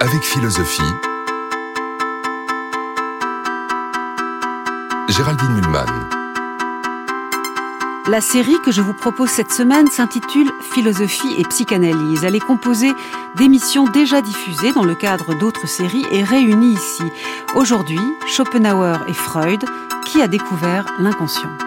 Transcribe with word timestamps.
avec 0.00 0.22
philosophie. 0.22 0.82
Géraldine 5.08 5.54
Mulman. 5.54 5.86
La 8.08 8.20
série 8.20 8.56
que 8.64 8.70
je 8.70 8.82
vous 8.82 8.92
propose 8.92 9.30
cette 9.30 9.52
semaine 9.52 9.88
s'intitule 9.88 10.50
Philosophie 10.60 11.34
et 11.38 11.44
psychanalyse. 11.44 12.24
Elle 12.24 12.36
est 12.36 12.40
composée 12.40 12.92
d'émissions 13.34 13.84
déjà 13.84 14.20
diffusées 14.20 14.72
dans 14.72 14.84
le 14.84 14.94
cadre 14.94 15.34
d'autres 15.38 15.66
séries 15.66 16.06
et 16.12 16.22
réunies 16.22 16.74
ici. 16.74 17.04
Aujourd'hui, 17.54 18.00
Schopenhauer 18.26 19.04
et 19.08 19.14
Freud, 19.14 19.64
qui 20.06 20.20
a 20.20 20.28
découvert 20.28 20.86
l'inconscient. 20.98 21.65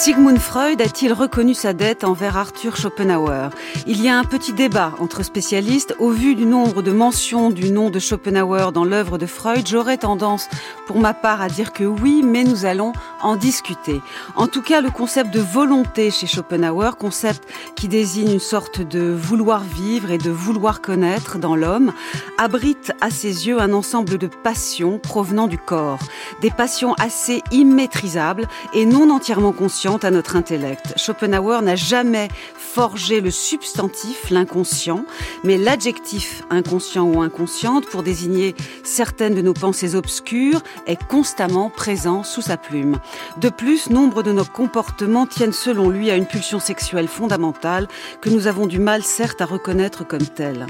Sigmund 0.00 0.38
Freud 0.38 0.80
a-t-il 0.80 1.12
reconnu 1.12 1.52
sa 1.52 1.74
dette 1.74 2.04
envers 2.04 2.38
Arthur 2.38 2.74
Schopenhauer? 2.74 3.50
Il 3.86 4.02
y 4.02 4.08
a 4.08 4.16
un 4.16 4.24
petit 4.24 4.54
débat 4.54 4.94
entre 4.98 5.22
spécialistes. 5.22 5.94
Au 5.98 6.08
vu 6.08 6.34
du 6.34 6.46
nombre 6.46 6.80
de 6.80 6.90
mentions 6.90 7.50
du 7.50 7.70
nom 7.70 7.90
de 7.90 7.98
Schopenhauer 7.98 8.72
dans 8.72 8.84
l'œuvre 8.84 9.18
de 9.18 9.26
Freud, 9.26 9.66
j'aurais 9.66 9.98
tendance, 9.98 10.48
pour 10.90 10.98
ma 10.98 11.14
part, 11.14 11.40
à 11.40 11.46
dire 11.46 11.72
que 11.72 11.84
oui, 11.84 12.20
mais 12.24 12.42
nous 12.42 12.64
allons 12.64 12.92
en 13.22 13.36
discuter. 13.36 14.00
En 14.34 14.48
tout 14.48 14.60
cas, 14.60 14.80
le 14.80 14.90
concept 14.90 15.32
de 15.32 15.38
volonté 15.38 16.10
chez 16.10 16.26
Schopenhauer, 16.26 16.96
concept 16.98 17.46
qui 17.76 17.86
désigne 17.86 18.32
une 18.32 18.40
sorte 18.40 18.80
de 18.80 19.14
vouloir 19.16 19.62
vivre 19.62 20.10
et 20.10 20.18
de 20.18 20.32
vouloir 20.32 20.80
connaître 20.80 21.38
dans 21.38 21.54
l'homme, 21.54 21.92
abrite 22.38 22.90
à 23.00 23.10
ses 23.10 23.46
yeux 23.46 23.60
un 23.60 23.72
ensemble 23.72 24.18
de 24.18 24.26
passions 24.26 24.98
provenant 24.98 25.46
du 25.46 25.58
corps. 25.58 26.00
Des 26.42 26.50
passions 26.50 26.94
assez 26.94 27.40
immaîtrisables 27.52 28.48
et 28.74 28.84
non 28.84 29.10
entièrement 29.10 29.52
conscientes 29.52 30.04
à 30.04 30.10
notre 30.10 30.34
intellect. 30.34 30.94
Schopenhauer 30.96 31.62
n'a 31.62 31.76
jamais 31.76 32.26
forgé 32.56 33.20
le 33.20 33.30
substantif, 33.30 34.30
l'inconscient, 34.30 35.04
mais 35.44 35.56
l'adjectif 35.56 36.42
inconscient 36.50 37.04
ou 37.04 37.20
inconsciente 37.20 37.86
pour 37.86 38.02
désigner 38.02 38.56
certaines 38.82 39.36
de 39.36 39.42
nos 39.42 39.54
pensées 39.54 39.94
obscures 39.94 40.62
est 40.86 41.02
constamment 41.06 41.70
présent 41.70 42.22
sous 42.22 42.42
sa 42.42 42.56
plume. 42.56 42.98
De 43.38 43.48
plus, 43.48 43.90
nombre 43.90 44.22
de 44.22 44.32
nos 44.32 44.44
comportements 44.44 45.26
tiennent 45.26 45.52
selon 45.52 45.88
lui 45.88 46.10
à 46.10 46.16
une 46.16 46.26
pulsion 46.26 46.58
sexuelle 46.58 47.08
fondamentale 47.08 47.88
que 48.20 48.30
nous 48.30 48.46
avons 48.46 48.66
du 48.66 48.78
mal 48.78 49.02
certes 49.02 49.40
à 49.40 49.46
reconnaître 49.46 50.06
comme 50.06 50.26
telle. 50.26 50.66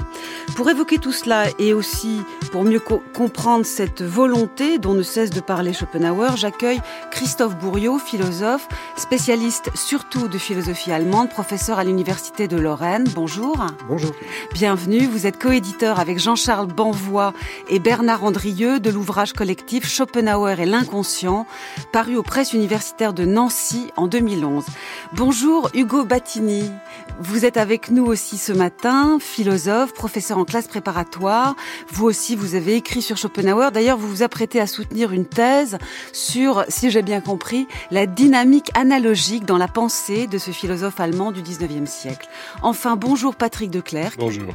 Pour 0.55 0.69
évoquer 0.69 0.97
tout 0.97 1.11
cela 1.11 1.45
et 1.59 1.73
aussi 1.73 2.21
pour 2.51 2.63
mieux 2.63 2.79
co 2.79 3.01
comprendre 3.13 3.65
cette 3.65 4.01
volonté 4.01 4.77
dont 4.77 4.93
ne 4.93 5.03
cesse 5.03 5.29
de 5.29 5.39
parler 5.39 5.73
Schopenhauer, 5.73 6.35
j'accueille 6.35 6.81
Christophe 7.11 7.57
Bourriot, 7.57 7.99
philosophe, 7.99 8.67
spécialiste 8.95 9.69
surtout 9.75 10.27
de 10.27 10.37
philosophie 10.37 10.91
allemande, 10.91 11.29
professeur 11.29 11.79
à 11.79 11.83
l'Université 11.83 12.47
de 12.47 12.57
Lorraine. 12.57 13.05
Bonjour. 13.15 13.65
Bonjour. 13.87 14.11
Bienvenue. 14.53 15.07
Vous 15.07 15.25
êtes 15.25 15.39
coéditeur 15.39 15.99
avec 15.99 16.19
Jean-Charles 16.19 16.67
Banvois 16.67 17.33
et 17.69 17.79
Bernard 17.79 18.23
Andrieux 18.23 18.79
de 18.79 18.89
l'ouvrage 18.89 19.33
collectif 19.33 19.87
Schopenhauer 20.01 20.59
et 20.59 20.65
l'inconscient, 20.65 21.45
paru 21.91 22.15
aux 22.15 22.23
presses 22.23 22.53
universitaires 22.53 23.13
de 23.13 23.23
Nancy 23.23 23.91
en 23.97 24.07
2011. 24.07 24.65
Bonjour 25.13 25.69
Hugo 25.75 26.05
Battini. 26.05 26.71
Vous 27.19 27.45
êtes 27.45 27.57
avec 27.57 27.91
nous 27.91 28.05
aussi 28.05 28.39
ce 28.39 28.51
matin, 28.51 29.19
philosophe, 29.19 29.93
professeur 29.93 30.39
en 30.39 30.43
classe 30.43 30.67
préparatoire. 30.67 31.55
Vous 31.91 32.05
aussi, 32.05 32.35
vous 32.35 32.55
avez 32.55 32.73
écrit 32.73 33.03
sur 33.03 33.15
Schopenhauer. 33.15 33.69
D'ailleurs, 33.71 33.99
vous 33.99 34.07
vous 34.07 34.23
apprêtez 34.23 34.59
à 34.59 34.65
soutenir 34.65 35.11
une 35.11 35.27
thèse 35.27 35.77
sur, 36.13 36.65
si 36.67 36.89
j'ai 36.89 37.03
bien 37.03 37.21
compris, 37.21 37.67
la 37.91 38.07
dynamique 38.07 38.71
analogique 38.73 39.45
dans 39.45 39.59
la 39.59 39.67
pensée 39.67 40.25
de 40.25 40.39
ce 40.39 40.49
philosophe 40.49 40.99
allemand 40.99 41.31
du 41.31 41.43
19e 41.43 41.85
siècle. 41.85 42.27
Enfin, 42.63 42.95
bonjour 42.95 43.35
Patrick 43.35 43.69
Declercq. 43.69 44.17
Bonjour. 44.17 44.51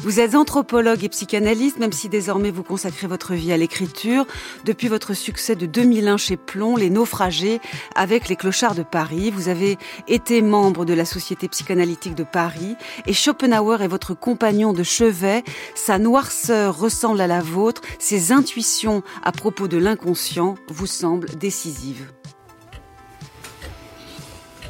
Vous 0.00 0.20
êtes 0.20 0.34
anthropologue 0.34 1.02
et 1.02 1.08
psychanalyste, 1.08 1.78
même 1.78 1.92
si 1.92 2.10
désormais 2.10 2.50
vous 2.50 2.64
consacrez 2.64 3.06
votre 3.06 3.32
vie 3.32 3.50
à 3.50 3.56
l'écriture. 3.56 4.26
Depuis 4.66 4.89
votre 4.90 5.14
succès 5.14 5.54
de 5.54 5.66
2001 5.66 6.16
chez 6.16 6.36
Plomb, 6.36 6.76
Les 6.76 6.90
Naufragés, 6.90 7.60
avec 7.94 8.28
les 8.28 8.36
Clochards 8.36 8.74
de 8.74 8.82
Paris, 8.82 9.30
vous 9.30 9.48
avez 9.48 9.78
été 10.08 10.42
membre 10.42 10.84
de 10.84 10.92
la 10.92 11.04
Société 11.04 11.48
psychanalytique 11.48 12.16
de 12.16 12.24
Paris 12.24 12.76
et 13.06 13.12
Schopenhauer 13.12 13.82
est 13.82 13.88
votre 13.88 14.14
compagnon 14.14 14.72
de 14.72 14.82
chevet. 14.82 15.44
Sa 15.76 15.98
noirceur 15.98 16.76
ressemble 16.76 17.20
à 17.20 17.28
la 17.28 17.40
vôtre. 17.40 17.82
Ses 18.00 18.32
intuitions 18.32 19.02
à 19.22 19.30
propos 19.30 19.68
de 19.68 19.78
l'inconscient 19.78 20.56
vous 20.68 20.86
semblent 20.86 21.30
décisives. 21.36 22.10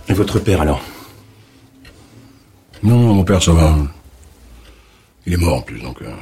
Et 0.08 0.12
votre 0.12 0.38
père 0.38 0.60
alors? 0.60 0.82
Non, 2.82 3.14
mon 3.14 3.24
père, 3.24 3.42
ça 3.42 3.52
va. 3.52 3.74
Il 5.26 5.32
est 5.32 5.38
mort 5.38 5.56
en 5.56 5.62
plus, 5.62 5.80
donc. 5.80 6.02
Euh... 6.02 6.14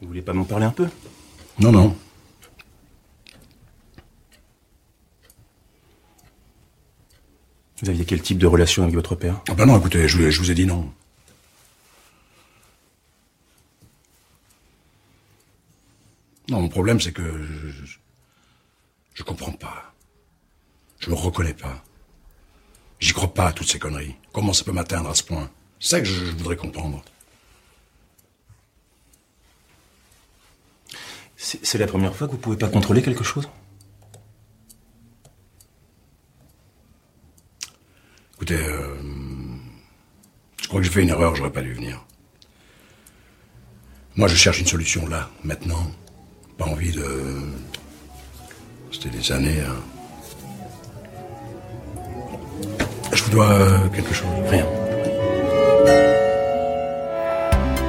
Vous 0.00 0.08
voulez 0.08 0.22
pas 0.22 0.32
m'en 0.32 0.44
parler 0.44 0.64
un 0.66 0.70
peu? 0.70 0.88
Non, 1.58 1.72
non. 1.72 1.96
Vous 7.82 7.88
aviez 7.90 8.04
quel 8.04 8.22
type 8.22 8.38
de 8.38 8.46
relation 8.46 8.82
avec 8.82 8.94
votre 8.94 9.14
père? 9.14 9.40
Ah 9.48 9.54
bah 9.54 9.66
non, 9.66 9.78
écoutez, 9.78 10.08
je, 10.08 10.30
je 10.30 10.40
vous 10.40 10.50
ai 10.50 10.54
dit 10.54 10.66
non. 10.66 10.92
Non, 16.48 16.62
mon 16.62 16.68
problème, 16.68 17.00
c'est 17.00 17.12
que 17.12 17.22
je, 17.22 17.68
je, 17.68 17.98
je 19.14 19.22
comprends 19.22 19.52
pas. 19.52 19.92
Je 20.98 21.10
me 21.10 21.14
reconnais 21.14 21.54
pas. 21.54 21.84
J'y 23.00 23.12
crois 23.12 23.32
pas 23.32 23.48
à 23.48 23.52
toutes 23.52 23.68
ces 23.68 23.78
conneries. 23.78 24.16
Comment 24.32 24.52
ça 24.52 24.64
peut 24.64 24.72
m'atteindre 24.72 25.10
à 25.10 25.14
ce 25.14 25.22
point? 25.22 25.50
C'est 25.78 25.88
ça 25.90 26.00
que 26.00 26.06
je, 26.06 26.24
je 26.24 26.30
voudrais 26.32 26.56
comprendre. 26.56 27.04
C'est 31.40 31.78
la 31.78 31.86
première 31.86 32.16
fois 32.16 32.26
que 32.26 32.32
vous 32.32 32.38
pouvez 32.38 32.56
pas 32.56 32.68
contrôler 32.68 33.00
quelque 33.00 33.22
chose? 33.22 33.48
Écoutez, 38.34 38.56
euh, 38.56 38.96
je 40.60 40.66
crois 40.66 40.80
que 40.80 40.86
j'ai 40.86 40.92
fait 40.92 41.02
une 41.02 41.10
erreur, 41.10 41.36
j'aurais 41.36 41.52
pas 41.52 41.62
dû 41.62 41.72
venir. 41.72 42.04
Moi, 44.16 44.26
je 44.26 44.34
cherche 44.34 44.58
une 44.58 44.66
solution 44.66 45.06
là, 45.06 45.30
maintenant. 45.44 45.86
Pas 46.56 46.64
envie 46.64 46.90
de. 46.90 47.06
C'était 48.90 49.10
des 49.10 49.30
années. 49.30 49.60
Hein. 49.60 49.76
Je 53.12 53.22
vous 53.22 53.30
dois 53.30 53.52
euh, 53.52 53.88
quelque 53.90 54.12
chose. 54.12 54.26
Rien. 54.48 54.66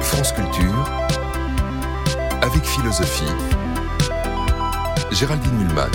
France 0.02 0.32
Culture, 0.32 1.08
avec 2.42 2.64
philosophie. 2.64 3.24
Géraldine 5.10 5.52
Mulman. 5.58 5.90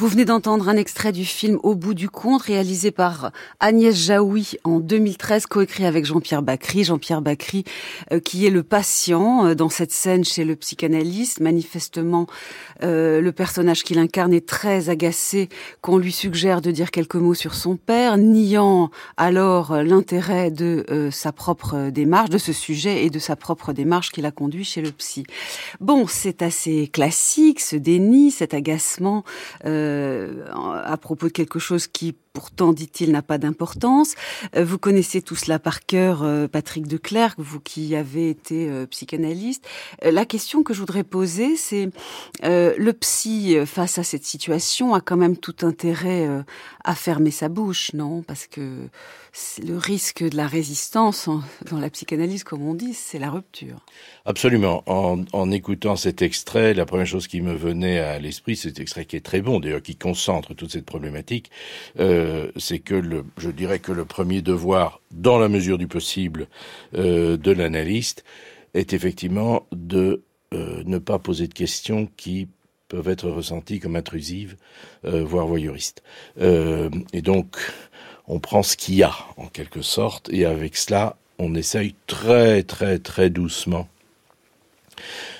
Vous 0.00 0.08
venez 0.08 0.24
d'entendre 0.24 0.66
un 0.70 0.78
extrait 0.78 1.12
du 1.12 1.26
film 1.26 1.58
Au 1.62 1.74
bout 1.74 1.92
du 1.92 2.08
compte, 2.08 2.40
réalisé 2.40 2.90
par 2.90 3.32
Agnès 3.60 3.94
Jaoui 3.94 4.56
en 4.64 4.80
2013, 4.80 5.44
coécrit 5.44 5.84
avec 5.84 6.06
Jean-Pierre 6.06 6.40
Bacry. 6.40 6.84
Jean-Pierre 6.84 7.20
Bacry, 7.20 7.64
euh, 8.10 8.18
qui 8.18 8.46
est 8.46 8.50
le 8.50 8.62
patient 8.62 9.44
euh, 9.44 9.54
dans 9.54 9.68
cette 9.68 9.92
scène 9.92 10.24
chez 10.24 10.44
le 10.44 10.56
psychanalyste. 10.56 11.40
Manifestement, 11.40 12.26
euh, 12.82 13.20
le 13.20 13.32
personnage 13.32 13.82
qu'il 13.82 13.98
incarne 13.98 14.32
est 14.32 14.46
très 14.46 14.88
agacé 14.88 15.48
qu'on 15.80 15.98
lui 15.98 16.12
suggère 16.12 16.60
de 16.60 16.70
dire 16.70 16.90
quelques 16.90 17.16
mots 17.16 17.34
sur 17.34 17.54
son 17.54 17.76
père, 17.76 18.16
niant 18.18 18.90
alors 19.16 19.82
l'intérêt 19.82 20.50
de 20.50 20.84
euh, 20.90 21.10
sa 21.10 21.32
propre 21.32 21.90
démarche, 21.90 22.30
de 22.30 22.38
ce 22.38 22.52
sujet 22.52 23.04
et 23.04 23.10
de 23.10 23.18
sa 23.18 23.36
propre 23.36 23.72
démarche 23.72 24.10
qui 24.10 24.20
l'a 24.20 24.30
conduit 24.30 24.64
chez 24.64 24.82
le 24.82 24.90
psy. 24.92 25.24
Bon, 25.80 26.06
c'est 26.06 26.42
assez 26.42 26.88
classique, 26.88 27.60
ce 27.60 27.76
déni, 27.76 28.30
cet 28.30 28.54
agacement. 28.54 29.24
Euh, 29.64 30.44
à 30.84 30.96
propos 30.96 31.26
de 31.26 31.32
quelque 31.32 31.58
chose 31.58 31.86
qui 31.86 32.14
pourtant, 32.32 32.72
dit-il, 32.72 33.10
n'a 33.10 33.22
pas 33.22 33.38
d'importance. 33.38 34.14
Euh, 34.56 34.64
vous 34.64 34.78
connaissez 34.78 35.20
tout 35.22 35.36
cela 35.36 35.58
par 35.58 35.84
cœur, 35.84 36.22
euh, 36.22 36.46
Patrick 36.46 36.86
de 36.86 36.96
Clercq, 36.96 37.34
vous 37.38 37.60
qui 37.60 37.96
avez 37.96 38.30
été 38.30 38.68
euh, 38.70 38.86
psychanalyste. 38.86 39.66
La 40.02 40.24
question 40.24 40.62
que 40.62 40.72
je 40.74 40.80
voudrais 40.80 41.04
poser, 41.04 41.56
c'est 41.56 41.90
le 42.42 42.90
psy, 42.92 43.56
face 43.66 43.98
à 43.98 44.02
cette 44.02 44.24
situation, 44.24 44.94
a 44.94 45.00
quand 45.00 45.16
même 45.16 45.36
tout 45.36 45.56
intérêt 45.62 46.28
à 46.84 46.94
fermer 46.94 47.30
sa 47.30 47.48
bouche, 47.48 47.92
non? 47.94 48.22
Parce 48.22 48.46
que 48.46 48.88
le 49.64 49.76
risque 49.76 50.28
de 50.28 50.36
la 50.36 50.46
résistance 50.46 51.28
dans 51.70 51.78
la 51.78 51.90
psychanalyse, 51.90 52.44
comme 52.44 52.66
on 52.66 52.74
dit, 52.74 52.94
c'est 52.94 53.18
la 53.18 53.30
rupture. 53.30 53.76
Absolument. 54.24 54.82
En, 54.86 55.50
écoutant 55.50 55.96
cet 55.96 56.22
extrait, 56.22 56.74
la 56.74 56.86
première 56.86 57.06
chose 57.06 57.26
qui 57.26 57.40
me 57.40 57.54
venait 57.54 57.98
à 57.98 58.18
l'esprit, 58.18 58.56
cet 58.56 58.80
extrait 58.80 59.04
qui 59.04 59.16
est 59.16 59.24
très 59.24 59.40
bon, 59.40 59.60
d'ailleurs, 59.60 59.82
qui 59.82 59.96
concentre 59.96 60.54
toute 60.54 60.72
cette 60.72 60.84
problématique, 60.84 61.50
euh, 61.98 62.50
c'est 62.56 62.78
que 62.78 63.02
je 63.38 63.50
dirais 63.50 63.78
que 63.78 63.92
le 63.92 64.04
premier 64.04 64.42
devoir, 64.42 65.00
dans 65.10 65.38
la 65.38 65.48
mesure 65.48 65.78
du 65.78 65.86
possible, 65.86 66.48
euh, 66.94 67.36
de 67.36 67.50
l'analyste, 67.52 68.24
est 68.74 68.92
effectivement 68.92 69.66
de 69.72 70.22
euh, 70.54 70.82
ne 70.86 70.98
pas 70.98 71.18
poser 71.18 71.46
de 71.46 71.54
questions 71.54 72.08
qui 72.16 72.48
peuvent 72.88 73.08
être 73.08 73.30
ressenties 73.30 73.78
comme 73.78 73.94
intrusives, 73.94 74.56
voire 75.04 75.46
voyeuristes. 75.46 76.02
Et 76.36 77.22
donc, 77.22 77.56
on 78.28 78.38
prend 78.38 78.62
ce 78.62 78.76
qu'il 78.76 78.96
y 78.96 79.02
a, 79.02 79.14
en 79.36 79.46
quelque 79.46 79.82
sorte, 79.82 80.30
et 80.32 80.44
avec 80.44 80.76
cela, 80.76 81.16
on 81.38 81.54
essaye 81.54 81.94
très, 82.06 82.62
très, 82.62 82.98
très 82.98 83.30
doucement 83.30 83.88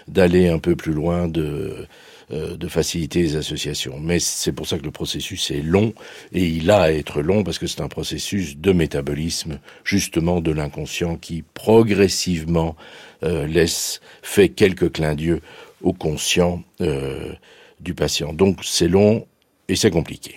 d'aller 0.09 0.49
un 0.49 0.59
peu 0.59 0.75
plus 0.75 0.93
loin, 0.93 1.29
de, 1.29 1.87
euh, 2.33 2.57
de 2.57 2.69
faciliter 2.69 3.23
les 3.23 3.37
associations. 3.37 3.99
Mais 4.01 4.19
c'est 4.19 4.53
pour 4.53 4.67
ça 4.67 4.79
que 4.79 4.85
le 4.85 4.91
processus 4.91 5.51
est 5.51 5.63
long, 5.63 5.93
et 6.33 6.47
il 6.47 6.71
a 6.71 6.83
à 6.83 6.93
être 6.93 7.23
long 7.23 7.43
parce 7.43 7.59
que 7.59 7.67
c'est 7.67 7.81
un 7.81 7.89
processus 7.89 8.57
de 8.57 8.73
métabolisme, 8.73 9.59
justement 9.85 10.41
de 10.41 10.53
l'inconscient, 10.53 11.17
qui 11.17 11.43
progressivement 11.43 12.77
euh, 13.25 13.47
laisse, 13.47 14.01
fait 14.23 14.49
quelques 14.49 14.93
clins 14.93 15.15
d'yeux 15.15 15.41
au 15.83 15.93
conscient 15.93 16.63
euh, 16.81 17.33
du 17.81 17.95
patient. 17.95 18.33
Donc 18.33 18.61
c'est 18.63 18.89
long 18.89 19.27
et 19.69 19.77
c'est 19.77 19.91
compliqué 19.91 20.37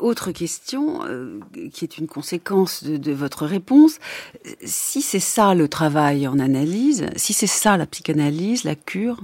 autre 0.00 0.32
question, 0.32 1.04
euh, 1.04 1.40
qui 1.72 1.84
est 1.84 1.98
une 1.98 2.06
conséquence 2.06 2.84
de, 2.84 3.12
votre 3.12 3.46
réponse, 3.46 3.98
si 4.64 5.02
c'est 5.02 5.20
ça 5.20 5.54
le 5.54 5.68
travail 5.68 6.26
en 6.26 6.38
analyse, 6.38 7.06
si 7.16 7.32
c'est 7.32 7.46
ça 7.46 7.76
la 7.76 7.86
psychanalyse, 7.86 8.64
la 8.64 8.74
cure, 8.74 9.22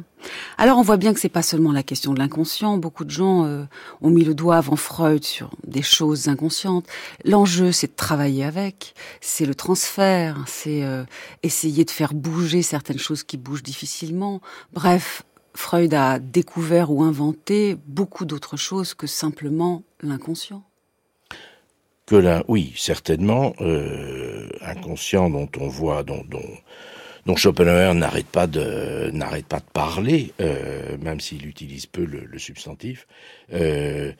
alors 0.58 0.78
on 0.78 0.82
voit 0.82 0.96
bien 0.96 1.12
que 1.14 1.20
c'est 1.20 1.28
pas 1.28 1.42
seulement 1.42 1.72
la 1.72 1.82
question 1.82 2.12
de 2.12 2.18
l'inconscient. 2.18 2.76
Beaucoup 2.78 3.04
de 3.04 3.10
gens 3.10 3.44
euh, 3.44 3.64
ont 4.00 4.10
mis 4.10 4.24
le 4.24 4.34
doigt 4.34 4.56
avant 4.56 4.76
Freud 4.76 5.24
sur 5.24 5.50
des 5.66 5.82
choses 5.82 6.28
inconscientes. 6.28 6.86
L'enjeu, 7.24 7.72
c'est 7.72 7.88
de 7.88 7.96
travailler 7.96 8.44
avec, 8.44 8.94
c'est 9.20 9.46
le 9.46 9.54
transfert, 9.54 10.44
c'est 10.46 10.84
euh, 10.84 11.04
essayer 11.42 11.84
de 11.84 11.90
faire 11.90 12.14
bouger 12.14 12.62
certaines 12.62 12.98
choses 12.98 13.22
qui 13.24 13.36
bougent 13.36 13.62
difficilement. 13.62 14.40
Bref, 14.72 15.24
Freud 15.54 15.94
a 15.94 16.18
découvert 16.18 16.90
ou 16.90 17.02
inventé 17.02 17.76
beaucoup 17.86 18.24
d'autres 18.24 18.56
choses 18.56 18.94
que 18.94 19.06
simplement 19.06 19.82
l'inconscient. 20.00 20.62
Que 22.06 22.16
là, 22.16 22.42
oui, 22.48 22.72
certainement, 22.76 23.54
euh, 23.60 24.48
inconscient 24.60 25.30
dont 25.30 25.48
on 25.60 25.68
voit, 25.68 26.02
dont, 26.02 26.24
dont, 26.28 27.36
Schopenhauer 27.36 27.94
n'arrête 27.94 28.26
pas 28.26 28.46
de 28.46 29.10
n'arrête 29.12 29.46
pas 29.46 29.60
de 29.60 29.70
parler, 29.72 30.32
euh, 30.40 30.96
même 30.98 31.20
s'il 31.20 31.46
utilise 31.46 31.86
peu 31.86 32.04
le, 32.04 32.38
substantif. 32.38 33.06
Euh, 33.52 34.12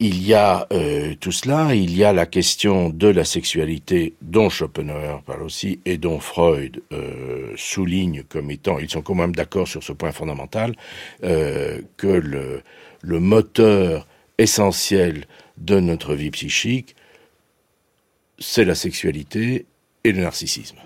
il 0.00 0.26
y 0.26 0.32
a 0.32 0.66
euh, 0.72 1.14
tout 1.20 1.30
cela, 1.30 1.74
il 1.74 1.94
y 1.94 2.04
a 2.04 2.14
la 2.14 2.24
question 2.24 2.88
de 2.88 3.06
la 3.06 3.26
sexualité 3.26 4.14
dont 4.22 4.48
Schopenhauer 4.48 5.22
parle 5.26 5.42
aussi 5.42 5.78
et 5.84 5.98
dont 5.98 6.18
Freud 6.20 6.82
euh, 6.90 7.52
souligne 7.56 8.22
comme 8.22 8.50
étant, 8.50 8.78
ils 8.78 8.88
sont 8.88 9.02
quand 9.02 9.14
même 9.14 9.34
d'accord 9.34 9.68
sur 9.68 9.82
ce 9.82 9.92
point 9.92 10.10
fondamental, 10.10 10.74
euh, 11.22 11.82
que 11.98 12.06
le, 12.06 12.62
le 13.02 13.20
moteur 13.20 14.06
essentiel 14.38 15.26
de 15.58 15.78
notre 15.78 16.14
vie 16.14 16.30
psychique, 16.30 16.96
c'est 18.38 18.64
la 18.64 18.74
sexualité 18.74 19.66
et 20.02 20.12
le 20.12 20.22
narcissisme. 20.22 20.76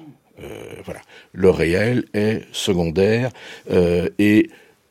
voilà, 0.85 1.01
le 1.33 1.51
réel 1.51 2.05
est 2.15 2.43
secondaire 2.51 3.31
et 3.71 4.51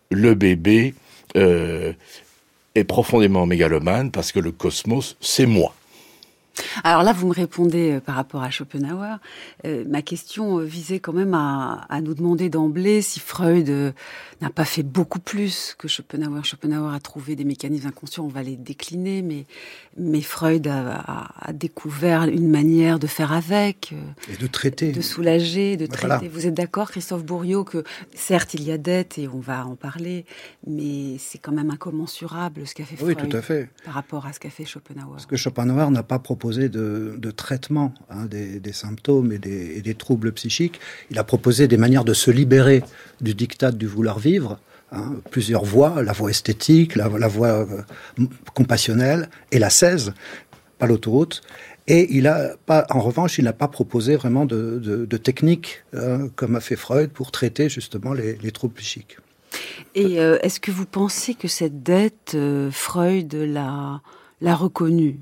le 0.09 0.33
bébé 0.33 0.93
est 2.75 2.83
profondément 2.83 3.45
mégalomane 3.45 4.11
parce 4.11 4.31
que 4.31 4.39
le 4.39 4.51
cosmos, 4.51 5.15
c'est 5.21 5.45
moi. 5.45 5.73
Alors 6.83 7.03
là, 7.03 7.13
vous 7.13 7.27
me 7.27 7.33
répondez 7.33 7.93
euh, 7.93 7.99
par 7.99 8.15
rapport 8.15 8.43
à 8.43 8.49
Schopenhauer. 8.49 9.17
Euh, 9.65 9.83
ma 9.87 10.01
question 10.01 10.59
euh, 10.59 10.63
visait 10.63 10.99
quand 10.99 11.13
même 11.13 11.33
à, 11.33 11.85
à 11.89 12.01
nous 12.01 12.13
demander 12.13 12.49
d'emblée 12.49 13.01
si 13.01 13.19
Freud 13.19 13.93
n'a 14.41 14.49
pas 14.49 14.65
fait 14.65 14.83
beaucoup 14.83 15.19
plus 15.19 15.75
que 15.77 15.87
Schopenhauer. 15.87 16.43
Schopenhauer 16.43 16.93
a 16.93 16.99
trouvé 16.99 17.35
des 17.35 17.45
mécanismes 17.45 17.87
inconscients, 17.87 18.25
on 18.25 18.29
va 18.29 18.43
les 18.43 18.55
décliner, 18.55 19.21
mais, 19.21 19.45
mais 19.97 20.21
Freud 20.21 20.67
a, 20.67 21.31
a, 21.39 21.53
découvert 21.53 22.23
une 22.23 22.49
manière 22.49 22.99
de 22.99 23.07
faire 23.07 23.31
avec. 23.31 23.93
Et 24.31 24.37
de 24.37 24.47
traiter. 24.47 24.91
De 24.91 25.01
soulager, 25.01 25.77
de 25.77 25.85
traiter. 25.85 26.27
Vous 26.27 26.45
êtes 26.45 26.53
d'accord, 26.53 26.91
Christophe 26.91 27.23
Bourriot, 27.23 27.63
que 27.63 27.83
certes, 28.13 28.53
il 28.53 28.63
y 28.63 28.71
a 28.71 28.77
dette, 28.77 29.17
et 29.17 29.27
on 29.27 29.39
va 29.39 29.65
en 29.65 29.75
parler, 29.75 30.25
mais 30.67 31.17
c'est 31.19 31.37
quand 31.37 31.51
même 31.51 31.71
incommensurable 31.71 32.67
ce 32.67 32.75
qu'a 32.75 32.85
fait 32.85 32.95
Freud. 32.95 33.17
Oui, 33.19 33.29
tout 33.29 33.35
à 33.35 33.41
fait. 33.41 33.69
Par 33.85 33.93
rapport 33.93 34.25
à 34.25 34.33
ce 34.33 34.39
qu'a 34.39 34.49
fait 34.49 34.65
Schopenhauer. 34.65 35.13
Parce 35.13 35.25
que 35.25 35.37
Schopenhauer 35.37 35.89
n'a 35.91 36.03
pas 36.03 36.19
proposé 36.19 36.42
de, 36.51 37.15
de 37.17 37.31
traitement 37.31 37.93
hein, 38.09 38.25
des, 38.25 38.73
symptômes 38.73 39.31
et 39.31 39.39
des, 39.39 39.95
troubles 39.95 40.31
psychiques. 40.33 40.79
Il 41.11 41.19
a 41.19 41.23
proposé 41.23 41.67
des 41.67 41.77
manières 41.77 42.05
de 42.05 42.13
se 42.13 42.31
libérer 42.31 42.83
du 43.21 43.33
diktat 43.33 43.71
du 43.71 43.87
vouloir 43.87 44.19
vivre 44.19 44.59
Hein, 44.95 45.15
plusieurs 45.31 45.65
voies, 45.65 46.03
la 46.03 46.13
voie 46.13 46.29
esthétique, 46.29 46.95
la, 46.95 47.07
voie 47.07 47.47
euh, 47.47 47.81
compassionnelle 48.53 49.27
et 49.51 49.57
la 49.57 49.71
16, 49.71 50.13
pas 50.77 50.85
l'autoroute. 50.85 51.41
Et 51.87 52.15
il 52.15 52.27
a 52.27 52.55
pas, 52.67 52.85
en 52.91 52.99
revanche, 52.99 53.39
il 53.39 53.45
n'a 53.45 53.53
pas 53.53 53.67
proposé 53.67 54.15
vraiment 54.15 54.45
de, 54.45 54.77
de, 54.77 55.17
technique, 55.17 55.83
hein, 55.97 56.29
comme 56.35 56.55
a 56.55 56.59
fait 56.59 56.75
Freud, 56.75 57.09
pour 57.09 57.31
traiter 57.31 57.69
justement 57.69 58.13
les, 58.13 58.51
troubles 58.51 58.75
psychiques. 58.75 59.17
Et 59.95 60.21
euh, 60.21 60.37
est-ce 60.43 60.59
que 60.59 60.69
vous 60.69 60.85
pensez 60.85 61.33
que 61.33 61.47
cette 61.47 61.81
dette, 61.81 62.33
euh, 62.35 62.69
Freud 62.69 63.33
l'a, 63.33 64.01
l'a 64.41 64.55
reconnue? 64.55 65.17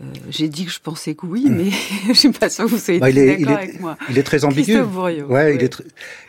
Euh, 0.00 0.06
j'ai 0.28 0.48
dit 0.48 0.64
que 0.64 0.72
je 0.72 0.80
pensais 0.80 1.14
que 1.14 1.24
oui, 1.24 1.46
mais 1.48 1.70
je 2.08 2.12
suis 2.14 2.32
pas 2.32 2.50
sûre 2.50 2.64
que 2.64 2.70
vous 2.70 2.78
soyez 2.78 2.98
bah, 2.98 3.12
d'accord 3.12 3.56
avec 3.56 3.80
moi. 3.80 3.96
Il 4.10 4.18
est 4.18 4.24
très 4.24 4.44
ambigu. 4.44 4.80
Ouais, 4.80 5.54
Il, 5.54 5.62
est 5.62 5.82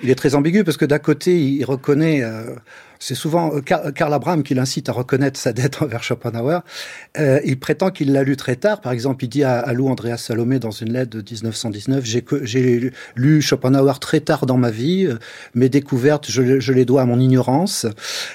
il 0.03 0.09
est 0.09 0.15
très 0.15 0.35
ambigu 0.35 0.63
parce 0.63 0.77
que 0.77 0.85
d'un 0.85 0.99
côté, 0.99 1.39
il 1.39 1.63
reconnaît 1.65 2.21
euh, 2.23 2.55
c'est 2.99 3.15
souvent 3.15 3.55
euh, 3.55 3.61
Karl 3.61 4.13
Abraham 4.13 4.43
qui 4.43 4.53
l'incite 4.53 4.89
à 4.89 4.91
reconnaître 4.91 5.39
sa 5.39 5.53
dette 5.53 5.81
envers 5.81 6.03
Schopenhauer. 6.03 6.59
Euh, 7.17 7.39
il 7.45 7.59
prétend 7.59 7.91
qu'il 7.91 8.11
l'a 8.13 8.23
lu 8.23 8.35
très 8.35 8.55
tard. 8.55 8.81
Par 8.81 8.91
exemple, 8.91 9.23
il 9.25 9.27
dit 9.27 9.43
à, 9.43 9.71
Lou 9.73 9.87
Andreas 9.87 10.17
Salomé 10.17 10.59
dans 10.59 10.71
une 10.71 10.93
lettre 10.93 11.17
de 11.17 11.21
1919 11.21 12.05
J'ai 12.43 12.91
lu 13.15 13.41
Schopenhauer 13.41 13.99
très 13.99 14.19
tard 14.19 14.45
dans 14.45 14.57
ma 14.57 14.71
vie. 14.71 15.05
Euh, 15.05 15.17
mes 15.53 15.69
découvertes, 15.69 16.29
je, 16.29 16.59
je 16.59 16.73
les 16.73 16.85
dois 16.85 17.01
à 17.01 17.05
mon 17.05 17.19
ignorance. 17.19 17.85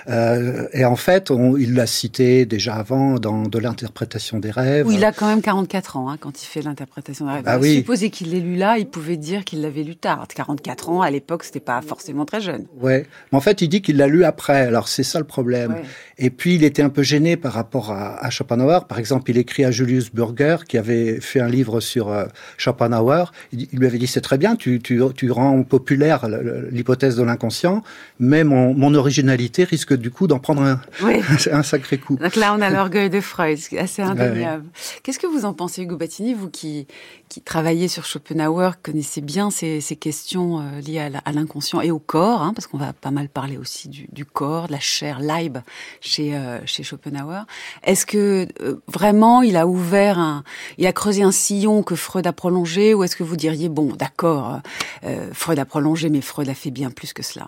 Euh, 0.09 0.67
et 0.73 0.85
en 0.85 0.97
fait, 0.97 1.31
on, 1.31 1.57
il 1.57 1.75
l'a 1.75 1.87
cité 1.87 2.47
déjà 2.47 2.75
avant 2.75 3.19
dans 3.19 3.43
de 3.43 3.59
l'interprétation 3.59 4.39
des 4.39 4.51
rêves. 4.51 4.87
Oui, 4.87 4.97
il 4.97 5.05
a 5.05 5.13
quand 5.13 5.27
même 5.27 5.43
44 5.43 5.97
ans 5.97 6.11
hein, 6.11 6.17
quand 6.19 6.43
il 6.43 6.47
fait 6.47 6.63
l'interprétation 6.63 7.27
des 7.27 7.33
rêves. 7.33 7.45
Ah, 7.47 7.59
oui. 7.59 7.77
Supposer 7.77 8.11
qu'il 8.11 8.31
l'ait 8.31 8.41
lu 8.41 8.57
là, 8.57 8.79
il 8.79 8.87
pouvait 8.87 9.17
dire 9.17 9.45
qu'il 9.45 9.61
l'avait 9.61 9.83
lu 9.83 9.97
tard. 9.97 10.27
44 10.35 10.91
ans, 10.91 11.03
à 11.03 11.11
l'époque, 11.11 11.45
c'était 11.45 11.61
pas 11.61 11.81
forcément 11.83 12.25
très 12.25 12.41
jeune. 12.41 12.67
Ouais, 12.81 13.07
mais 13.33 13.39
en 13.39 13.41
fait, 13.41 13.63
il 13.63 13.69
dit 13.69 13.83
qu'il 13.83 13.97
l'a 13.97 14.07
lu 14.07 14.25
après 14.25 14.50
alors 14.59 14.89
c'est 14.89 15.03
ça 15.03 15.19
le 15.19 15.25
problème. 15.25 15.77
Et 16.19 16.31
puis 16.31 16.55
il 16.55 16.65
était 16.65 16.83
un 16.83 16.91
peu 16.91 17.03
gêné 17.03 17.37
par 17.37 17.53
rapport 17.53 17.91
à, 17.91 18.29
Schopenhauer. 18.31 18.87
Par 18.87 18.99
exemple, 18.99 19.31
il 19.31 19.39
écrit 19.39 19.65
à 19.65 19.71
Julius 19.71 20.13
Burger, 20.13 20.59
qui 20.69 20.77
avait 20.77 21.21
fait 21.21 21.41
un 21.41 21.49
livre 21.49 21.81
sur 21.81 22.11
euh, 22.11 22.27
Schopenhauer. 22.59 23.33
Il, 23.53 23.69
lui 23.73 23.87
avait 23.87 23.99
dit 23.99 24.07
c'est 24.07 24.21
très 24.21 24.37
bien, 24.37 24.57
tu, 24.57 24.81
tu, 24.81 25.31
rends 25.31 25.63
populaire 25.63 26.29
l'hypothèse 26.71 27.17
de 27.17 27.23
l'inconscient, 27.23 27.83
mais 28.19 28.45
mon, 28.45 28.95
originalité 28.95 29.65
risque 29.65 29.95
du 29.95 30.11
coup 30.11 30.27
d'en 30.27 30.41
prendre 30.41 30.63
un, 30.63 30.81
un, 31.53 31.63
sacré 31.63 31.97
coup. 31.99 32.17
Donc 32.17 32.37
là, 32.37 32.55
on 32.57 32.61
a 32.61 32.69
l'orgueil 32.69 33.09
de 33.09 33.21
Freud, 33.21 33.59
assez 33.79 34.03
indéniable. 34.03 34.65
Qu'est-ce 35.03 35.19
que 35.19 35.29
vous 35.29 35.45
en 35.45 35.55
pensez, 35.55 35.83
Hugo 35.83 35.97
Battini, 35.97 36.35
vous 36.35 36.51
qui, 36.51 36.87
qui 37.29 37.41
travaillez 37.41 37.89
sur 37.89 38.05
Schopenhauer, 38.05 38.73
connaissez 38.83 39.21
bien 39.21 39.51
ces, 39.51 39.81
ces 39.81 39.97
questions 39.97 40.61
euh, 40.61 40.81
liées 40.81 41.09
à 41.25 41.33
l'inconscient 41.33 41.81
et 41.81 41.91
au 41.91 42.01
corps, 42.01 42.43
hein, 42.43 42.53
parce 42.55 42.67
qu'on 42.67 42.79
va 42.79 42.93
pas 42.93 43.13
mal 43.13 43.29
parler 43.29 43.57
aussi 43.57 43.89
du, 43.89 44.09
du 44.13 44.25
corps 44.25 44.40
de 44.41 44.73
la 44.73 44.81
chair, 44.81 45.21
Leib 45.21 45.59
chez 46.01 46.35
euh, 46.35 46.59
chez 46.65 46.83
Schopenhauer. 46.83 47.45
Est-ce 47.85 48.07
que 48.07 48.49
euh, 48.61 48.77
vraiment 48.87 49.43
il 49.43 49.57
a 49.57 49.67
ouvert 49.67 50.19
un, 50.19 50.45
il 50.79 50.87
a 50.87 50.93
creusé 50.93 51.23
un 51.23 51.33
sillon 51.33 51.83
que 51.83 51.95
Freud 51.95 52.27
a 52.27 52.33
prolongé, 52.33 52.95
ou 52.95 53.05
est-ce 53.05 53.17
que 53.17 53.23
vous 53.23 53.37
diriez 53.37 53.69
bon, 53.69 53.95
d'accord, 53.95 54.61
euh, 55.05 55.29
Freud 55.33 55.59
a 55.59 55.65
prolongé, 55.65 56.09
mais 56.09 56.21
Freud 56.21 56.49
a 56.49 56.55
fait 56.55 56.71
bien 56.71 56.91
plus 56.91 57.13
que 57.13 57.23
cela? 57.23 57.47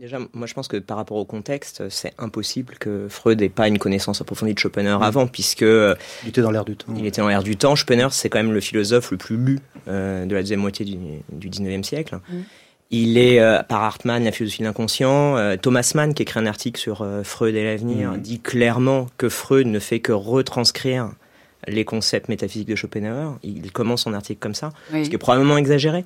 Déjà, 0.00 0.18
moi 0.34 0.46
je 0.46 0.52
pense 0.52 0.68
que 0.68 0.76
par 0.76 0.98
rapport 0.98 1.16
au 1.16 1.24
contexte, 1.24 1.88
c'est 1.88 2.12
impossible 2.18 2.74
que 2.78 3.06
Freud 3.08 3.40
n'ait 3.40 3.48
pas 3.48 3.66
une 3.68 3.78
connaissance 3.78 4.20
approfondie 4.20 4.52
de 4.52 4.58
Schopenhauer 4.58 5.02
avant, 5.02 5.26
puisque... 5.26 5.62
Il 5.62 6.28
était 6.28 6.42
dans 6.42 6.50
l'air 6.50 6.66
du 6.66 6.76
temps. 6.76 6.92
Il 6.94 7.06
était 7.06 7.22
dans 7.22 7.28
l'air 7.28 7.42
du 7.42 7.56
temps. 7.56 7.74
Schopenhauer, 7.76 8.12
c'est 8.12 8.28
quand 8.28 8.38
même 8.38 8.52
le 8.52 8.60
philosophe 8.60 9.10
le 9.10 9.16
plus 9.16 9.36
lu 9.36 9.60
de 9.86 10.34
la 10.34 10.42
deuxième 10.42 10.60
moitié 10.60 10.84
du, 10.84 10.98
du 11.32 11.48
19e 11.48 11.82
siècle. 11.82 12.18
Mm. 12.28 12.42
Il 12.90 13.18
est, 13.18 13.40
euh, 13.40 13.62
par 13.62 13.82
Hartmann, 13.82 14.22
la 14.24 14.32
philosophie 14.32 14.62
de 14.62 14.66
l'inconscient. 14.66 15.36
Euh, 15.36 15.56
Thomas 15.56 15.90
Mann, 15.94 16.14
qui 16.14 16.22
écrit 16.22 16.38
un 16.38 16.46
article 16.46 16.80
sur 16.80 17.02
euh, 17.02 17.24
Freud 17.24 17.54
et 17.54 17.64
l'avenir, 17.64 18.12
mm. 18.12 18.18
dit 18.18 18.40
clairement 18.40 19.08
que 19.18 19.28
Freud 19.28 19.66
ne 19.66 19.78
fait 19.78 20.00
que 20.00 20.12
retranscrire 20.12 21.10
les 21.66 21.84
concepts 21.84 22.28
métaphysiques 22.28 22.68
de 22.68 22.76
Schopenhauer. 22.76 23.38
Il 23.42 23.72
commence 23.72 24.02
son 24.02 24.14
article 24.14 24.38
comme 24.38 24.54
ça, 24.54 24.70
ce 24.92 25.08
qui 25.08 25.14
est 25.14 25.18
probablement 25.18 25.56
exagéré. 25.56 26.04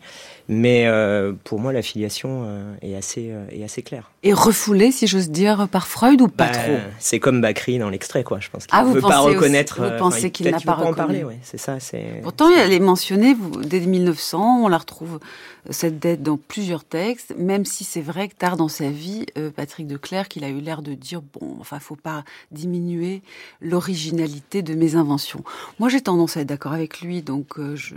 Mais 0.53 0.89
euh, 0.89 1.33
pour 1.45 1.61
moi, 1.61 1.73
la 1.73 1.81
filiation 1.81 2.43
euh, 2.45 2.75
est, 2.83 2.97
assez, 2.97 3.29
euh, 3.31 3.47
est 3.53 3.63
assez 3.63 3.83
claire. 3.83 4.11
Et 4.25 4.33
refoulée, 4.33 4.91
si 4.91 5.07
j'ose 5.07 5.31
dire, 5.31 5.69
par 5.69 5.87
Freud 5.87 6.21
ou 6.21 6.27
pas 6.27 6.49
bah, 6.49 6.53
trop? 6.53 6.77
C'est 6.99 7.21
comme 7.21 7.41
Bakri 7.41 7.79
dans 7.79 7.89
l'extrait, 7.89 8.25
quoi. 8.25 8.41
Je 8.41 8.51
pense 8.51 8.67
qu'il 8.67 8.77
ah, 8.77 8.83
ne 8.83 8.93
veut 8.93 9.01
pas 9.01 9.21
reconnaître. 9.21 9.81
vous 9.81 9.97
pensez 9.97 10.33
qu'il 10.33 10.51
n'a 10.51 10.59
pas, 10.59 10.75
en 10.75 10.93
parler, 10.93 11.23
ouais. 11.23 11.39
C'est 11.43 11.57
ça. 11.57 11.79
Pourtant, 12.25 12.51
elle 12.51 12.73
est 12.73 12.81
mentionnée 12.81 13.37
dès 13.63 13.79
1900. 13.79 14.65
On 14.65 14.67
la 14.67 14.79
retrouve 14.79 15.21
cette 15.69 16.01
dette 16.01 16.25
dans 16.25 16.37
plusieurs 16.37 16.83
textes, 16.83 17.33
même 17.39 17.65
si 17.65 17.85
c'est 17.85 18.01
vrai 18.01 18.27
que 18.27 18.35
tard 18.35 18.57
dans 18.57 18.69
sa 18.69 18.91
vie, 18.91 19.27
Patrick 19.55 19.87
de 19.87 19.97
Clercq, 19.97 20.31
qu'il 20.31 20.43
a 20.43 20.49
eu 20.49 20.61
l'air 20.61 20.83
de 20.83 20.95
dire 20.95 21.23
bon, 21.23 21.57
enfin, 21.61 21.79
faut 21.79 21.97
pas 21.97 22.25
diminuer 22.51 23.23
l'originalité 23.61 24.63
de 24.63 24.75
mes 24.75 24.97
inventions. 24.97 25.45
Moi, 25.79 25.91
j'ai 25.91 26.01
tendance 26.01 26.37
à 26.37 26.41
être 26.41 26.49
d'accord 26.49 26.73
avec 26.73 27.03
lui, 27.03 27.23
donc 27.23 27.55
je 27.75 27.95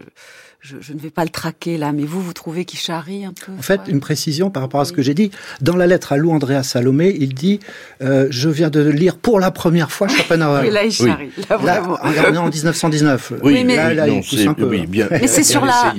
je, 0.64 0.94
ne 0.94 1.00
vais 1.00 1.10
pas 1.10 1.26
le 1.26 1.30
traquer 1.30 1.78
là, 1.78 1.92
mais 1.92 2.06
vous, 2.06 2.22
vous 2.22 2.32
trouvez 2.32 2.64
qu'il 2.64 2.80
charrie 2.80 3.26
un 3.26 3.34
peu 3.34 3.52
En 3.52 3.62
fait, 3.62 3.82
une 3.88 4.00
précision 4.00 4.50
par 4.50 4.64
rapport 4.64 4.80
à 4.80 4.86
ce 4.86 4.94
que 4.94 5.02
j'ai 5.02 5.14
dit. 5.14 5.30
Dans 5.60 5.76
la 5.76 5.88
lettre 5.88 6.14
à 6.14 6.18
Lou 6.18 6.32
Andrea 6.32 6.64
Salomé, 6.64 7.14
il 7.20 7.34
dit 7.34 7.60
euh, 8.02 8.28
Je 8.30 8.48
viens 8.48 8.70
de 8.70 8.82
lire 8.82 9.18
pour 9.18 9.42
la 9.42 9.52
première 9.52 9.92
fois 9.92 10.08
Schopenhauer. 10.08 10.66
Et 10.66 10.72
là, 10.72 10.86
il 10.86 10.92
charrie. 10.92 11.32
Là, 11.50 11.84
on 12.02 12.34
est 12.34 12.38
en 12.38 12.48
1919. 12.50 13.34
Oui, 13.44 13.66
mais, 13.66 13.76
là, 13.76 13.94
là, 13.94 14.08
il 14.08 14.22
pousse 14.22 14.48
un 14.48 14.54
peu. 14.54 14.66
Oui, 14.66 14.88
bien, 14.88 15.08
mais 15.12 15.28
c'est 15.28 15.44
sur 15.44 15.66
la. 15.66 15.94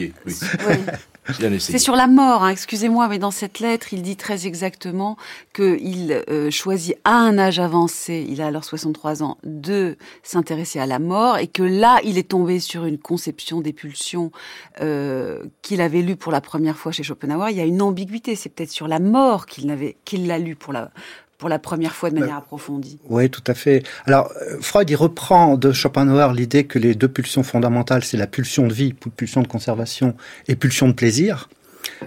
C'est 1.58 1.78
sur 1.78 1.96
la 1.96 2.06
mort, 2.06 2.44
hein, 2.44 2.50
excusez-moi, 2.50 3.08
mais 3.08 3.18
dans 3.18 3.30
cette 3.30 3.58
lettre, 3.58 3.92
il 3.92 4.02
dit 4.02 4.16
très 4.16 4.46
exactement 4.46 5.16
qu'il 5.54 6.22
euh, 6.28 6.50
choisit 6.50 6.96
à 7.04 7.16
un 7.16 7.38
âge 7.38 7.58
avancé, 7.58 8.26
il 8.28 8.42
a 8.42 8.46
alors 8.46 8.64
63 8.64 9.22
ans, 9.22 9.38
de 9.42 9.96
s'intéresser 10.22 10.80
à 10.80 10.86
la 10.86 10.98
mort 10.98 11.38
et 11.38 11.46
que 11.46 11.62
là, 11.62 12.00
il 12.04 12.18
est 12.18 12.28
tombé 12.28 12.60
sur 12.60 12.84
une 12.84 12.98
conception 12.98 13.62
des 13.62 13.72
pulsions 13.72 14.32
euh, 14.82 15.44
qu'il 15.62 15.80
avait 15.80 16.02
lue 16.02 16.16
pour 16.16 16.30
la 16.30 16.42
première 16.42 16.76
fois 16.76 16.92
chez 16.92 17.02
Schopenhauer. 17.02 17.50
Il 17.50 17.56
y 17.56 17.60
a 17.60 17.64
une 17.64 17.80
ambiguïté, 17.80 18.36
c'est 18.36 18.50
peut-être 18.50 18.70
sur 18.70 18.88
la 18.88 18.98
mort 18.98 19.46
qu'il 19.46 20.26
l'a 20.26 20.38
lu 20.38 20.56
pour 20.56 20.74
la 20.74 20.90
pour 21.38 21.48
la 21.48 21.58
première 21.58 21.94
fois 21.94 22.10
de 22.10 22.18
manière 22.18 22.36
approfondie. 22.36 22.98
Oui, 23.08 23.28
tout 23.30 23.42
à 23.46 23.54
fait. 23.54 23.82
Alors, 24.06 24.30
euh, 24.42 24.56
Freud, 24.60 24.88
il 24.88 24.96
reprend 24.96 25.56
de 25.56 25.72
Schopenhauer 25.72 26.32
l'idée 26.32 26.64
que 26.64 26.78
les 26.78 26.94
deux 26.94 27.08
pulsions 27.08 27.42
fondamentales, 27.42 28.04
c'est 28.04 28.16
la 28.16 28.26
pulsion 28.26 28.66
de 28.66 28.72
vie, 28.72 28.92
pulsion 28.92 29.42
de 29.42 29.48
conservation 29.48 30.14
et 30.48 30.56
pulsion 30.56 30.88
de 30.88 30.92
plaisir. 30.92 31.48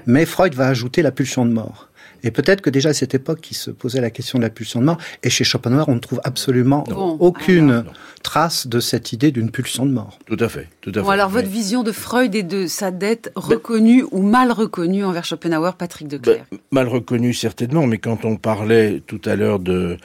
Mais 0.05 0.25
Freud 0.25 0.53
va 0.53 0.67
ajouter 0.67 1.01
la 1.01 1.11
pulsion 1.11 1.45
de 1.45 1.51
mort. 1.51 1.86
Et 2.23 2.31
peut-être 2.31 2.61
que 2.61 2.69
déjà 2.69 2.89
à 2.89 2.93
cette 2.93 3.15
époque, 3.15 3.49
il 3.51 3.55
se 3.55 3.71
posait 3.71 4.01
la 4.01 4.09
question 4.09 4.39
de 4.39 4.43
la 4.43 4.49
pulsion 4.49 4.79
de 4.79 4.85
mort. 4.85 4.97
Et 5.23 5.29
chez 5.29 5.43
Schopenhauer, 5.43 5.87
on 5.87 5.95
ne 5.95 5.99
trouve 5.99 6.21
absolument 6.23 6.83
aucune 7.19 7.85
trace 8.23 8.67
de 8.67 8.79
cette 8.79 9.13
idée 9.13 9.31
d'une 9.31 9.51
pulsion 9.51 9.85
de 9.85 9.91
mort. 9.91 10.19
Tout 10.25 10.37
à 10.39 10.49
fait. 10.49 10.67
Tout 10.81 10.91
à 10.95 11.01
bon, 11.01 11.09
alors, 11.09 11.29
votre 11.29 11.47
vision 11.47 11.83
de 11.83 11.91
Freud 11.91 12.35
et 12.35 12.43
de 12.43 12.67
sa 12.67 12.91
dette 12.91 13.31
reconnue 13.35 14.03
ou 14.11 14.21
mal 14.21 14.51
reconnue 14.51 15.03
envers 15.03 15.25
Schopenhauer, 15.25 15.75
Patrick 15.77 16.07
de 16.07 16.17
Clercq 16.17 16.43
ben, 16.51 16.59
Mal 16.71 16.87
reconnue, 16.87 17.33
certainement, 17.33 17.87
mais 17.87 17.97
quand 17.97 18.25
on 18.25 18.35
parlait 18.37 19.01
tout 19.05 19.21
à 19.25 19.35
l'heure 19.35 19.59
euh, 19.69 19.97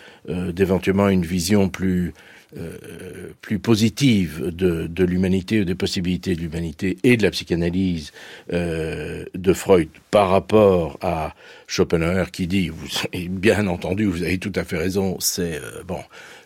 d'éventuellement 0.53 1.09
une 1.09 1.25
vision 1.25 1.69
plus 1.69 2.15
euh, 2.57 3.33
plus 3.41 3.59
positive 3.59 4.51
de, 4.55 4.87
de 4.87 5.05
l'humanité 5.05 5.65
des 5.65 5.75
possibilités 5.75 6.35
de 6.35 6.41
l'humanité 6.41 6.99
et 7.03 7.17
de 7.17 7.23
la 7.23 7.31
psychanalyse 7.31 8.13
euh, 8.53 9.25
de 9.35 9.53
Freud 9.53 9.89
par 10.11 10.31
rapport 10.31 10.99
à 11.01 11.35
Schopenhauer 11.67 12.31
qui 12.31 12.47
dit, 12.47 12.69
vous, 12.69 12.89
bien 13.31 13.67
entendu, 13.67 14.05
vous 14.05 14.23
avez 14.23 14.39
tout 14.39 14.53
à 14.55 14.65
fait 14.65 14.77
raison, 14.77 15.17
c'est 15.21 15.57
euh, 15.57 15.83
bon 15.87 16.01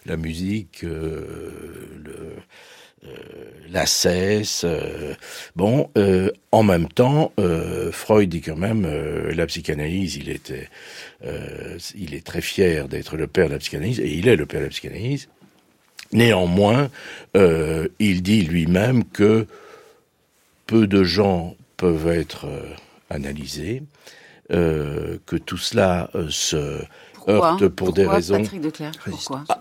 la 0.05 0.17
musique, 0.17 0.83
le 0.83 1.27
euh, 3.05 3.09
la 3.71 3.87
cesse. 3.87 4.65
bon, 5.55 5.91
en 6.53 6.63
même 6.63 6.89
temps, 6.89 7.33
Freud 7.93 8.29
dit 8.29 8.41
quand 8.41 8.57
même 8.57 8.87
la 9.31 9.47
psychanalyse. 9.47 10.17
Il 10.17 10.29
était, 10.29 10.69
il 11.97 12.15
est 12.15 12.25
très 12.25 12.41
fier 12.41 12.89
d'être 12.89 13.17
le 13.17 13.27
père 13.27 13.49
de 13.49 13.55
la 13.55 13.59
psychanalyse 13.59 14.01
et 14.01 14.09
il 14.09 14.29
est 14.29 14.37
le 14.37 14.47
père 14.47 14.61
de 14.61 14.67
la 14.67 14.71
psychanalyse. 14.71 15.29
Néanmoins, 16.13 16.89
euh, 17.37 17.89
il 17.99 18.23
dit 18.23 18.43
lui-même 18.43 19.05
que 19.05 19.47
peu 20.67 20.87
de 20.87 21.05
gens 21.05 21.57
peuvent 21.77 22.09
être 22.09 22.47
euh, 22.47 22.63
analysés, 23.11 23.83
euh, 24.53 25.19
que 25.27 25.37
tout 25.37 25.59
cela 25.59 26.11
se 26.29 26.81
heurte 27.29 27.67
pour 27.69 27.93
des 27.93 28.07
raisons 28.07 28.43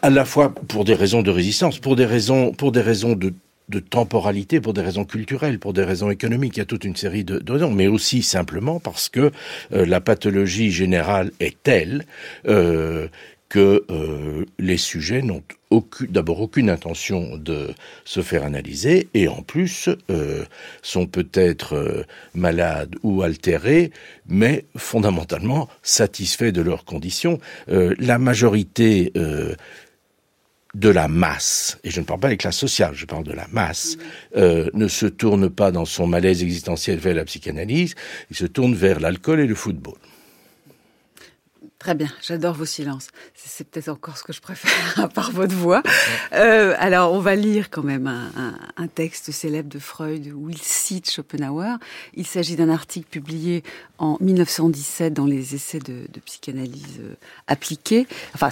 à 0.04 0.10
la 0.12 0.24
fois 0.24 0.54
pour 0.54 0.86
des 0.86 0.94
raisons 0.94 1.24
de 1.24 1.32
résistance, 1.32 1.80
pour 1.80 1.96
des 1.96 2.06
raisons 2.06 2.52
pour 2.52 2.72
des 2.72 2.82
raisons 2.82 3.14
de 3.14 3.34
de 3.68 3.80
temporalité 3.80 4.62
pour 4.62 4.76
des 4.76 4.82
raisons 4.82 5.06
culturelles, 5.06 5.58
pour 5.58 5.74
des 5.74 5.84
raisons 5.84 6.12
économiques. 6.12 6.58
Il 6.58 6.60
y 6.60 6.62
a 6.62 6.66
toute 6.66 6.84
une 6.84 6.96
série 6.96 7.24
de, 7.24 7.42
raisons, 7.52 7.72
mais 7.72 7.88
aussi 7.88 8.22
simplement 8.22 8.80
parce 8.80 9.10
que 9.10 9.32
la 9.72 10.00
pathologie 10.02 10.70
générale 10.70 11.32
est 11.40 11.58
telle 11.64 12.06
que 13.50 13.86
euh, 13.90 14.46
les 14.60 14.78
sujets 14.78 15.22
n'ont 15.22 15.44
d'abord 16.10 16.40
aucune 16.40 16.70
intention 16.70 17.38
de 17.38 17.74
se 18.06 18.22
faire 18.22 18.44
analyser 18.44 19.10
et 19.14 19.28
en 19.28 19.42
plus 19.42 19.90
euh, 20.10 20.46
sont 20.82 21.06
peut-être 21.06 21.76
euh, 21.76 22.04
malades 22.34 22.96
ou 23.04 23.24
altérés, 23.24 23.92
mais 24.28 24.66
fondamentalement 24.78 25.68
satisfaits 25.84 26.52
de 26.52 26.62
leurs 26.62 26.86
conditions. 26.86 27.40
la 27.68 28.18
majorité 28.18 29.12
de 29.14 30.90
la 30.90 31.08
masse, 31.08 31.78
et 31.84 31.90
je 31.90 32.00
ne 32.00 32.06
parle 32.06 32.20
pas 32.20 32.30
des 32.30 32.38
classes 32.38 32.58
sociales, 32.58 32.94
je 32.96 33.06
parle 33.06 33.24
de 33.24 33.34
la 33.34 33.48
masse, 33.52 33.98
ne 34.36 34.88
se 34.88 35.06
tourne 35.06 35.50
pas 35.50 35.72
dans 35.72 35.86
son 35.86 36.08
malaise 36.08 36.42
existentiel 36.42 37.00
vers 37.00 37.16
la 37.16 37.26
psychanalyse, 37.26 37.96
il 38.30 38.36
se 38.36 38.46
tourne 38.46 38.76
vers 38.76 39.00
l'alcool 39.00 39.40
et 39.40 39.48
le 39.48 39.56
football. 39.56 39.96
Très 41.86 41.94
bien, 41.94 42.10
j'adore 42.20 42.56
vos 42.56 42.66
silences. 42.66 43.10
C'est 43.36 43.68
peut-être 43.68 43.90
encore 43.90 44.18
ce 44.18 44.24
que 44.24 44.34
je 44.34 44.42
préfère 44.42 45.08
par 45.14 45.30
votre 45.30 45.54
voix. 45.54 45.84
Euh, 46.34 46.74
alors, 46.80 47.14
on 47.14 47.20
va 47.20 47.36
lire 47.36 47.70
quand 47.70 47.84
même 47.84 48.08
un, 48.08 48.88
texte 48.88 49.32
célèbre 49.32 49.70
de 49.70 49.78
Freud 49.78 50.34
où 50.36 50.50
il 50.50 50.58
cite 50.58 51.12
Schopenhauer. 51.12 51.78
Il 52.16 52.26
s'agit 52.26 52.56
d'un 52.56 52.70
article 52.70 53.06
publié 53.08 53.64
en 54.00 54.18
1917 54.20 55.14
dans 55.14 55.28
les 55.28 55.54
essais 55.54 55.78
de, 55.78 56.08
psychanalyse 56.26 57.02
euh, 57.02 57.14
appliquée. 57.46 58.08
Enfin, 58.34 58.50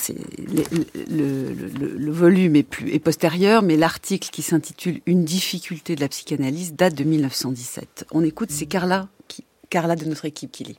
le, 1.09 2.11
volume 2.11 2.55
est, 2.55 2.99
postérieur, 2.99 3.63
mais 3.63 3.77
l'article 3.77 4.29
qui 4.29 4.43
s'intitule 4.43 5.01
Une 5.07 5.25
difficulté 5.25 5.95
de 5.95 6.01
la 6.01 6.07
psychanalyse 6.07 6.75
date 6.75 6.93
de 6.93 7.03
1917. 7.03 8.05
On 8.11 8.23
écoute, 8.23 8.51
c'est 8.51 8.67
Carla, 8.67 9.07
Carla 9.71 9.95
de 9.95 10.05
notre 10.05 10.25
équipe 10.25 10.51
qui 10.51 10.65
lit. 10.65 10.77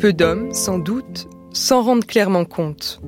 Peu 0.00 0.14
d'hommes, 0.14 0.54
sans 0.54 0.78
doute, 0.78 1.28
s'en 1.52 1.82
rendent 1.82 2.06
clairement 2.06 2.46
compte. 2.46 3.02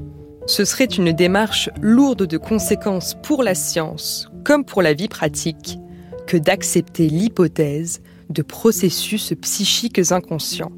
Ce 0.45 0.67
serait 0.67 0.85
une 0.85 1.13
démarche 1.13 1.71
lourde 1.81 2.27
de 2.27 2.37
conséquences 2.37 3.17
pour 3.23 3.43
la 3.43 3.55
science, 3.55 4.29
comme 4.45 4.63
pour 4.63 4.83
la 4.83 4.93
vie 4.93 5.09
pratique, 5.09 5.79
que 6.27 6.37
d'accepter 6.37 7.09
l'hypothèse 7.09 8.03
de 8.29 8.43
processus 8.43 9.33
psychiques 9.41 10.13
inconscients. 10.13 10.73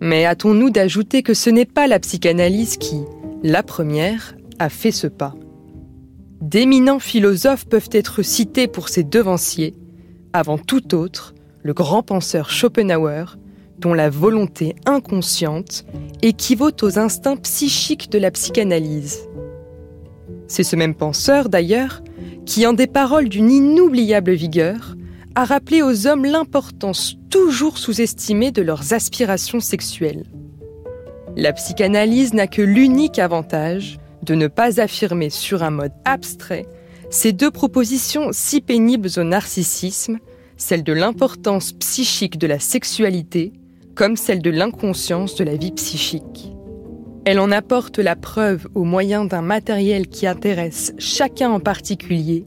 Mais 0.00 0.26
hâtons-nous 0.26 0.70
d'ajouter 0.70 1.24
que 1.24 1.34
ce 1.34 1.50
n'est 1.50 1.64
pas 1.64 1.88
la 1.88 1.98
psychanalyse 1.98 2.76
qui, 2.76 3.00
la 3.42 3.64
première, 3.64 4.36
a 4.60 4.68
fait 4.68 4.92
ce 4.92 5.08
pas. 5.08 5.34
D'éminents 6.40 7.00
philosophes 7.00 7.66
peuvent 7.66 7.90
être 7.90 8.22
cités 8.22 8.68
pour 8.68 8.88
ses 8.88 9.02
devanciers, 9.02 9.74
avant 10.32 10.58
tout 10.58 10.94
autre, 10.94 11.34
le 11.64 11.74
grand 11.74 12.04
penseur 12.04 12.48
Schopenhauer, 12.48 13.36
dont 13.78 13.94
la 13.94 14.10
volonté 14.10 14.74
inconsciente 14.86 15.84
équivaut 16.22 16.72
aux 16.82 16.98
instincts 16.98 17.36
psychiques 17.36 18.10
de 18.10 18.18
la 18.18 18.30
psychanalyse. 18.30 19.28
C'est 20.48 20.62
ce 20.62 20.76
même 20.76 20.94
penseur, 20.94 21.48
d'ailleurs, 21.48 22.02
qui, 22.44 22.66
en 22.66 22.72
des 22.72 22.86
paroles 22.86 23.28
d'une 23.28 23.50
inoubliable 23.50 24.32
vigueur, 24.32 24.96
a 25.34 25.44
rappelé 25.44 25.82
aux 25.82 26.06
hommes 26.06 26.24
l'importance 26.24 27.16
toujours 27.30 27.76
sous-estimée 27.76 28.52
de 28.52 28.62
leurs 28.62 28.92
aspirations 28.92 29.60
sexuelles. 29.60 30.24
La 31.36 31.52
psychanalyse 31.52 32.32
n'a 32.32 32.46
que 32.46 32.62
l'unique 32.62 33.18
avantage 33.18 33.98
de 34.22 34.34
ne 34.34 34.46
pas 34.46 34.80
affirmer 34.80 35.28
sur 35.28 35.62
un 35.62 35.70
mode 35.70 35.92
abstrait 36.04 36.66
ces 37.10 37.32
deux 37.32 37.50
propositions 37.50 38.30
si 38.32 38.60
pénibles 38.60 39.10
au 39.16 39.22
narcissisme, 39.22 40.18
celle 40.56 40.82
de 40.82 40.92
l'importance 40.92 41.72
psychique 41.72 42.38
de 42.38 42.46
la 42.46 42.58
sexualité 42.58 43.52
comme 43.96 44.16
celle 44.16 44.42
de 44.42 44.50
l'inconscience 44.50 45.34
de 45.34 45.44
la 45.44 45.56
vie 45.56 45.72
psychique. 45.72 46.52
Elle 47.24 47.40
en 47.40 47.50
apporte 47.50 47.98
la 47.98 48.14
preuve 48.14 48.68
au 48.74 48.84
moyen 48.84 49.24
d'un 49.24 49.42
matériel 49.42 50.06
qui 50.06 50.28
intéresse 50.28 50.92
chacun 50.98 51.50
en 51.50 51.58
particulier 51.58 52.44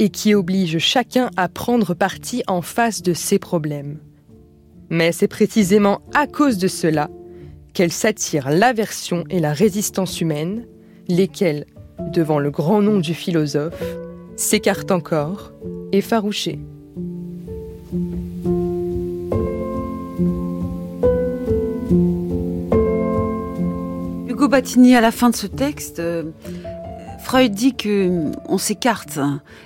et 0.00 0.08
qui 0.08 0.34
oblige 0.34 0.78
chacun 0.78 1.30
à 1.36 1.48
prendre 1.48 1.94
parti 1.94 2.42
en 2.48 2.62
face 2.62 3.02
de 3.02 3.12
ses 3.12 3.38
problèmes. 3.38 4.00
Mais 4.88 5.12
c'est 5.12 5.28
précisément 5.28 6.00
à 6.14 6.26
cause 6.26 6.58
de 6.58 6.66
cela 6.66 7.08
qu'elle 7.72 7.92
s'attire 7.92 8.50
l'aversion 8.50 9.24
et 9.30 9.38
la 9.38 9.52
résistance 9.52 10.20
humaine, 10.20 10.66
lesquelles, 11.08 11.66
devant 12.12 12.38
le 12.38 12.50
grand 12.50 12.80
nom 12.82 12.98
du 12.98 13.14
philosophe, 13.14 13.82
s'écartent 14.34 14.90
encore, 14.90 15.52
effarouchées. 15.92 16.58
Hugo 24.46 24.52
Battini, 24.52 24.94
à 24.94 25.00
la 25.00 25.10
fin 25.10 25.28
de 25.28 25.34
ce 25.34 25.48
texte, 25.48 25.98
euh, 25.98 26.30
Freud 27.18 27.50
dit 27.50 27.74
que 27.74 28.30
on 28.48 28.58
s'écarte, 28.58 29.18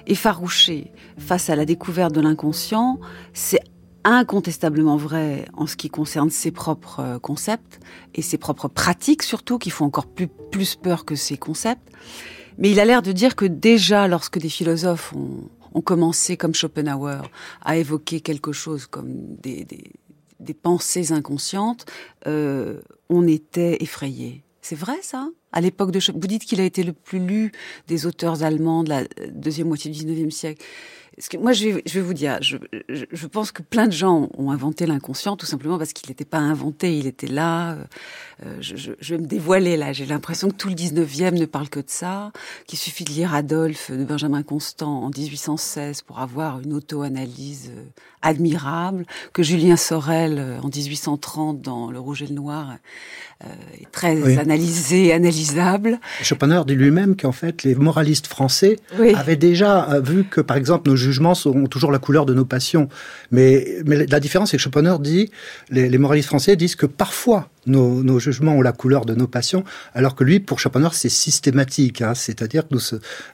effarouché, 0.06 0.90
face 1.18 1.50
à 1.50 1.54
la 1.54 1.66
découverte 1.66 2.14
de 2.14 2.22
l'inconscient. 2.22 2.98
C'est 3.34 3.60
incontestablement 4.04 4.96
vrai 4.96 5.44
en 5.52 5.66
ce 5.66 5.76
qui 5.76 5.90
concerne 5.90 6.30
ses 6.30 6.50
propres 6.50 7.00
euh, 7.00 7.18
concepts 7.18 7.78
et 8.14 8.22
ses 8.22 8.38
propres 8.38 8.68
pratiques 8.68 9.22
surtout, 9.22 9.58
qui 9.58 9.68
font 9.68 9.84
encore 9.84 10.06
plus, 10.06 10.76
peur 10.76 11.04
que 11.04 11.14
ses 11.14 11.36
concepts. 11.36 11.90
Mais 12.56 12.70
il 12.70 12.80
a 12.80 12.86
l'air 12.86 13.02
de 13.02 13.12
dire 13.12 13.36
que 13.36 13.44
déjà, 13.44 14.08
lorsque 14.08 14.38
des 14.38 14.48
philosophes 14.48 15.12
ont, 15.74 15.82
commencé, 15.82 16.38
comme 16.38 16.54
Schopenhauer, 16.54 17.20
à 17.62 17.76
évoquer 17.76 18.22
quelque 18.22 18.52
chose 18.52 18.86
comme 18.86 19.36
des, 19.42 19.66
pensées 20.62 21.12
inconscientes, 21.12 21.84
euh, 22.26 22.80
on 23.10 23.26
était 23.26 23.76
effrayé. 23.82 24.42
C'est 24.70 24.76
vrai 24.76 24.98
ça? 25.02 25.28
À 25.50 25.60
l'époque 25.60 25.90
de 25.90 25.98
vous 26.12 26.28
dites 26.28 26.44
qu'il 26.44 26.60
a 26.60 26.64
été 26.64 26.84
le 26.84 26.92
plus 26.92 27.18
lu 27.18 27.50
des 27.88 28.06
auteurs 28.06 28.44
allemands 28.44 28.84
de 28.84 28.90
la 28.90 29.02
deuxième 29.32 29.66
moitié 29.66 29.90
du 29.90 29.98
19e 29.98 30.30
siècle 30.30 30.64
que 31.28 31.36
moi, 31.36 31.52
je 31.52 31.68
vais, 31.68 31.82
je 31.86 31.94
vais 31.94 32.00
vous 32.00 32.14
dire, 32.14 32.38
je, 32.40 32.56
je, 32.88 33.26
pense 33.26 33.52
que 33.52 33.62
plein 33.62 33.86
de 33.86 33.92
gens 33.92 34.28
ont 34.36 34.50
inventé 34.50 34.86
l'inconscient 34.86 35.36
tout 35.36 35.46
simplement 35.46 35.78
parce 35.78 35.92
qu'il 35.92 36.08
n'était 36.08 36.24
pas 36.24 36.38
inventé, 36.38 36.96
il 36.96 37.06
était 37.06 37.26
là. 37.26 37.76
Euh, 38.46 38.56
je, 38.60 38.76
je, 38.76 39.14
vais 39.14 39.20
me 39.20 39.26
dévoiler 39.26 39.76
là. 39.76 39.92
J'ai 39.92 40.06
l'impression 40.06 40.48
que 40.48 40.54
tout 40.54 40.68
le 40.68 40.74
19e 40.74 41.38
ne 41.38 41.44
parle 41.44 41.68
que 41.68 41.80
de 41.80 41.88
ça, 41.88 42.32
qu'il 42.66 42.78
suffit 42.78 43.04
de 43.04 43.10
lire 43.10 43.34
Adolphe 43.34 43.90
de 43.90 44.04
Benjamin 44.04 44.42
Constant 44.42 45.04
en 45.04 45.10
1816 45.10 46.02
pour 46.02 46.20
avoir 46.20 46.60
une 46.60 46.72
auto-analyse 46.72 47.70
euh, 47.76 47.82
admirable, 48.22 49.04
que 49.32 49.42
Julien 49.42 49.76
Sorel 49.76 50.38
euh, 50.38 50.60
en 50.60 50.68
1830 50.68 51.60
dans 51.60 51.90
Le 51.90 51.98
Rouge 51.98 52.22
et 52.22 52.26
le 52.26 52.34
Noir 52.34 52.76
est 53.80 53.90
très 53.90 54.36
analysé, 54.36 55.14
analysable. 55.14 55.98
Schopenhauer 56.20 56.66
dit 56.66 56.74
lui-même 56.74 57.16
qu'en 57.16 57.32
fait 57.32 57.62
les 57.62 57.74
moralistes 57.74 58.26
français 58.26 58.78
avaient 59.14 59.36
déjà 59.36 59.98
vu 60.00 60.24
que 60.24 60.42
par 60.42 60.58
exemple 60.58 60.90
nos 60.90 60.96
jugements 61.00 61.34
ont 61.46 61.66
toujours 61.66 61.92
la 61.92 61.98
couleur 61.98 62.26
de 62.26 62.34
nos 62.34 62.44
passions. 62.44 62.88
Mais, 63.30 63.78
mais 63.86 64.06
la 64.06 64.20
différence, 64.20 64.50
c'est 64.50 64.56
que 64.56 64.62
Schopenhauer 64.62 65.00
dit, 65.00 65.30
les 65.70 65.98
moralistes 65.98 66.28
français 66.28 66.56
disent 66.56 66.76
que 66.76 66.86
parfois 66.86 67.48
nos, 67.66 68.02
nos, 68.02 68.18
jugements 68.18 68.56
ont 68.56 68.62
la 68.62 68.72
couleur 68.72 69.04
de 69.04 69.14
nos 69.14 69.26
passions, 69.26 69.64
alors 69.94 70.14
que 70.14 70.24
lui, 70.24 70.40
pour 70.40 70.60
Schopenhauer, 70.60 70.94
c'est 70.94 71.08
systématique. 71.08 72.02
Hein, 72.02 72.14
C'est-à-dire 72.14 72.66
que 72.66 72.74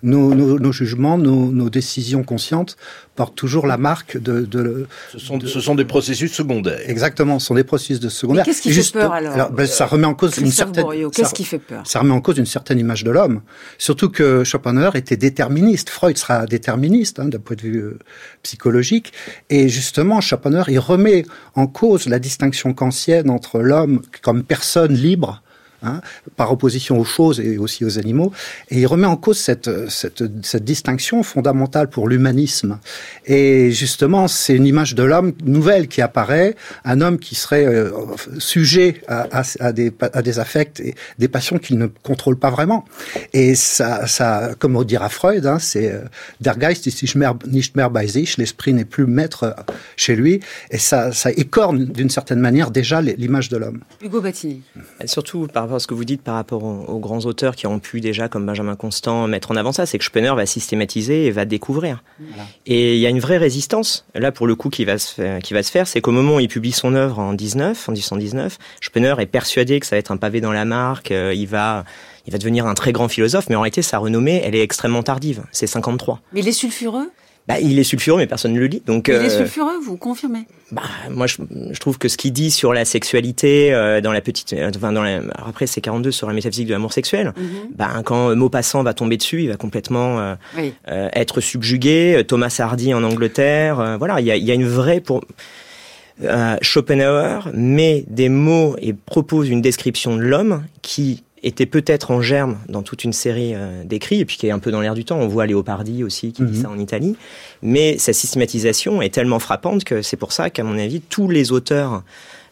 nos, 0.03 0.35
nos, 0.35 0.59
nos, 0.59 0.73
jugements, 0.73 1.19
nos, 1.19 1.71
décisions 1.71 2.23
conscientes 2.23 2.77
portent 3.15 3.35
toujours 3.35 3.67
la 3.67 3.79
marque 3.79 4.19
de... 4.19 4.43
de 4.43 4.87
ce, 5.11 5.19
sont, 5.19 5.41
ce 5.41 5.61
sont 5.61 5.75
des 5.75 5.85
processus 5.85 6.33
secondaires. 6.33 6.79
Exactement, 6.87 7.39
ce 7.39 7.47
sont 7.47 7.55
des 7.55 7.65
processus 7.65 8.01
de 8.01 8.09
secondaires. 8.09 8.45
Qu'est-ce 8.45 8.63
qui 8.63 8.73
fait 8.73 8.93
peur 8.93 9.13
alors, 9.13 9.33
alors 9.33 9.51
ben, 9.51 9.67
Ça 9.67 9.87
remet 9.87 10.07
en 10.07 10.15
cause 10.15 10.37
une 10.39 10.51
certaine... 10.51 10.85
Qu'est-ce 11.13 11.35
qui 11.35 11.45
fait 11.45 11.59
peur 11.59 11.87
Ça 11.87 12.01
remet 12.01 12.13
en 12.13 12.21
cause 12.21 12.39
une 12.39 12.47
certaine 12.47 12.79
image 12.79 13.05
de 13.05 13.11
l'homme. 13.11 13.43
Surtout 13.79 14.11
que 14.11 14.45
Schopenhauer 14.45 14.97
était 14.97 15.17
déterministe. 15.17 15.89
Freud 15.89 16.17
sera 16.19 16.47
déterministe 16.47 17.19
hein, 17.19 17.29
d'un 17.29 17.39
point 17.39 17.57
de 17.57 17.63
vue 17.63 17.79
euh, 17.79 17.99
psychologique. 18.43 19.13
Et 19.51 19.69
justement, 19.69 20.21
Schopenhauer, 20.21 20.69
il 20.69 20.79
remet 20.79 21.25
en 21.55 21.67
cause 21.67 22.07
la 22.07 22.19
distinction 22.19 22.75
kantienne 22.75 23.31
entre 23.31 23.61
l'homme 23.61 24.03
comme 24.23 24.43
personne 24.43 24.95
libre 24.95 25.43
Hein, 25.83 26.01
par 26.37 26.51
opposition 26.53 26.99
aux 26.99 27.05
choses 27.05 27.39
et 27.39 27.59
aussi 27.59 27.85
aux 27.85 27.99
animaux. 27.99 28.33
Et 28.71 28.81
il 28.81 28.87
remet 28.87 29.07
en 29.07 29.17
cause 29.17 29.39
cette, 29.39 29.71
cette, 29.91 30.25
cette 30.43 30.65
distinction 30.65 31.23
fondamentale 31.23 31.91
pour 31.91 32.09
l'humanisme. 32.09 32.79
Et 33.27 33.71
justement, 33.73 34.27
c'est 34.27 34.57
une 34.57 34.67
image 34.67 34.95
de 34.95 35.03
l'homme 35.03 35.35
nouvelle 35.45 35.87
qui 35.87 36.01
apparaît, 36.01 36.57
un 36.85 37.03
homme 37.03 37.19
qui 37.19 37.35
serait 37.35 37.67
euh, 37.67 37.91
sujet 38.39 39.03
à, 39.07 39.41
à, 39.41 39.43
à, 39.61 39.73
des, 39.73 39.93
à 40.01 40.23
des 40.23 40.39
affects 40.39 40.81
et 40.81 40.95
des 41.19 41.29
passions 41.29 41.59
qu'il 41.59 41.77
ne 41.77 41.89
contrôle 42.03 42.39
pas 42.39 42.51
vraiment. 42.51 42.87
Et 43.35 43.55
ça, 43.55 44.07
ça 44.07 44.55
comme 44.59 44.77
on 44.77 44.83
dira 44.83 45.11
Freud, 45.11 45.45
hein, 45.45 45.59
c'est 45.59 45.93
euh, 45.93 46.01
Der 46.41 46.57
Geist 46.57 46.87
ist 46.87 47.03
nicht 47.03 47.77
mehr 47.77 47.91
bei 47.91 48.07
sich, 48.07 48.39
l'esprit 48.39 48.73
n'est 48.73 48.87
plus 48.87 49.07
maître 49.07 49.55
chez 49.97 50.17
lui. 50.17 50.41
Et 50.71 50.79
ça, 50.79 51.13
ça 51.13 51.31
écorne 51.31 51.85
d'une 51.85 52.11
certaine 52.11 52.41
manière 52.41 52.71
déjà 52.71 53.03
l'image 53.03 53.51
de 53.51 53.59
l'homme. 53.59 53.81
Hugo 54.03 54.23
Battini. 54.23 54.63
Surtout 55.05 55.47
par 55.53 55.66
rapport 55.67 55.77
à 55.77 55.81
ce 55.81 55.87
que 55.87 55.95
vous 55.95 56.05
dites 56.05 56.23
par 56.23 56.35
rapport 56.35 56.65
aux, 56.65 56.99
grands 56.99 57.21
auteurs 57.21 57.57
qui 57.57 57.67
ont 57.67 57.79
pu 57.79 58.01
déjà, 58.01 58.29
comme 58.29 58.47
Benjamin 58.47 58.77
Constant, 58.77 59.27
mettre 59.27 59.51
en 59.51 59.57
avant 59.57 59.73
ça, 59.73 59.87
c'est 59.87 59.99
que 59.99 60.05
Spener 60.05 60.33
va 60.35 60.47
systématiser 60.47 61.27
et 61.27 61.31
va 61.31 61.45
découvrir. 61.45 62.03
Et 62.67 62.97
il 62.97 63.01
y 63.01 63.07
a 63.07 63.11
une 63.11 63.21
vraie 63.21 63.39
résistance, 63.39 64.07
là 64.15 64.33
pour 64.33 64.47
le 64.47 64.55
coup, 64.55 64.71
qui 64.71 64.85
va 64.85 64.99
se 64.99 65.13
faire, 65.13 65.39
qui 65.41 65.55
va 65.55 65.63
se 65.63 65.71
faire 65.71 65.87
c'est 65.87 66.01
qu'au 66.01 66.13
moment 66.13 66.37
où 66.37 66.41
il 66.41 66.49
publie 66.49 66.73
son 66.73 66.95
œuvre 66.95 67.19
en 67.19 67.33
19, 67.33 67.89
en 67.89 67.93
1819, 67.93 68.59
Spener 68.81 69.15
est 69.19 69.27
persuadé 69.27 69.81
que 69.81 69.87
ça 69.87 69.97
va 69.97 69.99
être 70.01 70.11
un 70.11 70.17
pavé 70.17 70.41
dans 70.41 70.53
la 70.53 70.65
marque, 70.65 71.11
euh, 71.11 71.33
il 71.35 71.47
va 71.47 71.85
il 72.27 72.33
va 72.33 72.39
devenir 72.39 72.67
un 72.67 72.75
très 72.75 72.93
grand 72.93 73.09
philosophe, 73.09 73.49
mais 73.49 73.55
en 73.55 73.61
réalité, 73.61 73.83
sa 73.83 73.99
renommée, 73.99 74.43
elle 74.45 74.57
est 74.57 74.63
extrêmement 74.63 75.05
tardive. 75.05 75.45
C'est 75.53 75.69
53. 75.69 76.21
Mais 76.33 76.41
il 76.41 76.49
est 76.49 76.53
sulfureux 76.53 77.11
bah, 77.49 77.61
il 77.61 77.79
est 77.79 77.85
sulfureux, 77.85 78.19
mais 78.19 78.27
personne 78.27 78.55
ne 78.55 78.59
le 78.59 78.67
lit. 78.67 78.83
Donc, 78.85 79.07
il 79.07 79.15
est 79.15 79.19
euh, 79.19 79.39
sulfureux, 79.39 79.79
vous 79.81 79.97
confirmez? 79.97 80.47
Bah, 80.73 80.83
moi, 81.11 81.29
je, 81.29 81.37
je, 81.71 81.79
trouve 81.79 81.97
que 81.97 82.09
ce 82.09 82.17
qu'il 82.17 82.33
dit 82.33 82.51
sur 82.51 82.73
la 82.73 82.85
sexualité, 82.85 83.73
euh, 83.73 84.01
dans 84.01 84.11
la 84.11 84.21
petite, 84.21 84.53
euh, 84.53 84.71
enfin, 84.75 84.93
dans 84.93 85.05
la, 85.05 85.21
après, 85.35 85.69
c'est 85.69 85.81
42 85.81 86.11
sur 86.11 86.27
la 86.27 86.35
métaphysique 86.35 86.67
de 86.67 86.73
l'amour 86.73 86.93
sexuel. 86.93 87.33
Mhm. 87.37 87.47
Bah, 87.77 88.03
quand 88.05 88.35
Maupassant 88.35 88.83
va 88.83 88.95
tomber 88.95 89.17
dessus, 89.17 89.43
il 89.43 89.49
va 89.49 89.57
complètement 89.57 90.37
être 90.87 91.41
subjugué. 91.41 92.25
Thomas 92.27 92.55
Hardy 92.59 92.93
en 92.95 93.05
Angleterre, 93.05 93.97
voilà, 93.99 94.21
il 94.21 94.27
y 94.27 94.31
a, 94.33 94.37
y 94.37 94.51
a, 94.51 94.55
une 94.55 94.67
vraie 94.67 95.01
pour. 95.01 95.25
Schopenhauer 96.63 97.51
met 97.53 98.05
des 98.09 98.31
mots 98.31 98.75
et 98.81 98.95
propose 98.95 99.51
une 99.51 99.61
description 99.61 100.17
de 100.17 100.23
l'homme 100.23 100.65
qui 100.81 101.23
était 101.47 101.67
peut-être 101.67 102.11
en 102.11 102.21
germe 102.21 102.59
dans 102.69 102.83
toute 102.83 103.05
une 103.05 103.13
série 103.13 103.53
euh, 103.55 103.85
d'écrits, 103.85 104.21
et 104.21 104.25
puis 104.25 104.37
qui 104.37 104.47
est 104.47 104.51
un 104.51 104.59
peu 104.59 104.71
dans 104.73 104.81
l'air 104.81 104.95
du 104.95 105.05
temps. 105.05 105.19
On 105.19 105.29
voit 105.29 105.47
Léopardi 105.47 106.03
aussi 106.03 106.33
qui 106.33 106.43
dit 106.43 106.59
mhm. 106.59 106.63
ça 106.63 106.71
en 106.71 106.79
Italie. 106.79 107.17
Mais 107.63 107.99
sa 107.99 108.13
systématisation 108.13 109.01
est 109.01 109.15
tellement 109.15 109.39
frappante 109.39 109.85
que 109.85 110.03
c'est 110.03 110.17
pour 110.17 110.33
ça 110.33 110.51
qu'à 110.51 110.65
mon 110.65 110.77
avis, 110.79 111.01
tous 111.01 111.31
les 111.31 111.53
auteurs 111.53 112.03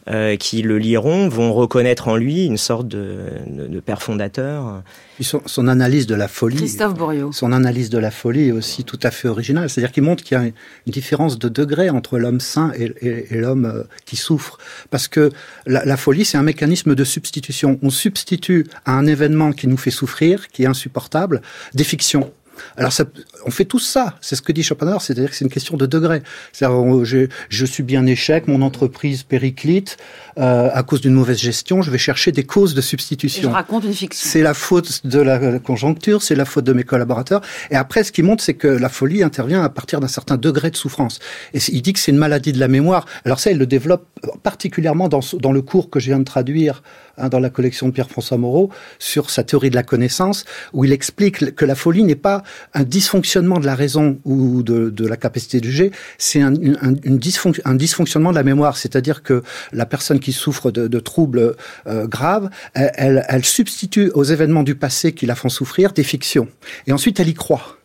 euh, 0.08 0.36
qui 0.36 0.62
le 0.62 0.78
liront 0.78 1.28
vont 1.28 1.52
reconnaître 1.52 2.08
en 2.08 2.16
lui 2.16 2.44
une 2.44 2.58
sorte 2.58 2.86
de, 2.88 3.16
de, 3.46 3.66
de 3.66 3.80
père 3.80 4.02
fondateur. 4.02 4.82
Son, 5.20 5.40
son, 5.46 5.68
analyse 5.68 6.06
de 6.06 6.14
la 6.14 6.28
folie, 6.28 6.56
Christophe 6.56 6.94
son 7.32 7.52
analyse 7.52 7.88
de 7.88 7.98
la 7.98 8.10
folie 8.10 8.48
est 8.48 8.52
aussi 8.52 8.84
tout 8.84 8.98
à 9.02 9.10
fait 9.10 9.28
originale. 9.28 9.70
C'est-à-dire 9.70 9.92
qu'il 9.92 10.02
montre 10.02 10.22
qu'il 10.22 10.36
y 10.36 10.40
a 10.40 10.44
une 10.44 10.52
différence 10.88 11.38
de 11.38 11.48
degré 11.48 11.88
entre 11.88 12.18
l'homme 12.18 12.40
sain 12.40 12.72
et, 12.76 12.92
et, 13.00 13.34
et 13.34 13.38
l'homme 13.38 13.64
euh, 13.64 13.84
qui 14.04 14.16
souffre, 14.16 14.58
parce 14.90 15.08
que 15.08 15.30
la, 15.66 15.84
la 15.84 15.96
folie 15.96 16.24
c'est 16.24 16.38
un 16.38 16.42
mécanisme 16.42 16.94
de 16.94 17.04
substitution. 17.04 17.78
On 17.82 17.90
substitue 17.90 18.66
à 18.84 18.92
un 18.92 19.06
événement 19.06 19.52
qui 19.52 19.68
nous 19.68 19.76
fait 19.76 19.90
souffrir, 19.90 20.48
qui 20.48 20.64
est 20.64 20.66
insupportable, 20.66 21.40
des 21.72 21.84
fictions. 21.84 22.30
Alors, 22.76 22.92
ça, 22.92 23.04
on 23.46 23.50
fait 23.50 23.64
tout 23.64 23.78
ça. 23.78 24.16
C'est 24.20 24.36
ce 24.36 24.42
que 24.42 24.52
dit 24.52 24.62
Schopenhauer, 24.62 25.00
c'est-à-dire 25.00 25.30
que 25.30 25.36
c'est 25.36 25.44
une 25.44 25.50
question 25.50 25.76
de 25.76 25.86
degré. 25.86 26.22
Je, 26.60 27.26
je 27.48 27.66
subis 27.66 27.96
un 27.96 28.06
échec, 28.06 28.48
mon 28.48 28.62
entreprise 28.62 29.22
périclite 29.22 29.96
euh, 30.38 30.70
à 30.72 30.82
cause 30.82 31.00
d'une 31.00 31.14
mauvaise 31.14 31.38
gestion. 31.38 31.82
Je 31.82 31.90
vais 31.90 31.98
chercher 31.98 32.32
des 32.32 32.44
causes 32.44 32.74
de 32.74 32.80
substitution. 32.80 33.48
Et 33.48 33.52
je 33.52 33.56
raconte 33.56 33.84
une 33.84 33.94
fiction. 33.94 34.28
C'est 34.28 34.42
la 34.42 34.54
faute 34.54 35.06
de 35.06 35.20
la 35.20 35.58
conjoncture, 35.58 36.22
c'est 36.22 36.34
la 36.34 36.44
faute 36.44 36.64
de 36.64 36.72
mes 36.72 36.84
collaborateurs. 36.84 37.40
Et 37.70 37.76
après, 37.76 38.04
ce 38.04 38.12
qui 38.12 38.22
montre, 38.22 38.42
c'est 38.42 38.54
que 38.54 38.68
la 38.68 38.88
folie 38.88 39.22
intervient 39.22 39.62
à 39.62 39.68
partir 39.68 40.00
d'un 40.00 40.08
certain 40.08 40.36
degré 40.36 40.70
de 40.70 40.76
souffrance. 40.76 41.18
Et 41.52 41.58
il 41.68 41.82
dit 41.82 41.92
que 41.92 41.98
c'est 41.98 42.12
une 42.12 42.18
maladie 42.18 42.52
de 42.52 42.60
la 42.60 42.68
mémoire. 42.68 43.06
Alors 43.24 43.40
ça, 43.40 43.50
il 43.50 43.58
le 43.58 43.66
développe 43.66 44.06
particulièrement 44.42 45.08
dans, 45.08 45.20
dans 45.40 45.52
le 45.52 45.62
cours 45.62 45.90
que 45.90 46.00
je 46.00 46.06
viens 46.06 46.18
de 46.18 46.24
traduire 46.24 46.82
hein, 47.18 47.28
dans 47.28 47.40
la 47.40 47.50
collection 47.50 47.88
de 47.88 47.92
Pierre-François 47.92 48.38
Moreau 48.38 48.70
sur 48.98 49.30
sa 49.30 49.42
théorie 49.42 49.70
de 49.70 49.74
la 49.74 49.82
connaissance, 49.82 50.44
où 50.72 50.84
il 50.84 50.92
explique 50.92 51.54
que 51.54 51.64
la 51.64 51.74
folie 51.74 52.04
n'est 52.04 52.14
pas 52.14 52.42
un 52.74 52.84
dysfonctionnement 52.84 53.58
de 53.58 53.66
la 53.66 53.74
raison 53.74 54.18
ou 54.24 54.62
de, 54.62 55.06
la 55.06 55.16
capacité 55.16 55.60
de 55.60 55.64
juger, 55.64 55.90
c'est 56.18 56.40
un, 56.40 56.52
dysfonctionnement 56.52 58.30
de 58.30 58.36
la 58.36 58.42
mémoire, 58.42 58.76
c'est-à-dire 58.76 59.22
que 59.22 59.42
la 59.72 59.86
personne 59.86 60.20
qui 60.20 60.32
souffre 60.32 60.70
de, 60.70 61.00
troubles 61.00 61.56
euh, 61.86 62.06
graves, 62.06 62.50
elle 62.74 63.44
substitue 63.44 64.10
aux 64.14 64.24
événements 64.24 64.62
du 64.62 64.74
passé 64.74 65.12
qui 65.12 65.26
la 65.26 65.34
font 65.34 65.48
souffrir 65.48 65.92
des 65.92 66.04
fictions, 66.04 66.48
et 66.86 66.92
ensuite 66.92 67.20
elle 67.20 67.28
y 67.28 67.34
croit. 67.34 67.78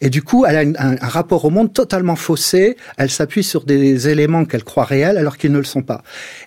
Et 0.00 0.10
du 0.10 0.22
coup, 0.22 0.46
elle 0.46 0.74
a 0.76 0.82
un, 0.82 0.96
rapport 1.00 1.44
au 1.44 1.50
monde 1.50 1.72
totalement 1.72 2.16
faussé. 2.16 2.76
Elle 2.96 3.10
s'appuie 3.10 3.44
sur 3.44 3.64
des 3.64 4.08
éléments 4.08 4.44
qu'elle 4.44 4.64
croit 4.64 4.84
réels 4.84 5.18
alors 5.18 5.36
qu'ils 5.36 5.52
ne 5.52 5.58
le 5.58 5.64
sont 5.64 5.82
pas. 5.82 6.02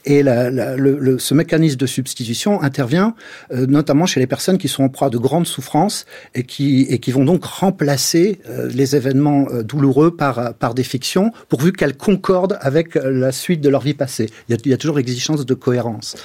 Et 0.05 0.23
la, 0.23 0.49
la, 0.49 0.75
le, 0.75 0.97
le, 0.99 1.19
ce 1.19 1.33
mécanisme 1.33 1.77
de 1.77 1.85
substitution 1.85 2.61
intervient 2.61 3.15
euh, 3.51 3.65
notamment 3.67 4.05
chez 4.05 4.19
les 4.19 4.27
personnes 4.27 4.57
qui 4.57 4.67
sont 4.67 4.83
en 4.83 4.89
proie 4.89 5.09
de 5.09 5.17
grandes 5.17 5.47
souffrances 5.47 6.05
et 6.33 6.43
qui, 6.43 6.87
et 6.89 6.99
qui 6.99 7.11
vont 7.11 7.25
donc 7.25 7.45
remplacer 7.45 8.39
euh, 8.49 8.69
les 8.73 8.95
événements 8.95 9.47
euh, 9.51 9.63
douloureux 9.63 10.15
par, 10.15 10.53
par 10.55 10.73
des 10.73 10.83
fictions, 10.83 11.31
pourvu 11.49 11.73
qu'elles 11.73 11.97
concordent 11.97 12.57
avec 12.61 12.95
la 12.95 13.31
suite 13.31 13.61
de 13.61 13.69
leur 13.69 13.81
vie 13.81 13.93
passée. 13.93 14.29
Il 14.49 14.53
y 14.53 14.55
a, 14.55 14.57
il 14.65 14.71
y 14.71 14.73
a 14.73 14.77
toujours 14.77 14.97
l'exigence 14.97 15.45
de 15.45 15.53
cohérence. 15.53 16.15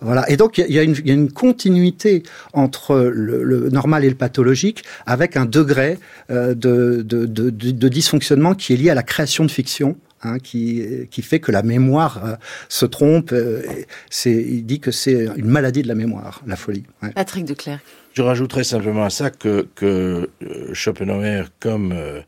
Voilà. 0.00 0.28
Et 0.30 0.36
donc, 0.36 0.58
il 0.58 0.72
y, 0.72 0.78
a 0.78 0.82
une, 0.82 0.94
il 0.98 1.06
y 1.06 1.10
a 1.10 1.14
une 1.14 1.30
continuité 1.30 2.22
entre 2.52 2.96
le, 2.96 3.42
le, 3.42 3.70
normal 3.70 4.04
et 4.04 4.08
le 4.08 4.14
pathologique, 4.14 4.84
avec 5.06 5.36
un 5.36 5.46
degré 5.46 5.98
euh, 6.30 6.54
de, 6.54 7.02
de, 7.02 7.26
de, 7.26 7.50
de, 7.50 7.88
dysfonctionnement 7.88 8.54
qui 8.54 8.74
est 8.74 8.76
lié 8.76 8.90
à 8.90 8.94
la 8.94 9.02
création 9.02 9.44
de 9.44 9.50
fiction. 9.50 9.96
Hein, 10.22 10.38
qui, 10.38 10.82
qui 11.10 11.20
fait 11.20 11.40
que 11.40 11.52
la 11.52 11.62
mémoire 11.62 12.24
euh, 12.24 12.36
se 12.70 12.86
trompe. 12.86 13.32
Euh, 13.32 13.62
c'est, 14.08 14.32
il 14.32 14.64
dit 14.64 14.80
que 14.80 14.90
c'est 14.90 15.28
une 15.36 15.46
maladie 15.46 15.82
de 15.82 15.88
la 15.88 15.94
mémoire, 15.94 16.40
la 16.46 16.56
folie. 16.56 16.84
Ouais. 17.02 17.10
Patrick 17.10 17.44
de 17.44 17.52
Clercq. 17.52 17.82
Je 18.16 18.22
rajouterais 18.22 18.64
simplement 18.64 19.04
à 19.04 19.10
ça 19.10 19.28
que, 19.28 19.68
que 19.74 20.30
euh, 20.42 20.72
Schopenhauer, 20.72 21.50
comme, 21.60 21.92
euh, 21.92 22.22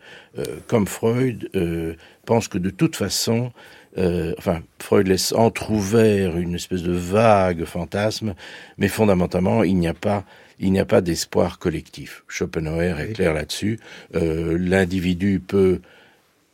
comme 0.67 0.87
Freud, 0.87 1.49
euh, 1.55 1.95
pense 2.27 2.47
que 2.47 2.59
de 2.59 2.69
toute 2.69 2.95
façon, 2.95 3.53
euh, 3.99 4.35
enfin, 4.39 4.63
Freud 4.79 5.09
laisse 5.09 5.33
entrouvert 5.33 6.37
une 6.39 6.55
espèce 6.55 6.83
de 6.83 6.93
vague 6.93 7.65
fantasme, 7.65 8.35
mais 8.79 8.89
fondamentalement, 8.89 9.65
il 9.65 9.77
n'y 9.77 9.89
a 9.89 9.95
pas 9.95 10.25
il 10.61 10.73
n'y 10.73 10.81
a 10.81 10.85
pas 10.85 11.01
d'espoir 11.01 11.59
collectif. 11.59 12.25
Schopenhauer 12.27 12.99
est 12.99 13.13
clair 13.13 13.33
là-dessus. 13.33 13.79
Euh, 14.17 14.59
L'individu 14.59 15.39
peut 15.39 15.81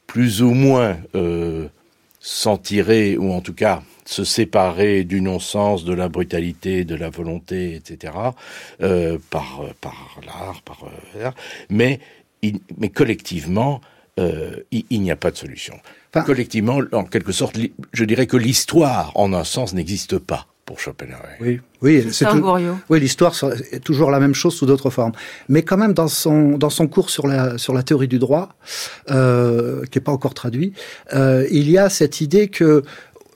plus 0.06 0.42
ou 0.42 0.52
moins 0.52 0.98
euh, 1.14 1.68
s'en 2.20 2.56
tirer, 2.58 3.16
ou 3.16 3.32
en 3.32 3.40
tout 3.40 3.54
cas 3.54 3.82
se 4.04 4.24
séparer 4.24 5.04
du 5.04 5.20
non-sens, 5.20 5.84
de 5.84 5.94
la 5.94 6.08
brutalité, 6.08 6.84
de 6.84 6.94
la 6.94 7.08
volonté, 7.08 7.74
etc., 7.74 8.12
euh, 8.82 9.18
par, 9.30 9.62
par 9.80 10.20
l'art, 10.26 10.60
par, 10.62 10.84
euh, 11.16 11.30
mais, 11.70 12.00
il, 12.42 12.60
mais 12.76 12.90
collectivement, 12.90 13.80
euh, 14.20 14.56
il, 14.70 14.84
il 14.90 15.00
n'y 15.00 15.10
a 15.10 15.16
pas 15.16 15.30
de 15.30 15.36
solution. 15.36 15.78
Enfin, 16.14 16.24
Collectivement, 16.24 16.80
en 16.92 17.04
quelque 17.04 17.32
sorte, 17.32 17.58
je 17.92 18.04
dirais 18.04 18.26
que 18.26 18.36
l'histoire, 18.36 19.10
en 19.16 19.32
un 19.32 19.42
sens, 19.42 19.74
n'existe 19.74 20.18
pas 20.18 20.46
pour 20.64 20.78
Schopenhauer. 20.78 21.18
Oui, 21.40 21.60
oui, 21.82 22.06
c'est 22.12 22.24
tout, 22.24 22.42
oui, 22.88 23.00
l'histoire 23.00 23.34
est 23.72 23.82
toujours 23.82 24.10
la 24.10 24.20
même 24.20 24.34
chose 24.34 24.54
sous 24.54 24.64
d'autres 24.64 24.90
formes. 24.90 25.12
Mais 25.48 25.62
quand 25.62 25.76
même, 25.76 25.92
dans 25.92 26.08
son 26.08 26.56
dans 26.56 26.70
son 26.70 26.86
cours 26.86 27.10
sur 27.10 27.26
la 27.26 27.58
sur 27.58 27.74
la 27.74 27.82
théorie 27.82 28.08
du 28.08 28.18
droit, 28.18 28.50
euh, 29.10 29.84
qui 29.90 29.98
est 29.98 30.02
pas 30.02 30.12
encore 30.12 30.34
traduit, 30.34 30.72
euh, 31.12 31.46
il 31.50 31.68
y 31.68 31.78
a 31.78 31.88
cette 31.90 32.20
idée 32.20 32.48
que 32.48 32.82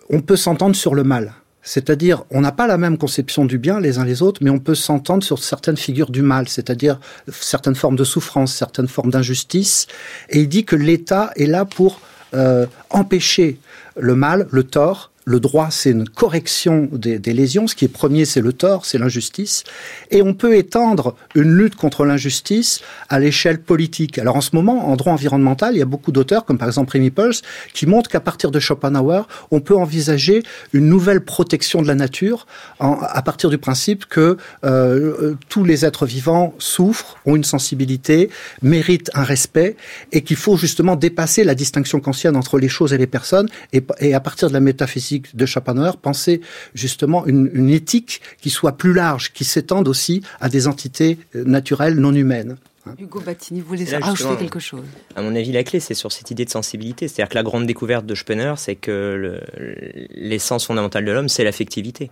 on 0.09 0.21
peut 0.21 0.37
s'entendre 0.37 0.77
sur 0.77 0.95
le 0.95 1.05
mal. 1.05 1.35
C'est-à-dire, 1.61 2.25
on 2.31 2.41
n'a 2.41 2.53
pas 2.53 2.67
la 2.67 2.79
même 2.79 2.97
conception 2.97 3.45
du 3.45 3.59
bien 3.59 3.79
les 3.79 3.99
uns 3.99 4.05
les 4.05 4.23
autres, 4.23 4.41
mais 4.43 4.49
on 4.49 4.59
peut 4.59 4.77
s'entendre 4.77 5.23
sur 5.23 5.39
certaines 5.39 5.77
figures 5.77 6.11
du 6.11 6.23
mal, 6.23 6.49
c'est-à-dire 6.49 6.99
certaines 7.31 7.75
formes 7.75 7.97
de 7.97 8.05
souffrance, 8.05 8.55
certaines 8.55 8.89
formes 8.89 9.11
d'injustice. 9.11 9.87
Et 10.31 10.41
il 10.41 10.49
dit 10.49 10.65
que 10.65 10.77
l'État 10.77 11.31
est 11.37 11.47
là 11.47 11.67
pour 11.67 12.01
euh, 12.35 12.67
empêcher 12.91 13.59
le 13.97 14.15
mal, 14.15 14.47
le 14.51 14.65
tort, 14.65 15.11
le 15.29 15.41
droit, 15.41 15.69
c'est 15.71 15.91
une 15.91 16.09
correction 16.09 16.89
des, 16.91 17.19
lésions. 17.19 17.67
Ce 17.67 17.75
qui 17.75 17.85
est 17.85 17.89
premier, 17.89 18.25
c'est 18.25 18.41
le 18.41 18.55
tort, 18.55 18.87
c'est 18.87 18.97
l'injustice. 18.97 19.63
Et 20.11 20.23
on 20.23 20.33
peut 20.33 20.57
étendre 20.57 21.15
une 21.35 21.55
lutte 21.55 21.77
contre 21.77 22.07
l'injustice 22.07 22.81
à 23.11 23.21
l'échelle 23.21 23.61
politique. 23.61 24.19
Alors 24.19 24.37
en 24.37 24.41
ce 24.41 24.57
moment, 24.57 24.89
en 24.89 24.97
droit 24.97 25.13
environnemental, 25.13 25.75
il 25.75 25.81
y 25.81 25.83
a 25.83 25.87
beaucoup 25.87 26.13
d'auteurs, 26.13 26.47
comme 26.47 26.57
par 26.57 26.67
exemple 26.67 26.93
Rémi 26.93 27.11
Pauls, 27.11 27.35
qui 27.75 27.85
montrent 27.85 28.09
qu'à 28.09 28.21
partir 28.21 28.51
de 28.51 28.59
Schopenhauer, 28.59 29.29
on 29.51 29.61
peut 29.61 29.77
envisager 29.77 30.43
une 30.73 30.89
nouvelle 30.89 31.21
protection 31.21 31.83
de 31.83 31.89
la 31.89 31.95
nature 31.95 32.47
à 32.81 33.21
partir 33.21 33.51
du 33.51 33.59
principe 33.59 34.07
que 34.07 34.39
euh, 34.65 35.35
tous 35.51 35.63
les 35.63 35.85
êtres 35.85 36.07
vivants 36.07 36.55
souffrent, 36.59 37.19
ont 37.27 37.37
une 37.37 37.45
sensibilité, 37.45 38.31
méritent 38.63 39.11
un 39.13 39.25
respect, 39.25 39.77
et 40.13 40.23
qu'il 40.23 40.37
faut 40.37 40.57
justement 40.57 40.97
dépasser 40.97 41.45
la 41.45 41.55
distinction 41.55 42.01
kantienne 42.01 42.35
entre 42.35 42.59
les 42.59 42.69
choses 42.69 42.95
et 42.95 42.99
les 42.99 43.07
personnes, 43.07 43.51
et 43.73 44.15
à 44.15 44.21
partir 44.21 44.49
de 44.49 44.55
la 44.55 44.61
métaphysique 44.61 45.18
de 45.35 45.47
Schopenhauer, 45.47 45.97
penser 45.97 46.41
justement 46.75 47.27
une, 47.27 47.51
une 47.53 47.71
éthique 47.71 48.21
qui 48.41 48.51
soit 48.51 48.73
plus 48.73 48.93
large, 48.93 49.33
qui 49.33 49.45
s'étende 49.45 49.89
aussi 49.89 50.23
à 50.41 50.49
des 50.49 50.67
entités 50.67 51.19
naturelles 51.35 51.95
non 51.95 52.15
humaines. 52.15 52.57
Hugo 52.99 53.21
Battini, 53.21 53.61
vous 53.61 53.69
voulez 53.69 53.85
rajouter 53.97 54.37
quelque 54.37 54.61
chose? 54.61 54.85
À 55.15 55.21
mon 55.21 55.35
avis, 55.35 55.53
la 55.53 55.63
clé, 55.63 55.79
c'est 55.79 55.95
sur 55.95 56.11
cette 56.11 56.31
idée 56.31 56.47
de 56.47 56.51
sensibilité. 56.51 57.07
C'est-à-dire 57.07 57.29
que 57.29 57.35
la 57.35 57.43
grande 57.43 57.67
découverte 57.67 58.07
de 58.07 58.15
Schopenhauer, 58.15 58.57
c'est 58.57 58.77
que 58.77 59.41
l'essence 60.11 60.67
fondamentale 60.67 61.05
de 61.05 61.13
l'homme, 61.13 61.29
c'est 61.29 61.45
l'affectivité. 61.45 62.11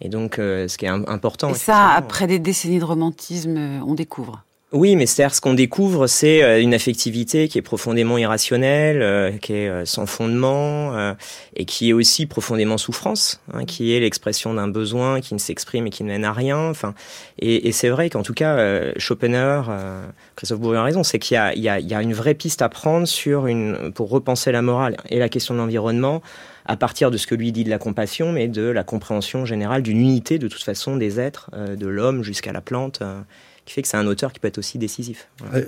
Et 0.00 0.08
donc, 0.08 0.38
euh, 0.38 0.68
ce 0.68 0.78
qui 0.78 0.86
est 0.86 0.88
important. 0.88 1.50
Et 1.50 1.54
ça, 1.54 1.90
après 1.90 2.26
des 2.26 2.38
décennies 2.38 2.78
de 2.78 2.84
romantisme, 2.84 3.82
on 3.86 3.94
découvre. 3.94 4.42
Oui, 4.72 4.96
mais 4.96 5.06
c'est-à-dire 5.06 5.32
ce 5.32 5.40
qu'on 5.40 5.54
découvre, 5.54 6.08
c'est 6.08 6.42
euh, 6.42 6.60
une 6.60 6.74
affectivité 6.74 7.46
qui 7.46 7.56
est 7.56 7.62
profondément 7.62 8.18
irrationnelle, 8.18 9.00
euh, 9.00 9.30
qui 9.38 9.52
est 9.52 9.68
euh, 9.68 9.84
sans 9.84 10.06
fondement, 10.06 11.14
et 11.54 11.64
qui 11.64 11.90
est 11.90 11.92
aussi 11.92 12.26
profondément 12.26 12.76
souffrance, 12.76 13.40
hein, 13.52 13.64
qui 13.64 13.94
est 13.94 14.00
l'expression 14.00 14.54
d'un 14.54 14.66
besoin 14.66 15.20
qui 15.20 15.34
ne 15.34 15.38
s'exprime 15.38 15.86
et 15.86 15.90
qui 15.90 16.02
ne 16.02 16.08
mène 16.08 16.24
à 16.24 16.32
rien. 16.32 16.58
Enfin, 16.68 16.94
et, 17.38 17.68
et 17.68 17.72
c'est 17.72 17.88
vrai 17.88 18.10
qu'en 18.10 18.22
tout 18.22 18.34
cas, 18.34 18.58
Schopenhauer, 18.98 19.70
Christophe 20.34 20.58
Bourrier 20.58 20.80
a 20.80 20.82
raison, 20.82 21.04
c'est 21.04 21.20
qu'il 21.20 21.36
y, 21.36 21.60
y, 21.60 21.62
y 21.62 21.94
a, 21.94 22.02
une 22.02 22.14
vraie 22.14 22.34
piste 22.34 22.60
à 22.60 22.68
prendre 22.68 23.06
sur 23.06 23.46
une 23.46 23.92
pour 23.94 24.10
repenser 24.10 24.50
la 24.50 24.62
morale 24.62 24.96
et 25.10 25.18
la 25.18 25.28
question 25.28 25.54
de 25.54 25.60
l'environnement 25.60 26.22
à 26.64 26.76
partir 26.76 27.12
de 27.12 27.16
ce 27.16 27.28
que 27.28 27.36
lui 27.36 27.52
dit 27.52 27.62
de 27.62 27.70
la 27.70 27.78
compassion, 27.78 28.32
mais 28.32 28.48
de 28.48 28.62
la 28.62 28.82
compréhension 28.82 29.44
générale 29.44 29.82
d'une 29.82 30.00
unité 30.00 30.38
de 30.38 30.48
toute 30.48 30.64
façon 30.64 30.96
des 30.96 31.20
êtres, 31.20 31.50
de 31.54 31.86
l'homme 31.86 32.24
jusqu'à 32.24 32.52
la 32.52 32.60
plante 32.60 33.02
qui 33.66 33.74
fait 33.74 33.82
que 33.82 33.88
c'est 33.88 33.96
un 33.98 34.06
auteur 34.06 34.32
qui 34.32 34.40
peut 34.40 34.48
être 34.48 34.58
aussi 34.58 34.78
décisif. 34.78 35.28
Euh, 35.52 35.66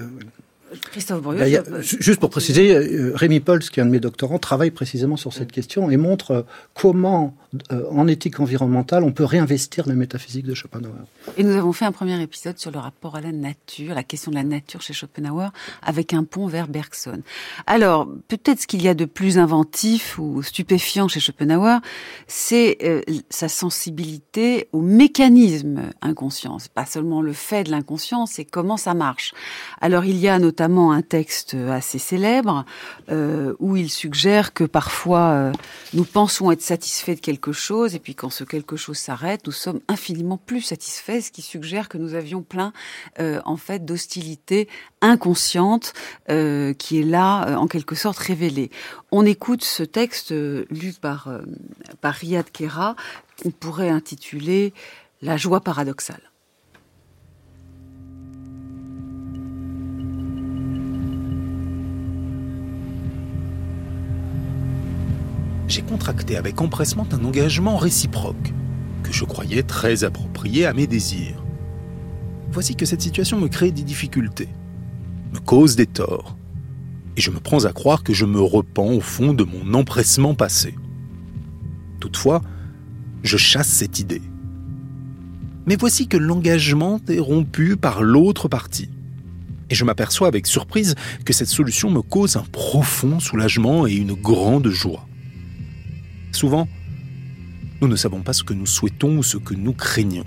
Christophe 0.90 1.26
a, 1.26 1.80
juste 1.80 2.20
pour 2.20 2.30
préciser, 2.30 2.74
euh, 2.74 3.12
Rémi 3.14 3.40
Pauls, 3.40 3.60
qui 3.60 3.80
est 3.80 3.82
un 3.82 3.86
de 3.86 3.90
mes 3.90 4.00
doctorants, 4.00 4.38
travaille 4.38 4.70
précisément 4.70 5.16
sur 5.16 5.32
cette 5.32 5.50
question 5.50 5.90
et 5.90 5.96
montre 5.96 6.30
euh, 6.30 6.42
comment, 6.74 7.34
euh, 7.72 7.84
en 7.90 8.06
éthique 8.06 8.40
environnementale, 8.40 9.02
on 9.04 9.12
peut 9.12 9.24
réinvestir 9.24 9.88
la 9.88 9.94
métaphysique 9.94 10.44
de 10.46 10.54
Schopenhauer. 10.54 11.06
Et 11.36 11.44
nous 11.44 11.56
avons 11.56 11.72
fait 11.72 11.86
un 11.86 11.92
premier 11.92 12.20
épisode 12.20 12.58
sur 12.58 12.70
le 12.70 12.78
rapport 12.78 13.16
à 13.16 13.20
la 13.20 13.32
nature, 13.32 13.94
la 13.94 14.02
question 14.02 14.30
de 14.30 14.36
la 14.36 14.42
nature 14.42 14.82
chez 14.82 14.92
Schopenhauer, 14.92 15.50
avec 15.82 16.12
un 16.12 16.24
pont 16.24 16.46
vers 16.46 16.68
Bergson. 16.68 17.22
Alors, 17.66 18.08
peut-être 18.28 18.60
ce 18.60 18.66
qu'il 18.66 18.82
y 18.82 18.88
a 18.88 18.94
de 18.94 19.06
plus 19.06 19.38
inventif 19.38 20.18
ou 20.18 20.42
stupéfiant 20.42 21.08
chez 21.08 21.20
Schopenhauer, 21.20 21.80
c'est 22.26 22.78
euh, 22.82 23.00
sa 23.30 23.48
sensibilité 23.48 24.68
au 24.72 24.82
mécanisme 24.82 25.82
inconscient. 26.02 26.58
C'est 26.58 26.72
pas 26.72 26.86
seulement 26.86 27.22
le 27.22 27.32
fait 27.32 27.64
de 27.64 27.70
l'inconscient, 27.70 28.26
c'est 28.26 28.44
comment 28.44 28.76
ça 28.76 28.94
marche. 28.94 29.32
Alors, 29.80 30.04
il 30.04 30.16
y 30.16 30.28
a 30.28 30.38
notamment 30.38 30.57
notamment 30.58 30.90
un 30.90 31.02
texte 31.02 31.54
assez 31.54 32.00
célèbre 32.00 32.64
euh, 33.10 33.54
où 33.60 33.76
il 33.76 33.88
suggère 33.88 34.52
que 34.52 34.64
parfois 34.64 35.28
euh, 35.30 35.52
nous 35.94 36.02
pensons 36.02 36.50
être 36.50 36.62
satisfaits 36.62 37.12
de 37.14 37.20
quelque 37.20 37.52
chose 37.52 37.94
et 37.94 38.00
puis 38.00 38.16
quand 38.16 38.30
ce 38.30 38.42
quelque 38.42 38.74
chose 38.74 38.98
s'arrête, 38.98 39.46
nous 39.46 39.52
sommes 39.52 39.78
infiniment 39.86 40.36
plus 40.36 40.62
satisfaits, 40.62 41.20
ce 41.20 41.30
qui 41.30 41.42
suggère 41.42 41.88
que 41.88 41.96
nous 41.96 42.14
avions 42.14 42.42
plein 42.42 42.72
euh, 43.20 43.40
en 43.44 43.56
fait 43.56 43.84
d'hostilité 43.84 44.68
inconsciente 45.00 45.92
qui 46.26 47.00
est 47.00 47.04
là 47.04 47.56
en 47.56 47.68
quelque 47.68 47.94
sorte 47.94 48.18
révélée. 48.18 48.70
On 49.12 49.24
écoute 49.24 49.62
ce 49.62 49.84
texte 49.84 50.32
lu 50.32 50.92
par 51.00 51.30
par 52.00 52.14
Riyad 52.14 52.50
Kera 52.50 52.96
qu'on 53.40 53.50
pourrait 53.52 53.90
intituler 53.90 54.72
La 55.22 55.36
joie 55.36 55.60
paradoxale. 55.60 56.28
J'ai 65.68 65.82
contracté 65.82 66.36
avec 66.36 66.60
empressement 66.60 67.06
un 67.12 67.24
engagement 67.24 67.76
réciproque, 67.76 68.54
que 69.02 69.12
je 69.12 69.24
croyais 69.24 69.62
très 69.62 70.02
approprié 70.02 70.64
à 70.64 70.72
mes 70.72 70.86
désirs. 70.86 71.44
Voici 72.50 72.74
que 72.74 72.86
cette 72.86 73.02
situation 73.02 73.38
me 73.38 73.48
crée 73.48 73.70
des 73.70 73.82
difficultés, 73.82 74.48
me 75.34 75.38
cause 75.38 75.76
des 75.76 75.86
torts, 75.86 76.36
et 77.16 77.20
je 77.20 77.30
me 77.30 77.38
prends 77.38 77.66
à 77.66 77.72
croire 77.72 78.02
que 78.02 78.14
je 78.14 78.24
me 78.24 78.40
repens 78.40 78.92
au 78.92 79.00
fond 79.00 79.34
de 79.34 79.44
mon 79.44 79.74
empressement 79.74 80.34
passé. 80.34 80.74
Toutefois, 82.00 82.42
je 83.22 83.36
chasse 83.36 83.68
cette 83.68 83.98
idée. 83.98 84.22
Mais 85.66 85.76
voici 85.76 86.08
que 86.08 86.16
l'engagement 86.16 87.00
est 87.08 87.18
rompu 87.18 87.76
par 87.76 88.02
l'autre 88.02 88.48
partie. 88.48 88.88
Et 89.68 89.74
je 89.74 89.84
m'aperçois 89.84 90.28
avec 90.28 90.46
surprise 90.46 90.94
que 91.26 91.34
cette 91.34 91.48
solution 91.48 91.90
me 91.90 92.00
cause 92.00 92.36
un 92.36 92.44
profond 92.52 93.20
soulagement 93.20 93.86
et 93.86 93.94
une 93.94 94.14
grande 94.14 94.68
joie. 94.68 95.07
Souvent, 96.38 96.68
nous 97.80 97.88
ne 97.88 97.96
savons 97.96 98.20
pas 98.20 98.32
ce 98.32 98.44
que 98.44 98.54
nous 98.54 98.64
souhaitons 98.64 99.18
ou 99.18 99.22
ce 99.24 99.38
que 99.38 99.54
nous 99.54 99.72
craignons. 99.72 100.22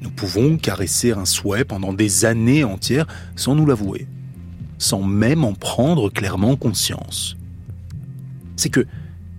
Nous 0.00 0.10
pouvons 0.10 0.56
caresser 0.56 1.12
un 1.12 1.26
souhait 1.26 1.64
pendant 1.64 1.92
des 1.92 2.24
années 2.24 2.64
entières 2.64 3.06
sans 3.36 3.54
nous 3.54 3.64
l'avouer, 3.64 4.08
sans 4.78 5.00
même 5.00 5.44
en 5.44 5.52
prendre 5.52 6.10
clairement 6.10 6.56
conscience. 6.56 7.36
C'est 8.56 8.68
que 8.68 8.84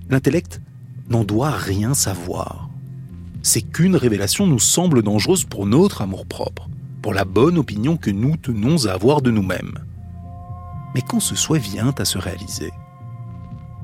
l'intellect 0.10 0.62
n'en 1.10 1.26
doit 1.26 1.52
rien 1.52 1.94
savoir. 1.94 2.70
C'est 3.42 3.62
qu'une 3.62 3.98
révélation 3.98 4.48
nous 4.48 4.60
semble 4.60 5.04
dangereuse 5.04 5.44
pour 5.44 5.66
notre 5.66 6.02
amour-propre, 6.02 6.70
pour 7.02 7.14
la 7.14 7.26
bonne 7.26 7.58
opinion 7.58 7.98
que 7.98 8.10
nous 8.10 8.38
tenons 8.38 8.86
à 8.86 8.94
avoir 8.94 9.22
de 9.22 9.32
nous-mêmes. 9.32 9.80
Mais 10.96 11.02
quand 11.02 11.20
ce 11.20 11.36
souhait 11.36 11.60
vient 11.60 11.94
à 11.98 12.06
se 12.06 12.18
réaliser, 12.18 12.72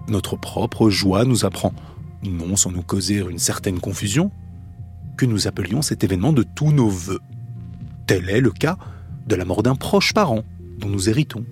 notre 0.08 0.38
propre 0.38 0.90
joie 0.90 1.26
nous 1.26 1.44
apprend, 1.46 1.74
non 2.24 2.56
sans 2.56 2.72
nous 2.72 2.82
causer 2.82 3.18
une 3.18 3.40
certaine 3.40 3.80
confusion, 3.80 4.32
que 5.18 5.26
nous 5.26 5.48
appelions 5.48 5.82
cet 5.82 6.04
événement 6.04 6.34
de 6.34 6.44
tous 6.44 6.72
nos 6.72 6.90
voeux. 6.90 7.20
Tel 8.08 8.30
est 8.30 8.42
le 8.42 8.52
cas 8.52 8.78
de 9.28 9.36
la 9.36 9.46
mort 9.46 9.64
d'un 9.64 9.76
proche 9.76 10.14
parent 10.14 10.44
dont 10.80 10.90
nous 10.90 11.10
héritons. 11.10 11.46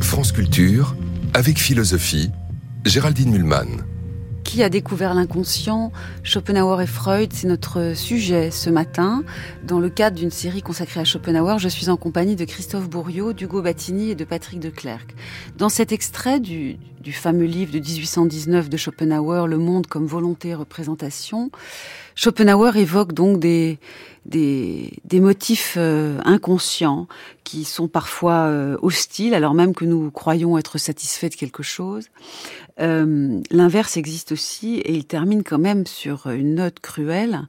France 0.00 0.32
Culture, 0.32 0.94
avec 1.32 1.58
philosophie, 1.58 2.30
Géraldine 2.84 3.30
Mulman. 3.30 3.93
A 4.62 4.68
découvert 4.68 5.14
l'inconscient 5.14 5.90
Schopenhauer 6.22 6.80
et 6.82 6.86
Freud, 6.86 7.32
c'est 7.32 7.48
notre 7.48 7.92
sujet 7.96 8.52
ce 8.52 8.70
matin. 8.70 9.24
Dans 9.64 9.80
le 9.80 9.88
cadre 9.88 10.16
d'une 10.16 10.30
série 10.30 10.62
consacrée 10.62 11.00
à 11.00 11.04
Schopenhauer, 11.04 11.58
je 11.58 11.68
suis 11.68 11.88
en 11.88 11.96
compagnie 11.96 12.36
de 12.36 12.44
Christophe 12.44 12.88
Bourriot, 12.88 13.32
d'Hugo 13.32 13.62
Battini 13.62 14.10
et 14.10 14.14
de 14.14 14.24
Patrick 14.24 14.60
de 14.60 14.70
Clercq. 14.70 15.14
Dans 15.58 15.68
cet 15.68 15.90
extrait 15.90 16.38
du, 16.38 16.76
du 17.04 17.12
fameux 17.12 17.44
livre 17.44 17.70
de 17.70 17.78
1819 17.78 18.70
de 18.70 18.76
Schopenhauer, 18.78 19.46
Le 19.46 19.58
monde 19.58 19.86
comme 19.86 20.06
volonté 20.06 20.48
et 20.48 20.54
représentation, 20.54 21.50
Schopenhauer 22.14 22.76
évoque 22.76 23.12
donc 23.12 23.40
des, 23.40 23.78
des, 24.24 25.20
motifs 25.20 25.74
euh, 25.76 26.18
inconscients 26.24 27.08
qui 27.42 27.64
sont 27.64 27.88
parfois 27.88 28.46
euh, 28.46 28.78
hostiles, 28.82 29.34
alors 29.34 29.52
même 29.52 29.74
que 29.74 29.84
nous 29.84 30.10
croyons 30.10 30.56
être 30.56 30.78
satisfaits 30.78 31.28
de 31.28 31.34
quelque 31.34 31.62
chose. 31.62 32.06
Euh, 32.80 33.40
L'inverse 33.50 33.96
existe 33.96 34.32
aussi, 34.32 34.76
et 34.76 34.94
il 34.94 35.04
termine 35.04 35.42
quand 35.42 35.58
même 35.58 35.86
sur 35.86 36.28
une 36.30 36.54
note 36.54 36.80
cruelle. 36.80 37.42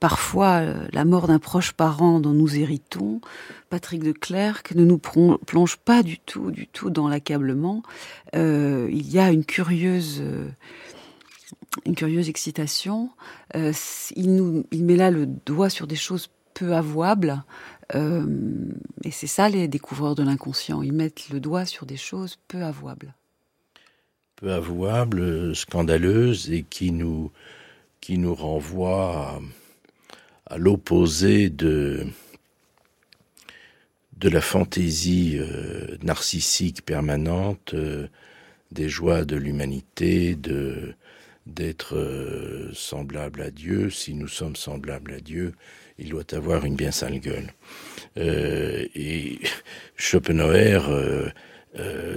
Parfois, 0.00 0.62
la 0.92 1.04
mort 1.04 1.26
d'un 1.26 1.38
proche 1.38 1.72
parent 1.72 2.18
dont 2.18 2.32
nous 2.32 2.56
héritons, 2.56 3.20
Patrick 3.72 4.02
de 4.02 4.12
Clercq, 4.12 4.74
ne 4.74 4.84
nous 4.84 4.98
plonge 4.98 5.76
pas 5.78 6.02
du 6.02 6.18
tout, 6.18 6.50
du 6.50 6.66
tout 6.66 6.90
dans 6.90 7.08
l'accablement. 7.08 7.82
il 8.34 9.10
y 9.10 9.18
a 9.18 9.32
une 9.32 9.46
curieuse 9.46 10.22
une 11.86 11.94
curieuse 11.94 12.28
excitation. 12.28 13.10
Euh, 13.56 13.72
il, 14.14 14.34
nous, 14.34 14.66
il 14.70 14.84
met 14.84 14.96
là 14.96 15.10
le 15.10 15.26
doigt 15.26 15.70
sur 15.70 15.86
des 15.86 15.96
choses 15.96 16.28
peu 16.54 16.74
avouables. 16.74 17.42
Euh, 17.94 18.26
et 19.04 19.10
c'est 19.10 19.26
ça 19.26 19.48
les 19.48 19.68
découvreurs 19.68 20.14
de 20.14 20.22
l'inconscient. 20.22 20.82
Ils 20.82 20.92
mettent 20.92 21.28
le 21.30 21.40
doigt 21.40 21.64
sur 21.64 21.86
des 21.86 21.96
choses 21.96 22.38
peu 22.48 22.62
avouables. 22.62 23.14
Peu 24.36 24.52
avouables, 24.52 25.54
scandaleuses 25.54 26.50
et 26.50 26.64
qui 26.68 26.90
nous, 26.90 27.30
qui 28.00 28.18
nous 28.18 28.34
renvoient 28.34 29.40
à, 30.46 30.58
l'opposé 30.58 31.48
de, 31.48 32.06
de 34.22 34.28
la 34.30 34.40
fantaisie 34.40 35.36
euh, 35.38 35.98
narcissique 36.02 36.82
permanente, 36.86 37.74
des 38.70 38.88
joies 38.88 39.24
de 39.24 39.36
l'humanité, 39.36 40.34
de, 40.34 40.94
d'être 41.46 41.96
euh, 41.96 42.70
semblable 42.72 43.42
à 43.42 43.50
Dieu. 43.50 43.90
Si 43.90 44.14
nous 44.14 44.28
sommes 44.28 44.56
semblables 44.56 45.12
à 45.12 45.20
Dieu, 45.20 45.52
il 45.98 46.10
doit 46.10 46.32
avoir 46.32 46.64
une 46.64 46.76
bien 46.76 46.90
sale 46.90 47.18
gueule. 47.18 47.52
Euh, 48.16 48.86
et 48.94 49.38
Schopenhauer, 49.96 50.88
euh, 50.88 51.30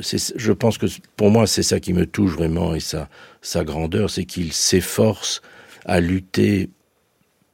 je 0.01 0.51
pense 0.51 0.77
que 0.77 0.85
pour 1.15 1.29
moi 1.31 1.47
c'est 1.47 1.63
ça 1.63 1.79
qui 1.79 1.93
me 1.93 2.05
touche 2.05 2.33
vraiment 2.33 2.75
et 2.75 2.79
sa, 2.79 3.09
sa 3.41 3.63
grandeur, 3.63 4.09
c'est 4.09 4.25
qu'il 4.25 4.53
s'efforce 4.53 5.41
à 5.85 5.99
lutter 5.99 6.69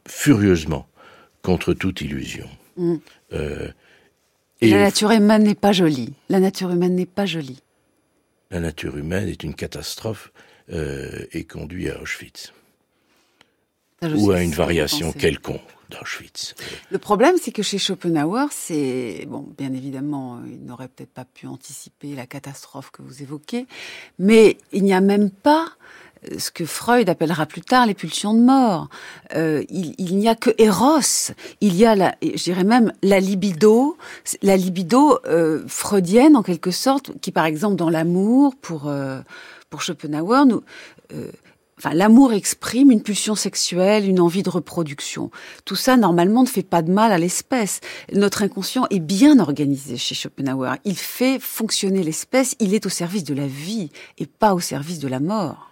furieusement 0.07 0.87
contre 1.41 1.73
toute 1.73 2.01
illusion. 2.01 2.49
Mm. 2.77 2.95
Et 4.61 4.69
la 4.69 4.79
nature 4.79 5.11
humaine 5.11 5.43
n'est 5.43 5.55
pas 5.55 5.71
jolie. 5.71 6.13
La 6.29 6.39
nature 6.39 6.71
humaine 6.71 6.95
n'est 6.95 7.05
pas 7.05 7.25
jolie. 7.25 7.61
La 8.51 8.59
nature 8.59 8.97
humaine 8.97 9.27
est 9.27 9.43
une 9.43 9.55
catastrophe 9.55 10.31
euh, 10.71 11.25
et 11.31 11.45
conduit 11.45 11.89
à 11.89 12.01
Auschwitz. 12.01 12.53
ou 14.03 14.31
à 14.31 14.41
une 14.41 14.51
variation 14.51 15.11
quelconque 15.11 15.61
d'Auschwitz. 15.89 16.55
Le 16.89 16.97
problème, 16.97 17.35
c'est 17.41 17.51
que 17.51 17.63
chez 17.63 17.77
Schopenhauer, 17.77 18.47
c'est 18.51 19.25
bon, 19.27 19.47
bien 19.57 19.73
évidemment, 19.73 20.41
il 20.45 20.63
n'aurait 20.63 20.87
peut-être 20.87 21.13
pas 21.13 21.25
pu 21.25 21.47
anticiper 21.47 22.15
la 22.15 22.25
catastrophe 22.25 22.91
que 22.91 23.01
vous 23.01 23.21
évoquez, 23.21 23.67
mais 24.17 24.57
il 24.71 24.83
n'y 24.83 24.93
a 24.93 25.01
même 25.01 25.29
pas 25.29 25.67
ce 26.37 26.51
que 26.51 26.65
Freud 26.65 27.09
appellera 27.09 27.45
plus 27.45 27.61
tard 27.61 27.85
les 27.85 27.93
pulsions 27.93 28.33
de 28.33 28.41
mort. 28.41 28.89
Euh, 29.35 29.63
il, 29.69 30.17
n'y 30.17 30.29
a 30.29 30.35
que 30.35 30.51
Eros. 30.57 31.33
Il 31.61 31.75
y 31.75 31.85
a, 31.85 31.95
la, 31.95 32.15
je 32.21 32.43
dirais 32.43 32.63
même, 32.63 32.93
la 33.01 33.19
libido, 33.19 33.97
la 34.41 34.57
libido 34.57 35.19
euh, 35.25 35.63
freudienne 35.67 36.35
en 36.35 36.43
quelque 36.43 36.71
sorte, 36.71 37.11
qui 37.21 37.31
par 37.31 37.45
exemple 37.45 37.75
dans 37.75 37.89
l'amour, 37.89 38.55
pour 38.61 38.87
euh, 38.87 39.21
pour 39.71 39.81
Schopenhauer, 39.81 40.45
nous, 40.45 40.61
euh, 41.13 41.31
enfin, 41.79 41.95
l'amour 41.95 42.33
exprime 42.33 42.91
une 42.91 43.01
pulsion 43.01 43.35
sexuelle, 43.35 44.07
une 44.07 44.19
envie 44.19 44.43
de 44.43 44.49
reproduction. 44.49 45.31
Tout 45.65 45.77
ça, 45.77 45.97
normalement, 45.97 46.43
ne 46.43 46.47
fait 46.47 46.61
pas 46.61 46.81
de 46.81 46.91
mal 46.91 47.11
à 47.11 47.17
l'espèce. 47.17 47.79
Notre 48.13 48.43
inconscient 48.43 48.85
est 48.89 48.99
bien 48.99 49.39
organisé 49.39 49.97
chez 49.97 50.13
Schopenhauer. 50.13 50.75
Il 50.83 50.97
fait 50.97 51.39
fonctionner 51.39 52.03
l'espèce, 52.03 52.55
il 52.59 52.75
est 52.75 52.85
au 52.85 52.89
service 52.89 53.23
de 53.23 53.33
la 53.33 53.47
vie 53.47 53.91
et 54.17 54.27
pas 54.27 54.53
au 54.53 54.59
service 54.59 54.99
de 54.99 55.07
la 55.07 55.21
mort. 55.21 55.70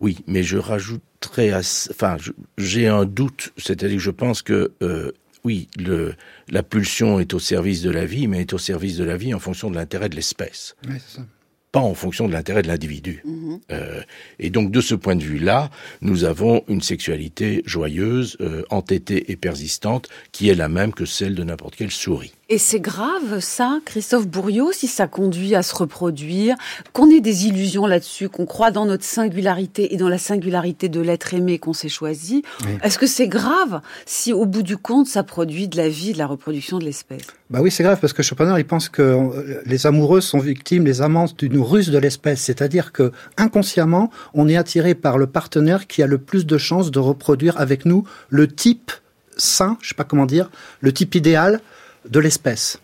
Oui, 0.00 0.18
mais 0.26 0.42
je 0.42 0.58
rajouterais, 0.58 1.52
enfin, 1.54 2.16
j'ai 2.56 2.86
un 2.86 3.04
doute, 3.04 3.52
c'est-à-dire 3.56 3.96
que 3.96 4.02
je 4.02 4.10
pense 4.10 4.42
que 4.42 4.72
euh, 4.82 5.12
oui, 5.44 5.68
le, 5.78 6.14
la 6.48 6.62
pulsion 6.62 7.18
est 7.18 7.34
au 7.34 7.38
service 7.38 7.82
de 7.82 7.90
la 7.90 8.06
vie, 8.06 8.28
mais 8.28 8.42
est 8.42 8.52
au 8.52 8.58
service 8.58 8.96
de 8.96 9.04
la 9.04 9.16
vie 9.16 9.34
en 9.34 9.40
fonction 9.40 9.70
de 9.70 9.76
l'intérêt 9.76 10.08
de 10.08 10.16
l'espèce. 10.16 10.76
Oui, 10.88 10.96
c'est 11.04 11.18
ça 11.18 11.26
pas 11.72 11.80
en 11.80 11.94
fonction 11.94 12.28
de 12.28 12.32
l'intérêt 12.32 12.62
de 12.62 12.68
l'individu. 12.68 13.22
Mhm. 13.24 13.60
Euh, 13.70 14.00
et 14.38 14.50
donc 14.50 14.70
de 14.70 14.80
ce 14.80 14.94
point 14.94 15.16
de 15.16 15.22
vue-là, 15.22 15.70
nous 16.00 16.24
avons 16.24 16.64
une 16.68 16.80
sexualité 16.80 17.62
joyeuse, 17.66 18.36
euh, 18.40 18.62
entêtée 18.70 19.30
et 19.30 19.36
persistante, 19.36 20.08
qui 20.32 20.48
est 20.48 20.54
la 20.54 20.68
même 20.68 20.92
que 20.92 21.04
celle 21.04 21.34
de 21.34 21.44
n'importe 21.44 21.76
quelle 21.76 21.90
souris. 21.90 22.32
Et 22.50 22.56
c'est 22.56 22.80
grave, 22.80 23.40
ça, 23.40 23.78
Christophe 23.84 24.26
Bourriot, 24.26 24.72
si 24.72 24.86
ça 24.86 25.06
conduit 25.06 25.54
à 25.54 25.62
se 25.62 25.74
reproduire, 25.74 26.56
qu'on 26.94 27.10
ait 27.10 27.20
des 27.20 27.46
illusions 27.46 27.86
là-dessus, 27.86 28.30
qu'on 28.30 28.46
croit 28.46 28.70
dans 28.70 28.86
notre 28.86 29.04
singularité 29.04 29.92
et 29.92 29.98
dans 29.98 30.08
la 30.08 30.16
singularité 30.16 30.88
de 30.88 30.98
l'être 31.02 31.34
aimé 31.34 31.58
qu'on 31.58 31.74
s'est 31.74 31.90
choisi. 31.90 32.42
Est-ce 32.82 32.96
que 32.96 33.06
c'est 33.06 33.28
grave 33.28 33.82
si, 34.06 34.32
au 34.32 34.46
bout 34.46 34.62
du 34.62 34.78
compte, 34.78 35.06
ça 35.08 35.24
produit 35.24 35.68
de 35.68 35.76
la 35.76 35.90
vie, 35.90 36.14
de 36.14 36.18
la 36.18 36.26
reproduction 36.26 36.78
de 36.78 36.86
l'espèce? 36.86 37.20
Bah 37.50 37.58
oui, 37.60 37.70
c'est 37.70 37.82
grave 37.82 37.98
parce 38.00 38.14
que 38.14 38.22
Schopenhauer, 38.22 38.60
il 38.60 38.66
pense 38.66 38.88
que 38.88 39.02
euh, 39.02 39.60
les 39.66 39.86
amoureux 39.86 40.22
sont 40.22 40.38
victimes, 40.38 40.86
les 40.86 41.02
amants, 41.02 41.26
d'une 41.36 41.60
ruse 41.60 41.90
de 41.90 41.98
l'espèce. 41.98 42.40
C'est-à-dire 42.40 42.92
que, 42.92 43.12
inconsciemment, 43.36 44.10
on 44.32 44.48
est 44.48 44.56
attiré 44.56 44.94
par 44.94 45.18
le 45.18 45.26
partenaire 45.26 45.86
qui 45.86 46.02
a 46.02 46.06
le 46.06 46.16
plus 46.16 46.46
de 46.46 46.56
chances 46.56 46.90
de 46.90 46.98
reproduire 46.98 47.60
avec 47.60 47.84
nous 47.84 48.04
le 48.30 48.48
type 48.48 48.90
sain, 49.36 49.76
je 49.82 49.88
sais 49.90 49.94
pas 49.94 50.04
comment 50.04 50.26
dire, 50.26 50.50
le 50.80 50.92
type 50.92 51.14
idéal 51.14 51.60
de 52.08 52.20
l'espèce. 52.20 52.78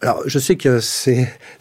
Alors, 0.00 0.22
je 0.26 0.38
sais 0.38 0.56
que 0.56 0.80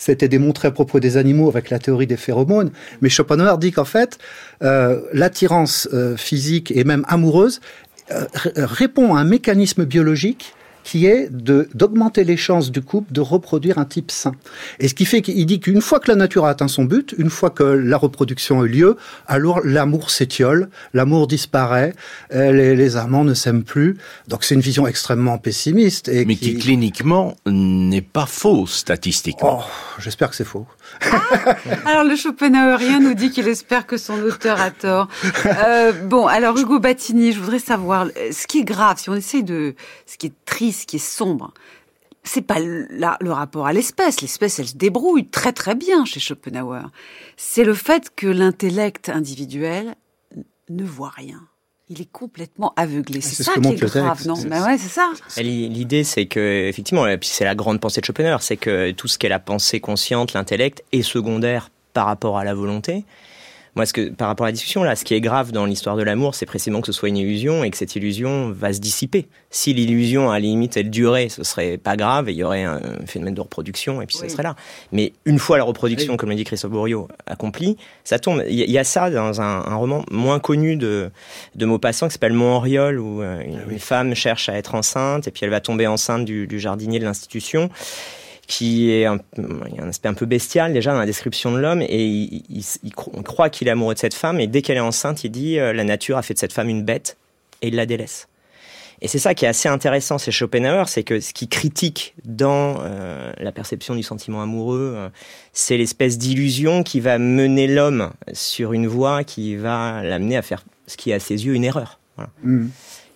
été 0.07 0.27
démontré 0.27 0.67
à 0.67 0.71
propos 0.71 0.99
des 0.99 1.17
animaux 1.17 1.49
avec 1.49 1.69
la 1.69 1.79
théorie 1.79 2.07
des 2.07 2.17
phéromones, 2.17 2.71
mais 3.01 3.09
Schopenhauer 3.09 3.57
dit 3.57 3.71
qu'en 3.71 3.85
fait, 3.85 4.17
euh, 4.63 5.01
l'attirance 5.13 5.87
euh, 5.93 6.15
physique 6.17 6.71
et 6.71 6.83
même 6.83 7.03
amoureuse 7.07 7.61
euh, 8.11 8.25
répond 8.55 9.15
à 9.15 9.19
un 9.19 9.23
mécanisme 9.23 9.85
biologique 9.85 10.53
qui 10.87 11.05
est 11.05 11.27
de 11.29 11.67
d'augmenter 11.73 12.23
les 12.23 12.37
chances 12.37 12.71
du 12.71 12.81
couple 12.81 13.11
de 13.11 13.19
reproduire 13.19 13.77
un 13.77 13.83
type 13.83 14.09
sain. 14.09 14.31
Et 14.79 14.87
ce 14.87 14.93
qui 14.93 15.03
fait 15.03 15.21
qu'il 15.21 15.45
dit 15.45 15.59
qu'une 15.59 15.81
fois 15.81 15.99
que 15.99 16.09
la 16.09 16.15
nature 16.15 16.45
a 16.45 16.51
atteint 16.51 16.69
son 16.69 16.85
but, 16.85 17.13
une 17.17 17.29
fois 17.29 17.49
que 17.49 17.63
la 17.63 17.97
reproduction 17.97 18.61
a 18.61 18.65
eu 18.65 18.69
lieu, 18.69 18.97
alors 19.27 19.59
l'amour 19.65 20.09
s'étiole, 20.09 20.69
l'amour 20.93 21.27
disparaît, 21.27 21.93
euh, 22.33 22.53
les, 22.53 22.73
les 22.77 22.95
amants 22.95 23.25
ne 23.25 23.33
s'aiment 23.33 23.65
plus. 23.65 23.97
Donc 24.29 24.45
c'est 24.45 24.55
une 24.55 24.61
vision 24.61 24.87
extrêmement 24.87 25.37
pessimiste. 25.37 26.07
Et 26.07 26.23
Mais 26.23 26.37
qui, 26.37 26.57
cliniquement 26.57 27.35
n'est 27.45 28.01
pas 28.01 28.25
faux 28.25 28.65
statistiquement. 28.65 29.59
Oh, 29.61 29.99
J'espère 29.99 30.29
que 30.29 30.37
c'est 30.37 30.45
faux. 30.45 30.67
alors 31.85 32.05
le 32.05 32.15
Schopenhauerien 32.15 33.01
nous 33.01 33.13
dit 33.13 33.29
qu'il 33.29 33.49
espère 33.49 33.87
que 33.87 33.97
son 33.97 34.21
auteur 34.21 34.61
a 34.61 34.71
tort. 34.71 35.09
Euh, 35.45 35.91
bon, 35.91 36.27
alors 36.27 36.57
Hugo 36.57 36.79
Battini, 36.79 37.33
je 37.33 37.39
voudrais 37.39 37.59
savoir 37.59 38.07
ce 38.31 38.47
qui 38.47 38.59
est 38.59 38.63
grave, 38.63 38.97
si 38.99 39.09
on 39.09 39.15
essaye 39.15 39.43
de, 39.43 39.75
ce 40.05 40.17
qui 40.17 40.27
est 40.27 40.33
triste, 40.45 40.76
ce 40.77 40.85
qui 40.85 40.97
est 40.97 40.99
sombre. 40.99 41.53
C'est 42.23 42.41
pas 42.41 42.59
la, 42.59 43.17
le 43.21 43.31
rapport 43.31 43.67
à 43.67 43.73
l'espèce. 43.73 44.21
L'espèce, 44.21 44.59
elle 44.59 44.67
se 44.67 44.75
débrouille 44.75 45.27
très 45.27 45.53
très 45.53 45.75
bien 45.75 46.03
chez 46.05 46.19
Schopenhauer. 46.19 46.91
C'est 47.37 47.63
le 47.63 47.73
fait 47.73 48.13
que 48.15 48.27
l'intellect 48.27 49.09
individuel 49.09 49.95
ne 50.69 50.83
voit 50.83 51.09
rien 51.09 51.41
il 51.89 52.01
est 52.01 52.11
complètement 52.11 52.73
aveuglé. 52.75 53.21
C'est 53.21 53.43
ça 53.43 53.53
qui 53.53 53.67
est 53.67 53.75
grave, 53.75 54.27
non? 54.27 54.35
Ben 54.47 54.63
ouais, 54.63 54.77
c'est 54.77 54.89
ça. 54.89 55.11
L'idée, 55.37 56.03
c'est 56.03 56.25
que 56.25 56.67
effectivement, 56.67 57.05
puis 57.17 57.29
c'est 57.29 57.45
la 57.45 57.55
grande 57.55 57.79
pensée 57.79 58.01
de 58.01 58.05
Schopenhauer, 58.05 58.41
c'est 58.41 58.57
que 58.57 58.91
tout 58.91 59.07
ce 59.07 59.17
qu'est 59.17 59.29
la 59.29 59.39
pensée 59.39 59.79
consciente, 59.79 60.33
l'intellect, 60.33 60.83
est 60.91 61.01
secondaire 61.01 61.69
par 61.93 62.05
rapport 62.05 62.37
à 62.37 62.43
la 62.43 62.53
volonté. 62.53 63.05
Moi, 63.77 63.85
ce 63.85 63.93
que, 63.93 64.09
par 64.09 64.27
rapport 64.27 64.45
à 64.45 64.49
la 64.49 64.53
discussion, 64.53 64.81
là, 64.81 64.95
ce 64.95 65.05
qui 65.05 65.13
est 65.13 65.21
grave 65.21 65.51
dans 65.51 65.67
l'histoire 65.67 65.95
de 65.97 66.01
l'amour, 66.01 66.33
c'est 66.33 66.47
précisément 66.47 66.81
que 66.81 66.87
ce 66.87 66.91
soit 66.91 67.09
une 67.09 67.17
illusion 67.17 67.63
et 67.63 67.69
que 67.69 67.77
cette 67.77 67.95
illusion 67.95 68.49
va 68.49 68.73
se 68.73 68.79
dissiper. 68.79 69.27
Si 69.51 69.71
l'illusion, 69.71 70.31
à 70.31 70.33
la 70.33 70.39
limite, 70.39 70.75
elle 70.77 70.89
durait, 70.89 71.29
ce 71.29 71.43
serait 71.43 71.77
pas 71.77 71.95
grave 71.95 72.27
et 72.27 72.31
il 72.31 72.37
y 72.39 72.43
aurait 72.43 72.63
un 72.63 72.81
phénomène 73.05 73.35
de 73.35 73.41
reproduction 73.41 74.01
et 74.01 74.07
puis 74.07 74.15
ça 74.15 74.27
serait 74.29 74.41
là. 74.41 74.55
Mais 74.91 75.13
une 75.25 75.37
fois 75.37 75.59
la 75.59 75.63
reproduction, 75.63 76.17
comme 76.17 76.29
l'a 76.29 76.35
dit 76.35 76.43
Christophe 76.43 76.71
Bourriot, 76.71 77.07
accomplie, 77.27 77.77
ça 78.03 78.17
tombe. 78.17 78.43
Il 78.49 78.55
y, 78.55 78.77
a 78.79 78.83
ça 78.83 79.11
dans 79.11 79.41
un, 79.41 79.63
un, 79.65 79.75
roman 79.75 80.03
moins 80.09 80.39
connu 80.39 80.75
de, 80.75 81.11
de 81.53 81.65
Maupassant 81.67 82.07
qui 82.07 82.13
s'appelle 82.13 82.33
Montoriol, 82.33 82.99
où 82.99 83.21
euh, 83.21 83.39
une, 83.41 83.59
ah 83.59 83.77
femme 83.77 84.15
cherche 84.15 84.49
à 84.49 84.55
être 84.55 84.73
enceinte 84.73 85.27
et 85.27 85.31
puis 85.31 85.41
elle 85.43 85.51
va 85.51 85.61
tomber 85.61 85.85
enceinte 85.85 86.25
du, 86.25 86.47
du 86.47 86.59
jardinier 86.59 86.97
de 86.97 87.05
l'institution 87.05 87.69
qui 88.47 88.91
est 88.91 89.05
un, 89.05 89.19
il 89.37 89.75
y 89.75 89.79
a 89.79 89.83
un 89.83 89.89
aspect 89.89 90.07
un 90.09 90.13
peu 90.13 90.25
bestial 90.25 90.73
déjà 90.73 90.93
dans 90.93 90.99
la 90.99 91.05
description 91.05 91.51
de 91.51 91.57
l'homme 91.57 91.81
et 91.81 92.05
il, 92.05 92.43
il, 92.49 92.63
il 92.83 92.93
croit 92.93 93.49
qu'il 93.49 93.67
est 93.67 93.71
amoureux 93.71 93.93
de 93.93 93.99
cette 93.99 94.13
femme 94.13 94.39
et 94.39 94.47
dès 94.47 94.61
qu'elle 94.61 94.77
est 94.77 94.81
enceinte, 94.81 95.23
il 95.23 95.31
dit 95.31 95.59
euh, 95.59 95.73
la 95.73 95.83
nature 95.83 96.17
a 96.17 96.21
fait 96.21 96.33
de 96.33 96.39
cette 96.39 96.53
femme 96.53 96.69
une 96.69 96.83
bête 96.83 97.17
et 97.61 97.67
il 97.67 97.75
la 97.75 97.85
délaisse. 97.85 98.27
Et 99.01 99.07
c'est 99.07 99.19
ça 99.19 99.35
qui 99.35 99.45
est 99.45 99.47
assez 99.47 99.69
intéressant 99.69 100.17
chez 100.17 100.31
Schopenhauer, 100.31 100.87
c'est 100.87 101.03
que 101.03 101.19
ce 101.19 101.31
qui 101.33 101.47
critique 101.47 102.15
dans 102.25 102.77
euh, 102.79 103.31
la 103.37 103.51
perception 103.51 103.95
du 103.95 104.01
sentiment 104.01 104.41
amoureux, 104.41 104.93
euh, 104.95 105.09
c'est 105.53 105.77
l'espèce 105.77 106.17
d'illusion 106.17 106.81
qui 106.81 106.99
va 106.99 107.19
mener 107.19 107.67
l'homme 107.67 108.11
sur 108.33 108.73
une 108.73 108.87
voie 108.87 109.23
qui 109.23 109.55
va 109.55 110.01
l'amener 110.03 110.35
à 110.35 110.41
faire 110.41 110.63
ce 110.87 110.97
qui 110.97 111.11
est 111.11 111.13
à 111.13 111.19
ses 111.19 111.45
yeux 111.45 111.53
une 111.53 111.63
erreur. 111.63 111.99
Voilà. 112.15 112.31
Mmh. 112.41 112.67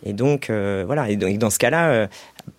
Et 0.06 0.14
donc, 0.14 0.50
euh, 0.50 0.84
voilà. 0.86 1.10
Et 1.10 1.16
donc, 1.16 1.38
dans 1.40 1.50
ce 1.50 1.58
cas-là, 1.58 2.10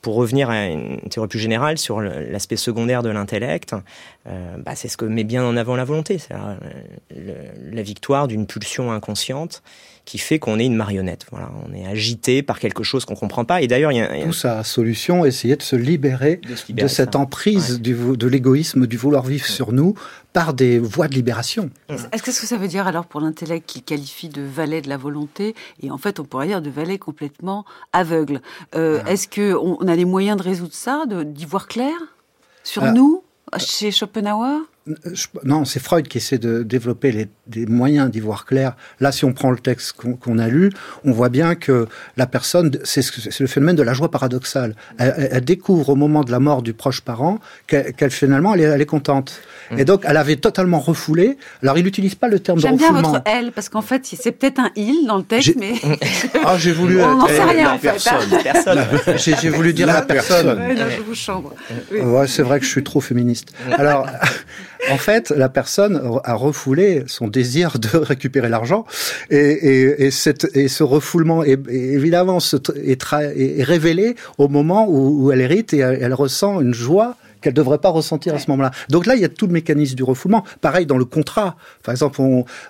pour 0.00 0.14
revenir 0.14 0.50
à 0.50 0.66
une 0.66 1.00
théorie 1.10 1.28
plus 1.28 1.38
générale 1.38 1.78
sur 1.78 2.00
l'aspect 2.00 2.56
secondaire 2.56 3.02
de 3.02 3.10
l'intellect, 3.10 3.74
euh, 4.26 4.56
bah, 4.58 4.74
c'est 4.74 4.88
ce 4.88 4.96
que 4.96 5.04
met 5.04 5.24
bien 5.24 5.44
en 5.44 5.56
avant 5.56 5.76
la 5.76 5.84
volonté, 5.84 6.18
c'est 6.18 6.34
la 7.10 7.82
victoire 7.82 8.28
d'une 8.28 8.46
pulsion 8.46 8.92
inconsciente 8.92 9.62
qui 10.04 10.18
fait 10.18 10.38
qu'on 10.38 10.58
est 10.58 10.66
une 10.66 10.74
marionnette. 10.74 11.26
Voilà, 11.30 11.50
on 11.66 11.72
est 11.72 11.86
agité 11.86 12.42
par 12.42 12.58
quelque 12.58 12.82
chose 12.82 13.04
qu'on 13.04 13.14
comprend 13.14 13.44
pas. 13.44 13.62
Et 13.62 13.68
d'ailleurs, 13.68 13.92
il 13.92 13.98
y 13.98 14.00
a, 14.00 14.24
tout 14.24 14.32
sa 14.32 14.64
solution, 14.64 15.24
essayer 15.24 15.56
de 15.56 15.62
se 15.62 15.76
libérer 15.76 16.40
de, 16.48 16.56
se 16.56 16.66
libérer 16.66 16.88
de 16.88 16.92
cette 16.92 17.12
ça. 17.12 17.20
emprise 17.20 17.74
ouais. 17.74 17.78
du, 17.78 17.94
de 17.94 18.26
l'égoïsme, 18.26 18.86
du 18.86 18.96
vouloir 18.96 19.24
vivre 19.24 19.44
ouais. 19.44 19.50
sur 19.50 19.72
nous 19.72 19.94
par 20.32 20.54
des 20.54 20.78
voies 20.78 21.08
de 21.08 21.14
libération. 21.14 21.70
Est-ce 22.12 22.22
que 22.22 22.32
ça 22.32 22.56
veut 22.56 22.68
dire 22.68 22.86
alors 22.86 23.04
pour 23.04 23.20
l'intellect 23.20 23.68
qu'il 23.68 23.82
qualifie 23.82 24.28
de 24.28 24.42
valet 24.42 24.80
de 24.80 24.88
la 24.88 24.96
volonté 24.96 25.54
et 25.82 25.90
en 25.90 25.98
fait 25.98 26.20
on 26.20 26.24
pourrait 26.24 26.46
dire 26.46 26.62
de 26.62 26.70
valet 26.70 26.96
complètement 26.96 27.66
aveugle 27.92 28.40
euh, 28.74 28.94
voilà. 28.94 29.10
Est-ce 29.10 29.28
que 29.28 29.54
on 29.54 29.86
a 29.86 29.94
les 29.94 30.06
moyens 30.06 30.38
de 30.38 30.42
résoudre 30.42 30.72
ça, 30.72 31.04
d'y 31.06 31.44
voir 31.44 31.68
clair? 31.68 31.92
Sur 32.64 32.84
euh, 32.84 32.92
nous? 32.92 33.22
Chez 33.58 33.90
Schopenhauer? 33.90 34.60
Non, 35.44 35.64
c'est 35.64 35.80
Freud 35.80 36.08
qui 36.08 36.18
essaie 36.18 36.38
de 36.38 36.64
développer 36.64 37.12
les, 37.12 37.28
des 37.46 37.66
moyens 37.66 38.10
d'y 38.10 38.18
voir 38.18 38.44
clair. 38.44 38.74
Là, 38.98 39.12
si 39.12 39.24
on 39.24 39.32
prend 39.32 39.52
le 39.52 39.58
texte 39.58 39.92
qu'on 39.92 40.14
qu 40.14 40.40
a 40.40 40.48
lu, 40.48 40.72
on 41.04 41.12
voit 41.12 41.28
bien 41.28 41.54
que 41.54 41.86
la 42.16 42.26
personne, 42.26 42.70
c'est 42.82 43.04
le 43.40 43.46
phénomène 43.46 43.76
de 43.76 43.82
la 43.82 43.94
joie 43.94 44.10
paradoxale. 44.10 44.74
Elle, 44.98 45.28
elle, 45.30 45.44
découvre 45.44 45.90
au 45.90 45.94
moment 45.94 46.24
de 46.24 46.32
la 46.32 46.40
mort 46.40 46.62
du 46.62 46.72
proche 46.72 47.00
parent 47.00 47.38
qu'elle 47.68 47.92
qu 47.94 48.10
finalement 48.10 48.54
elle 48.54 48.60
est, 48.60 48.64
elle 48.64 48.80
est 48.80 48.86
contente. 48.86 49.40
Mmh. 49.70 49.78
Et 49.78 49.84
donc, 49.84 50.02
elle 50.04 50.16
avait 50.16 50.36
totalement 50.36 50.80
refoulé. 50.80 51.38
Alors, 51.62 51.78
il 51.78 51.84
n'utilise 51.84 52.16
pas 52.16 52.26
le 52.26 52.40
terme 52.40 52.58
de 52.58 52.66
refoulement. 52.66 52.86
J'aime 52.86 53.02
bien 53.02 53.10
votre 53.10 53.22
elle 53.24 53.52
parce 53.52 53.68
qu'en 53.68 53.82
fait, 53.82 54.04
c'est 54.04 54.32
peut-être 54.32 54.58
un 54.58 54.70
il 54.74 55.06
dans 55.06 55.18
le 55.18 55.22
texte, 55.24 55.54
mais 55.56 55.74
ah, 56.44 56.58
j'ai 56.58 56.72
voulu. 56.72 57.00
on 57.00 57.18
n'en 57.18 57.28
sait 57.28 57.44
rien 57.44 57.74
en 57.74 57.78
fait. 57.78 57.92
Personne. 58.42 58.84
j'ai 59.16 59.48
voulu 59.48 59.72
dire 59.72 59.86
la, 59.86 59.94
la 59.94 60.02
personne. 60.02 60.46
personne. 60.46 60.66
Ouais, 60.66 60.74
non, 60.74 60.90
je 60.90 61.02
vous 61.02 61.14
chambre. 61.14 61.54
Oui. 61.92 62.00
Ouais, 62.00 62.26
c'est 62.26 62.42
vrai 62.42 62.58
que 62.58 62.66
je 62.66 62.70
suis 62.70 62.82
trop 62.82 63.00
féministe. 63.00 63.52
Alors. 63.70 64.08
En 64.90 64.96
fait, 64.96 65.30
la 65.30 65.48
personne 65.48 66.00
a 66.24 66.34
refoulé 66.34 67.04
son 67.06 67.28
désir 67.28 67.78
de 67.78 67.96
récupérer 67.96 68.48
l'argent 68.48 68.84
et, 69.30 70.10
ce 70.10 70.82
refoulement 70.82 71.44
est, 71.44 71.58
évidemment 71.68 72.38
est, 72.38 73.62
révélé 73.62 74.16
au 74.38 74.48
moment 74.48 74.86
où, 74.88 75.30
elle 75.32 75.40
hérite 75.40 75.72
et 75.72 75.78
elle 75.78 76.14
ressent 76.14 76.60
une 76.60 76.74
joie 76.74 77.16
qu'elle 77.42 77.52
ne 77.52 77.56
devrait 77.56 77.78
pas 77.78 77.90
ressentir 77.90 78.34
à 78.34 78.38
ce 78.38 78.50
moment-là. 78.50 78.70
Donc 78.88 79.06
là, 79.06 79.14
il 79.14 79.20
y 79.20 79.24
a 79.24 79.28
tout 79.28 79.46
le 79.46 79.52
mécanisme 79.52 79.94
du 79.94 80.02
refoulement. 80.02 80.44
Pareil 80.60 80.86
dans 80.86 80.96
le 80.96 81.04
contrat. 81.04 81.56
Par 81.82 81.92
exemple, 81.92 82.20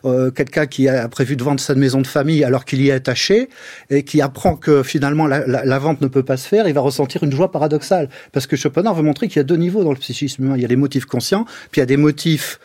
euh, 0.05 0.31
quelqu'un 0.31 0.67
qui 0.67 0.89
a 0.89 1.09
prévu 1.09 1.37
de 1.37 1.45
vendre 1.45 1.61
sa 1.61 1.75
maison 1.75 2.01
de 2.01 2.07
famille 2.07 2.43
alors 2.45 2.65
qu'il 2.65 2.81
y 2.81 2.89
est 2.89 2.93
attaché 2.93 3.49
et 3.91 4.03
qui 4.03 4.21
apprend 4.21 4.57
que 4.57 4.83
finalement 4.83 5.27
la, 5.27 5.47
la, 5.47 5.65
la, 5.65 5.79
vente 5.79 6.01
ne 6.01 6.09
peut 6.09 6.23
pas 6.23 6.37
se 6.37 6.49
faire, 6.49 6.67
il 6.67 6.75
va 6.75 6.81
ressentir 6.81 7.23
une 7.23 7.33
joie 7.33 7.53
paradoxale. 7.53 8.09
Parce 8.33 8.47
que 8.47 8.57
Schopenhauer 8.57 8.97
veut 8.97 9.03
montrer 9.03 9.29
qu'il 9.29 9.37
y 9.37 9.41
a 9.41 9.45
deux 9.45 9.57
niveaux 9.57 9.85
dans 9.85 9.93
le 9.93 9.99
psychisme 9.99 10.45
humain. 10.45 10.57
Il 10.57 10.63
y 10.63 10.65
a 10.65 10.69
les 10.69 10.77
motifs 10.77 11.05
conscients, 11.05 11.45
puis 11.71 11.79
il 11.79 11.81
y 11.81 11.83
a 11.83 11.87
des 11.87 11.97
motifs 11.97 12.59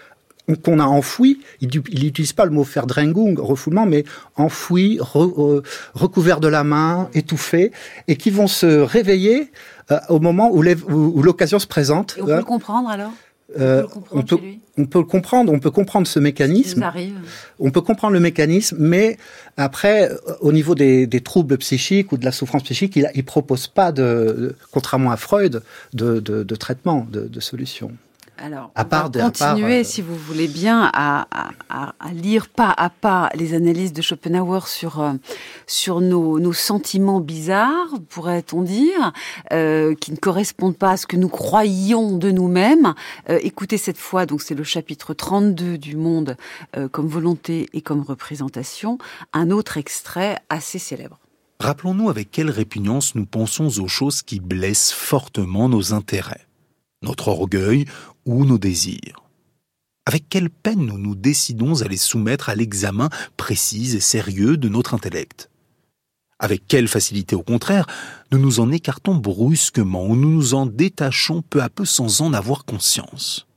qu'on 0.56 0.80
a 0.80 0.86
enfouis, 0.86 1.42
il 1.62 1.70
n'utilise 1.70 2.34
pas 2.34 2.46
le 2.46 2.52
mot 2.52 2.64
verdrängung, 2.64 3.38
refoulement, 3.40 3.86
mais 3.86 4.06
enfouis, 4.36 4.98
re, 5.02 5.26
euh, 5.26 5.64
recouvert 5.94 6.40
de 6.40 6.48
la 6.48 6.64
main, 6.64 7.10
étouffé, 7.14 7.72
et 8.08 8.16
qui 8.16 8.30
vont 8.30 8.48
se 8.48 8.66
réveiller 8.66 9.52
euh, 9.92 10.00
au 10.10 10.20
moment 10.20 10.50
où 10.52 10.62
l'occasion 11.22 11.60
se 11.60 11.68
présente. 11.68 12.16
Et 12.18 12.22
on 12.22 12.26
peut 12.26 12.34
hein. 12.34 12.38
le 12.38 12.44
comprendre 12.44 12.90
alors? 12.90 13.12
Euh, 13.58 13.88
on, 14.12 14.24
peut, 14.24 14.38
on 14.78 14.86
peut 14.86 15.00
le 15.00 15.06
comprendre, 15.06 15.54
on 15.54 15.60
peut 15.60 15.72
comprendre 15.72 16.06
ce 16.06 16.20
mécanisme. 16.20 16.86
On 17.60 17.72
peut 17.72 17.80
comprendre 17.80 18.14
le 18.14 18.20
mécanisme, 18.20 18.76
mais 18.78 19.18
après, 19.56 20.12
au 20.42 20.52
niveau 20.52 20.76
des, 20.76 21.08
des 21.08 21.22
troubles 21.22 21.58
psychiques 21.58 22.12
ou 22.12 22.18
de 22.18 22.26
la 22.26 22.34
souffrance 22.34 22.64
psychique, 22.64 22.98
il, 22.98 23.10
il 23.16 23.24
propose 23.24 23.68
pas 23.68 23.94
de, 23.94 24.56
contrairement 24.72 25.12
à 25.12 25.18
Freud, 25.18 25.64
de, 25.94 26.20
de, 26.20 26.44
de 26.44 26.56
traitement, 26.56 27.08
de, 27.10 27.22
de 27.22 27.40
solution. 27.40 27.92
Alors, 28.38 28.72
à 28.76 28.86
part, 28.86 29.10
on 29.14 29.18
va 29.18 29.32
continuer, 29.32 29.62
part, 29.62 29.80
euh... 29.80 29.84
si 29.84 30.02
vous 30.02 30.16
voulez 30.16 30.48
bien, 30.48 30.90
à, 30.94 31.28
à, 31.70 31.94
à, 32.00 32.14
lire 32.14 32.48
pas 32.50 32.74
à 32.76 32.90
pas 32.90 33.30
les 33.34 33.54
analyses 33.54 33.94
de 33.94 34.02
Schopenhauer 34.02 34.68
sur 34.68 35.02
euh, 35.02 35.14
sur 35.66 36.02
nos, 36.02 36.40
nos, 36.40 36.54
sentiments 36.54 37.20
bizarres, 37.20 37.94
pourrait-on 38.10 38.62
dire, 38.62 39.12
euh, 39.52 39.96
qui 39.96 40.12
ne 40.12 40.18
correspondent 40.18 40.78
pas 40.78 40.92
à 40.92 40.98
ce 40.98 41.08
que 41.08 41.18
nous 41.18 41.30
croyions 41.30 42.18
de 42.18 42.32
nous-mêmes. 42.32 42.94
Euh, 43.30 43.40
écoutez 43.42 43.78
cette 43.78 43.98
fois, 43.98 44.26
donc 44.26 44.42
c'est 44.42 44.56
le 44.56 44.64
chapitre 44.64 45.14
32 45.14 45.78
du 45.78 45.96
Monde 45.96 46.38
euh, 46.76 46.88
comme 46.88 47.08
volonté 47.08 47.68
et 47.74 47.82
comme 47.82 48.02
représentation, 48.02 48.98
un 49.34 49.52
autre 49.52 49.78
extrait 49.78 50.40
assez 50.50 50.80
célèbre. 50.80 51.20
Rappelons-nous 51.60 52.10
avec 52.10 52.30
quelle 52.30 52.52
répugnance 52.52 53.16
nous 53.16 53.26
pensons 53.26 53.80
aux 53.80 53.88
choses 53.88 54.22
qui 54.22 54.40
blessent 54.40 54.92
fortement 54.92 55.70
nos 55.70 55.94
intérêts 55.94 56.47
notre 57.02 57.28
orgueil 57.30 57.86
ou 58.26 58.46
nos 58.46 58.58
désirs. 58.58 59.24
Avec 60.06 60.30
quelle 60.30 60.50
peine 60.50 60.86
nous 60.86 60.98
nous 60.98 61.16
décidons 61.16 61.82
à 61.82 61.88
les 61.88 61.98
soumettre 61.98 62.50
à 62.50 62.56
l'examen 62.56 63.10
précis 63.36 63.96
et 63.96 64.00
sérieux 64.00 64.56
de 64.56 64.70
notre 64.70 64.94
intellect? 64.94 65.50
Avec 66.40 66.68
quelle 66.68 66.88
facilité, 66.88 67.36
au 67.36 67.44
contraire, 67.44 67.88
nous 68.32 68.38
nous 68.38 68.60
en 68.60 68.72
écartons 68.72 69.16
brusquement 69.16 70.06
ou 70.06 70.16
nous 70.16 70.30
nous 70.30 70.54
en 70.54 70.66
détachons 70.66 71.42
peu 71.42 71.62
à 71.62 71.70
peu 71.70 71.84
sans 71.84 72.22
en 72.22 72.32
avoir 72.32 72.64
conscience? 72.64 73.48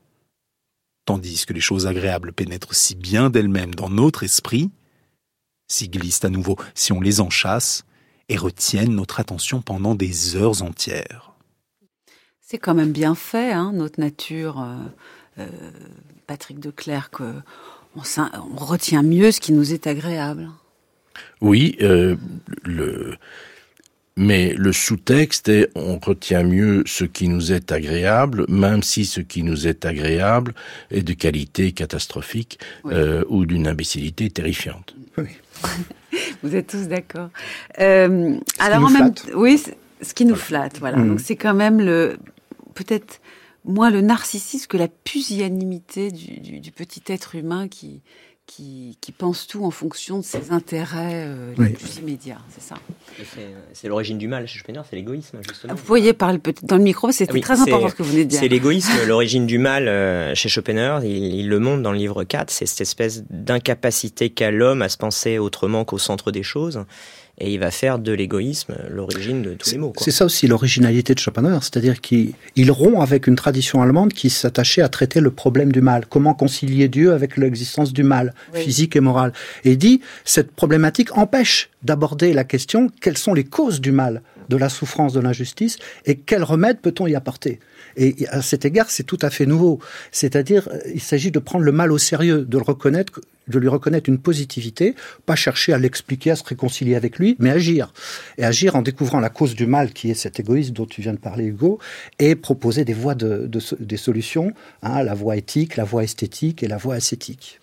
Tandis 1.04 1.44
que 1.46 1.52
les 1.52 1.60
choses 1.60 1.86
agréables 1.86 2.32
pénètrent 2.32 2.74
si 2.74 2.94
bien 2.94 3.30
d'elles-mêmes 3.30 3.74
dans 3.74 3.90
notre 3.90 4.22
esprit, 4.22 4.70
s'y 5.68 5.88
glissent 5.88 6.24
à 6.24 6.30
nouveau 6.30 6.56
si 6.74 6.92
on 6.92 7.00
les 7.00 7.20
enchasse 7.20 7.84
et 8.28 8.36
retiennent 8.36 8.94
notre 8.94 9.20
attention 9.20 9.60
pendant 9.60 9.94
des 9.94 10.36
heures 10.36 10.62
entières. 10.62 11.29
C'est 12.50 12.58
quand 12.58 12.74
même 12.74 12.90
bien 12.90 13.14
fait, 13.14 13.52
hein, 13.52 13.70
notre 13.72 14.00
nature, 14.00 14.60
euh, 14.60 14.74
euh, 15.38 15.46
Patrick 16.26 16.58
Declerc, 16.58 17.10
que 17.10 17.22
on, 17.94 18.02
on, 18.56 18.64
retient 18.64 19.04
mieux 19.04 19.30
ce 19.30 19.38
qui 19.38 19.52
nous 19.52 19.72
est 19.72 19.86
agréable. 19.86 20.50
Oui, 21.40 21.76
euh, 21.80 22.16
le, 22.64 23.14
mais 24.16 24.52
le 24.54 24.72
sous-texte 24.72 25.48
est 25.48 25.70
on 25.76 26.00
retient 26.00 26.42
mieux 26.42 26.82
ce 26.86 27.04
qui 27.04 27.28
nous 27.28 27.52
est 27.52 27.70
agréable, 27.70 28.46
même 28.48 28.82
si 28.82 29.04
ce 29.04 29.20
qui 29.20 29.44
nous 29.44 29.68
est 29.68 29.84
agréable 29.84 30.52
est 30.90 31.02
de 31.02 31.12
qualité 31.12 31.70
catastrophique 31.70 32.58
euh, 32.86 33.22
ou 33.28 33.46
d'une 33.46 33.68
imbécilité 33.68 34.28
terrifiante. 34.28 34.96
Oui. 35.18 35.28
Vous 36.42 36.56
êtes 36.56 36.66
tous 36.66 36.88
d'accord. 36.88 37.28
Euh, 37.78 38.36
alors 38.58 38.86
en 38.86 38.90
même 38.90 39.14
oui, 39.36 39.62
ce 40.02 40.14
qui 40.14 40.24
nous 40.24 40.34
flatte, 40.34 40.80
voilà. 40.80 40.96
Mm. 40.96 41.08
Donc 41.10 41.20
c'est 41.20 41.36
quand 41.36 41.54
même 41.54 41.80
le 41.80 42.18
peut-être 42.70 43.20
moins 43.64 43.90
le 43.90 44.00
narcissisme 44.00 44.66
que 44.66 44.76
la 44.76 44.88
pusillanimité 44.88 46.10
du, 46.10 46.60
du 46.60 46.72
petit 46.72 47.02
être 47.08 47.34
humain 47.34 47.68
qui 47.68 48.02
qui, 48.50 49.12
pense 49.16 49.46
tout 49.46 49.64
en 49.64 49.70
fonction 49.70 50.18
de 50.18 50.24
ses 50.24 50.50
intérêts 50.50 51.24
euh, 51.26 51.52
les 51.58 51.70
plus 51.70 51.98
immédiats, 51.98 52.38
c'est 52.48 52.62
ça. 52.62 52.76
C'est 53.72 53.88
l'origine 53.88 54.18
du 54.18 54.28
mal 54.28 54.46
chez 54.46 54.58
Schopenhauer, 54.58 54.84
c'est 54.88 54.96
l'égoïsme, 54.96 55.38
justement. 55.46 55.74
Vous 55.74 55.84
voyez 55.84 56.12
parler 56.12 56.40
dans 56.62 56.76
le 56.76 56.82
micro, 56.82 57.12
c'était 57.12 57.32
ah 57.36 57.40
très 57.40 57.60
important 57.60 57.88
ce 57.90 57.94
que 57.94 58.02
vous 58.02 58.10
venez 58.10 58.24
de 58.24 58.30
dire. 58.30 58.40
C'est 58.40 58.48
l'égoïsme, 58.48 58.92
l'origine 59.06 59.46
du 59.46 59.58
mal 59.58 59.88
euh, 59.88 60.34
chez 60.34 60.48
Schopenhauer, 60.48 61.04
il, 61.04 61.34
il, 61.34 61.48
le 61.48 61.58
montre 61.58 61.82
dans 61.82 61.92
le 61.92 61.98
livre 61.98 62.24
4, 62.24 62.50
c'est 62.50 62.66
cette 62.66 62.80
espèce 62.80 63.24
d'incapacité 63.30 64.30
qu'a 64.30 64.50
l'homme 64.50 64.82
à 64.82 64.88
se 64.88 64.96
penser 64.96 65.38
autrement 65.38 65.84
qu'au 65.84 65.98
centre 65.98 66.30
des 66.32 66.42
choses 66.42 66.84
et 67.40 67.52
il 67.52 67.58
va 67.58 67.70
faire 67.70 67.98
de 67.98 68.12
l'égoïsme 68.12 68.76
l'origine 68.88 69.42
de 69.42 69.54
tous 69.54 69.72
les 69.72 69.78
maux. 69.78 69.92
C'est 69.96 70.10
ça 70.10 70.26
aussi 70.26 70.46
l'originalité 70.46 71.14
de 71.14 71.18
Schopenhauer, 71.18 71.62
c'est-à-dire 71.62 72.00
qu'il 72.00 72.34
rompt 72.70 73.00
avec 73.00 73.26
une 73.26 73.34
tradition 73.34 73.82
allemande 73.82 74.12
qui 74.12 74.30
s'attachait 74.30 74.82
à 74.82 74.88
traiter 74.88 75.20
le 75.20 75.30
problème 75.30 75.72
du 75.72 75.80
mal. 75.80 76.06
Comment 76.06 76.34
concilier 76.34 76.88
Dieu 76.88 77.12
avec 77.12 77.36
l'existence 77.36 77.92
du 77.92 78.02
mal, 78.02 78.34
physique 78.52 78.96
et 78.96 79.00
moral. 79.00 79.32
Et 79.64 79.72
il 79.72 79.78
dit, 79.78 80.00
cette 80.24 80.52
problématique 80.52 81.16
empêche 81.16 81.70
d'aborder 81.82 82.32
la 82.32 82.44
question, 82.44 82.90
quelles 83.00 83.18
sont 83.18 83.34
les 83.34 83.44
causes 83.44 83.80
du 83.80 83.92
mal, 83.92 84.22
de 84.48 84.56
la 84.56 84.68
souffrance, 84.68 85.12
de 85.12 85.20
l'injustice, 85.20 85.78
et 86.06 86.16
quel 86.16 86.42
remède 86.42 86.80
peut-on 86.80 87.06
y 87.06 87.14
apporter? 87.14 87.60
Et 87.96 88.14
à 88.28 88.42
cet 88.42 88.64
égard, 88.64 88.90
c'est 88.90 89.02
tout 89.02 89.18
à 89.22 89.30
fait 89.30 89.46
nouveau. 89.46 89.80
C'est-à-dire, 90.12 90.68
euh, 90.72 90.78
il 90.94 91.00
s'agit 91.00 91.30
de 91.30 91.38
prendre 91.38 91.64
le 91.64 91.72
mal 91.72 91.92
au 91.92 91.98
sérieux, 91.98 92.44
de 92.44 92.56
le 92.56 92.64
reconnaître 92.64 93.20
de 93.50 93.58
lui 93.58 93.68
reconnaître 93.68 94.08
une 94.08 94.18
positivité, 94.18 94.94
pas 95.26 95.36
chercher 95.36 95.72
à 95.72 95.78
l'expliquer, 95.78 96.30
à 96.30 96.36
se 96.36 96.44
réconcilier 96.44 96.94
avec 96.94 97.18
lui, 97.18 97.36
mais 97.38 97.50
agir. 97.50 97.92
Et 98.38 98.44
agir 98.44 98.76
en 98.76 98.82
découvrant 98.82 99.20
la 99.20 99.30
cause 99.30 99.54
du 99.54 99.66
mal 99.66 99.92
qui 99.92 100.10
est 100.10 100.14
cet 100.14 100.40
égoïsme 100.40 100.72
dont 100.72 100.86
tu 100.86 101.02
viens 101.02 101.12
de 101.12 101.18
parler, 101.18 101.44
Hugo, 101.44 101.78
et 102.18 102.36
proposer 102.36 102.84
des 102.84 102.94
voies 102.94 103.14
de, 103.14 103.50
des 103.78 103.96
solutions, 103.96 104.52
hein, 104.82 105.02
la 105.02 105.14
voie 105.14 105.36
éthique, 105.36 105.76
la 105.76 105.84
voie 105.84 106.04
esthétique 106.04 106.62
et 106.62 106.68
la 106.68 106.76
voie 106.76 106.94
ascétique. 106.94 107.60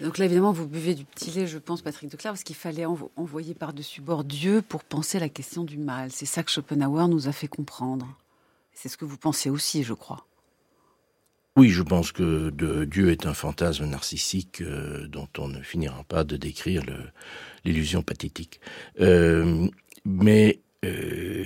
Donc 0.00 0.18
là, 0.18 0.24
évidemment, 0.24 0.52
vous 0.52 0.66
buvez 0.66 0.94
du 0.94 1.04
petit 1.04 1.30
lait, 1.30 1.46
je 1.46 1.58
pense, 1.58 1.82
Patrick 1.82 2.10
Declerc, 2.10 2.32
parce 2.32 2.42
qu'il 2.42 2.56
fallait 2.56 2.86
envoyer 3.16 3.54
par-dessus 3.54 4.00
bord 4.00 4.24
Dieu 4.24 4.62
pour 4.62 4.84
penser 4.84 5.18
la 5.18 5.28
question 5.28 5.64
du 5.64 5.76
mal. 5.76 6.10
C'est 6.12 6.26
ça 6.26 6.42
que 6.42 6.50
Schopenhauer 6.50 7.08
nous 7.08 7.28
a 7.28 7.32
fait 7.32 7.48
comprendre. 7.48 8.06
C'est 8.72 8.88
ce 8.88 8.96
que 8.96 9.04
vous 9.04 9.18
pensez 9.18 9.50
aussi, 9.50 9.82
je 9.82 9.92
crois. 9.92 10.26
Oui, 11.56 11.70
je 11.70 11.82
pense 11.82 12.12
que 12.12 12.50
Dieu 12.84 13.10
est 13.10 13.26
un 13.26 13.34
fantasme 13.34 13.86
narcissique 13.86 14.60
euh, 14.60 15.08
dont 15.08 15.28
on 15.36 15.48
ne 15.48 15.60
finira 15.62 16.04
pas 16.04 16.22
de 16.22 16.36
décrire 16.36 16.82
l'illusion 17.64 18.02
pathétique. 18.02 18.60
Euh, 19.00 19.66
mais 20.04 20.60
euh, 20.84 21.44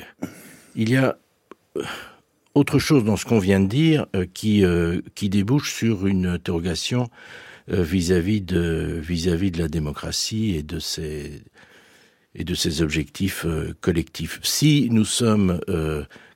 il 0.75 0.91
y 0.91 0.97
a 0.97 1.17
autre 2.55 2.79
chose 2.79 3.03
dans 3.05 3.17
ce 3.17 3.25
qu'on 3.25 3.39
vient 3.39 3.61
de 3.61 3.67
dire 3.67 4.07
qui, 4.33 4.63
qui 5.17 5.29
débouche 5.29 5.73
sur 5.73 6.07
une 6.07 6.27
interrogation 6.27 7.09
vis-à-vis 7.67 8.43
de, 8.43 9.01
vis-à-vis 9.03 9.51
de 9.51 9.59
la 9.59 9.69
démocratie 9.69 10.55
et 10.55 10.63
de 10.63 10.79
ses, 10.79 11.43
et 12.37 12.45
de 12.45 12.55
ses 12.55 12.81
objectifs 12.81 13.45
collectifs. 13.81 14.39
Si 14.45 14.89
nous 14.93 15.05
sommes, 15.05 15.59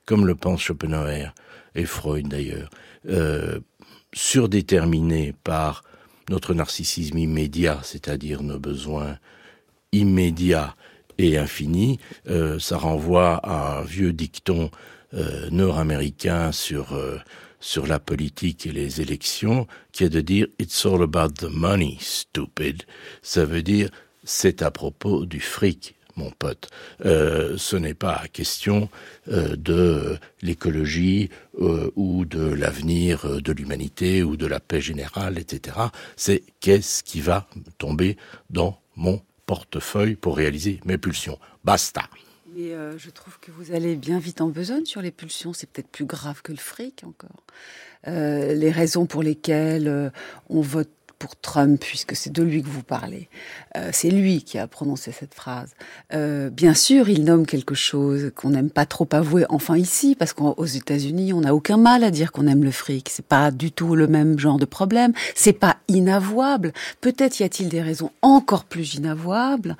comme 0.05 0.27
le 0.27 0.35
pense 0.35 0.61
Schopenhauer, 0.61 1.33
et 1.75 1.85
Freud 1.85 2.27
d'ailleurs, 2.27 2.69
euh, 3.07 3.59
surdéterminés 4.13 5.33
par 5.43 5.83
notre 6.29 6.53
narcissisme 6.53 7.17
immédiat, 7.17 7.79
c'est-à-dire 7.83 8.43
nos 8.43 8.59
besoins 8.59 9.17
immédiats 9.91 10.75
et 11.17 11.37
infinis, 11.37 11.99
euh, 12.29 12.59
ça 12.59 12.77
renvoie 12.77 13.35
à 13.43 13.79
un 13.79 13.83
vieux 13.83 14.13
dicton 14.13 14.71
euh, 15.13 15.49
nord-américain 15.51 16.51
sur 16.51 16.93
euh, 16.93 17.17
sur 17.59 17.87
la 17.87 17.99
politique 17.99 18.65
et 18.65 18.71
les 18.71 19.01
élections, 19.01 19.67
qui 19.91 20.05
est 20.05 20.09
de 20.09 20.21
dire 20.21 20.47
It's 20.59 20.85
all 20.85 21.01
about 21.03 21.33
the 21.39 21.51
money, 21.51 21.97
stupid. 21.99 22.83
Ça 23.21 23.43
veut 23.43 23.63
dire 23.63 23.89
c'est 24.23 24.61
à 24.61 24.71
propos 24.71 25.25
du 25.25 25.41
fric, 25.41 25.95
mon 26.15 26.31
pote. 26.31 26.69
Euh, 27.05 27.57
ce 27.57 27.75
n'est 27.75 27.93
pas 27.93 28.23
question 28.31 28.89
euh, 29.27 29.55
de 29.55 30.17
l'écologie 30.41 31.29
euh, 31.59 31.91
ou 31.95 32.25
de 32.25 32.41
l'avenir 32.41 33.41
de 33.41 33.51
l'humanité 33.51 34.23
ou 34.23 34.37
de 34.37 34.45
la 34.45 34.59
paix 34.59 34.81
générale, 34.81 35.37
etc. 35.37 35.77
C'est 36.15 36.43
qu'est-ce 36.59 37.03
qui 37.03 37.21
va 37.21 37.47
tomber 37.77 38.17
dans 38.49 38.79
mon 38.95 39.21
portefeuille 39.45 40.15
pour 40.15 40.37
réaliser 40.37 40.79
mes 40.85 40.97
pulsions. 40.97 41.39
Basta. 41.63 42.03
Mais 42.55 42.73
je 42.97 43.09
trouve 43.09 43.39
que 43.39 43.51
vous 43.51 43.71
allez 43.71 43.95
bien 43.95 44.19
vite 44.19 44.41
en 44.41 44.49
besogne 44.49 44.85
sur 44.85 45.01
les 45.01 45.11
pulsions. 45.11 45.53
C'est 45.53 45.69
peut-être 45.69 45.87
plus 45.87 46.05
grave 46.05 46.41
que 46.41 46.51
le 46.51 46.57
fric 46.57 47.03
encore. 47.05 47.43
les 48.05 48.71
raisons 48.71 49.05
pour 49.05 49.23
lesquelles 49.23 50.11
on 50.49 50.61
vote 50.61 50.89
pour 51.19 51.35
Trump, 51.35 51.79
puisque 51.81 52.15
c'est 52.15 52.31
de 52.31 52.41
lui 52.41 52.63
que 52.63 52.69
vous 52.69 52.81
parlez. 52.81 53.29
Euh, 53.77 53.89
c'est 53.91 54.09
lui 54.09 54.41
qui 54.41 54.57
a 54.57 54.67
prononcé 54.67 55.11
cette 55.11 55.33
phrase. 55.33 55.73
Euh, 56.13 56.49
bien 56.49 56.73
sûr, 56.73 57.09
il 57.09 57.25
nomme 57.25 57.45
quelque 57.45 57.75
chose 57.75 58.31
qu'on 58.35 58.51
n'aime 58.51 58.69
pas 58.69 58.85
trop 58.85 59.07
avouer, 59.11 59.45
enfin 59.49 59.77
ici, 59.77 60.15
parce 60.17 60.33
qu'aux 60.33 60.65
États-Unis, 60.65 61.33
on 61.33 61.41
n'a 61.41 61.53
aucun 61.53 61.77
mal 61.77 62.03
à 62.03 62.11
dire 62.11 62.31
qu'on 62.31 62.47
aime 62.47 62.63
le 62.63 62.71
fric. 62.71 63.09
C'est 63.09 63.25
pas 63.25 63.51
du 63.51 63.71
tout 63.71 63.95
le 63.95 64.07
même 64.07 64.39
genre 64.39 64.57
de 64.57 64.65
problème. 64.65 65.13
C'est 65.35 65.53
pas 65.53 65.77
inavouable. 65.89 66.71
Peut-être 67.01 67.39
y 67.39 67.43
a-t-il 67.43 67.67
des 67.67 67.81
raisons 67.81 68.11
encore 68.21 68.63
plus 68.63 68.95
inavouables 68.95 69.75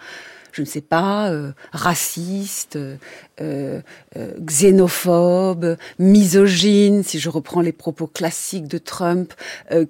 je 0.52 0.62
ne 0.62 0.66
sais 0.66 0.82
pas, 0.82 1.30
euh, 1.30 1.52
raciste, 1.72 2.76
euh, 2.76 2.98
euh, 3.42 3.82
xénophobe, 4.40 5.78
misogyne, 5.98 7.04
si 7.04 7.20
je 7.20 7.30
reprends 7.30 7.62
les 7.62 7.72
propos 7.72 8.08
classiques 8.08 8.68
de 8.68 8.78
Trump, 8.78 9.34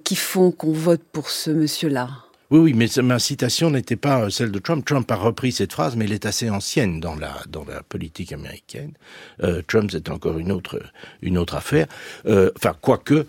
qui 0.04 0.16
font 0.16 0.50
qu'on 0.50 0.72
vote 0.72 1.02
pour 1.12 1.30
ce 1.30 1.50
monsieur-là. 1.50 2.08
Oui, 2.50 2.58
oui, 2.58 2.74
mais 2.74 2.88
ma 3.02 3.18
citation 3.18 3.70
n'était 3.70 3.96
pas 3.96 4.28
celle 4.30 4.50
de 4.50 4.58
Trump. 4.58 4.84
Trump 4.84 5.10
a 5.10 5.16
repris 5.16 5.52
cette 5.52 5.72
phrase, 5.72 5.94
mais 5.96 6.04
elle 6.04 6.12
est 6.12 6.26
assez 6.26 6.50
ancienne 6.50 7.00
dans 7.00 7.14
la 7.14 7.82
politique 7.88 8.32
américaine. 8.32 8.92
Trump, 9.68 9.90
c'est 9.92 10.10
encore 10.10 10.38
une 10.38 10.52
autre 10.52 10.82
une 11.22 11.38
autre 11.38 11.54
affaire. 11.54 11.86
enfin, 12.26 12.74
quoique 12.80 13.26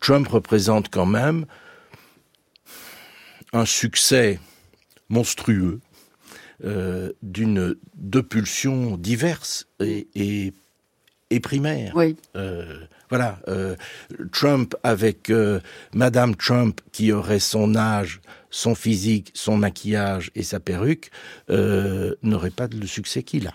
Trump 0.00 0.28
représente 0.28 0.90
quand 0.90 1.06
même 1.06 1.46
un 3.52 3.64
succès 3.64 4.38
monstrueux 5.08 5.80
euh, 6.64 7.12
d'une 7.22 7.76
de 7.94 8.20
pulsions 8.20 8.96
diverses 8.96 9.66
et, 9.80 10.06
et, 10.14 10.52
et 11.30 11.40
primaires. 11.40 11.92
Oui. 11.96 12.16
Euh, 12.36 12.78
voilà, 13.08 13.40
euh, 13.48 13.74
Trump 14.32 14.74
avec 14.82 15.30
Madame 15.92 16.34
Trump 16.36 16.80
qui 16.92 17.12
aurait 17.12 17.40
son 17.40 17.74
âge, 17.74 18.20
son 18.50 18.74
physique, 18.74 19.30
son 19.34 19.56
maquillage 19.56 20.30
et 20.34 20.42
sa 20.42 20.60
perruque 20.60 21.10
n'aurait 21.48 22.50
pas 22.50 22.68
le 22.68 22.86
succès 22.86 23.22
qu'il 23.22 23.48
a. 23.48 23.54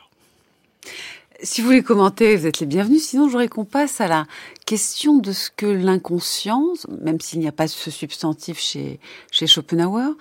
Si 1.44 1.62
vous 1.62 1.68
voulez 1.68 1.84
commenter, 1.84 2.36
vous 2.36 2.48
êtes 2.48 2.60
les 2.60 2.66
bienvenus. 2.66 3.04
Sinon, 3.04 3.30
j'aurais 3.30 3.48
qu'on 3.48 3.66
passe 3.66 4.02
à 4.02 4.08
la 4.08 4.26
question 4.66 5.18
de 5.18 5.32
ce 5.32 5.50
que 5.56 5.68
l'inconscient, 5.68 6.74
même 7.02 7.22
s'il 7.22 7.40
n'y 7.40 7.48
a 7.48 7.52
pas 7.52 7.68
ce 7.68 7.92
substantif 7.92 8.60
chez, 8.60 9.00
chez 9.32 9.46
Schopenhauer, 9.46 10.16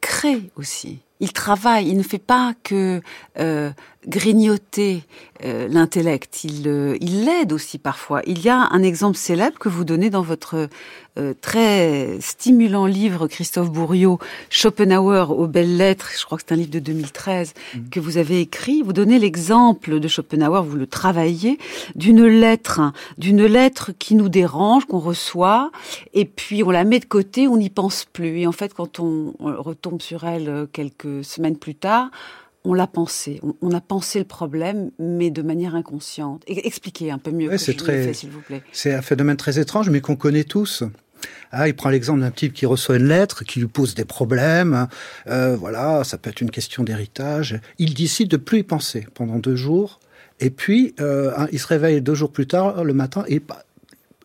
crée 0.00 0.42
aussi 0.56 1.00
il 1.20 1.32
travaille, 1.32 1.88
il 1.88 1.96
ne 1.96 2.02
fait 2.02 2.18
pas 2.18 2.54
que 2.62 3.00
euh, 3.38 3.70
grignoter 4.06 5.02
euh, 5.44 5.68
l'intellect, 5.68 6.44
il 6.44 6.68
euh, 6.68 6.96
il 7.00 7.24
l'aide 7.24 7.52
aussi 7.52 7.78
parfois. 7.78 8.22
Il 8.26 8.40
y 8.42 8.48
a 8.48 8.68
un 8.70 8.82
exemple 8.82 9.16
célèbre 9.16 9.58
que 9.58 9.68
vous 9.68 9.84
donnez 9.84 10.08
dans 10.08 10.22
votre 10.22 10.68
euh, 11.18 11.34
très 11.40 12.18
stimulant 12.20 12.86
livre, 12.86 13.26
Christophe 13.26 13.70
Bourriot, 13.70 14.18
Schopenhauer 14.50 15.30
aux 15.30 15.48
belles 15.48 15.76
lettres, 15.76 16.10
je 16.16 16.24
crois 16.24 16.38
que 16.38 16.44
c'est 16.46 16.54
un 16.54 16.56
livre 16.56 16.70
de 16.70 16.78
2013 16.78 17.54
mhm. 17.74 17.88
que 17.90 17.98
vous 17.98 18.18
avez 18.18 18.40
écrit. 18.40 18.82
Vous 18.82 18.92
donnez 18.92 19.18
l'exemple 19.18 19.98
de 19.98 20.08
Schopenhauer, 20.08 20.62
vous 20.62 20.76
le 20.76 20.86
travaillez, 20.86 21.58
d'une 21.96 22.24
lettre, 22.24 22.80
d'une 23.18 23.44
lettre 23.44 23.90
qui 23.98 24.14
nous 24.14 24.28
dérange, 24.28 24.86
qu'on 24.86 25.00
reçoit, 25.00 25.70
et 26.14 26.24
puis 26.24 26.62
on 26.62 26.70
la 26.70 26.84
met 26.84 27.00
de 27.00 27.04
côté, 27.04 27.48
on 27.48 27.56
n'y 27.56 27.70
pense 27.70 28.04
plus. 28.04 28.40
Et 28.40 28.46
en 28.46 28.52
fait, 28.52 28.74
quand 28.74 29.00
on 29.00 29.34
retombe 29.40 30.00
sur 30.02 30.24
elle 30.24 30.68
quelques 30.72 31.24
semaines 31.24 31.56
plus 31.56 31.74
tard, 31.74 32.10
on 32.68 32.74
l'a 32.74 32.86
pensé, 32.86 33.40
on, 33.62 33.72
a 33.72 33.80
pensé 33.80 34.18
le 34.18 34.26
problème, 34.26 34.90
mais 34.98 35.30
de 35.30 35.40
manière 35.40 35.74
inconsciente. 35.74 36.42
Expliquez 36.46 37.10
un 37.10 37.16
peu 37.16 37.30
mieux 37.30 37.48
que 37.48 37.56
je 37.56 37.72
très, 37.72 38.12
s'il 38.12 38.28
vous 38.28 38.42
plaît. 38.42 38.62
C'est 38.72 38.92
un 38.92 39.00
phénomène 39.00 39.38
très 39.38 39.58
étrange, 39.58 39.88
mais 39.88 40.02
qu'on 40.02 40.16
connaît 40.16 40.44
tous. 40.44 40.84
Ah, 41.50 41.66
il 41.66 41.74
prend 41.74 41.88
l'exemple 41.88 42.20
d'un 42.20 42.30
type 42.30 42.52
qui 42.52 42.66
reçoit 42.66 42.98
une 42.98 43.08
lettre, 43.08 43.42
qui 43.44 43.60
lui 43.60 43.68
pose 43.68 43.94
des 43.94 44.04
problèmes. 44.04 44.86
Euh, 45.28 45.56
voilà, 45.56 46.04
ça 46.04 46.18
peut 46.18 46.28
être 46.28 46.42
une 46.42 46.50
question 46.50 46.84
d'héritage. 46.84 47.58
Il 47.78 47.94
décide 47.94 48.28
de 48.28 48.36
plus 48.36 48.58
y 48.58 48.62
penser 48.64 49.06
pendant 49.14 49.38
deux 49.38 49.56
jours. 49.56 49.98
Et 50.38 50.50
puis, 50.50 50.94
euh, 51.00 51.32
il 51.50 51.58
se 51.58 51.66
réveille 51.66 52.02
deux 52.02 52.14
jours 52.14 52.30
plus 52.30 52.46
tard, 52.46 52.84
le 52.84 52.92
matin, 52.92 53.24
et 53.28 53.40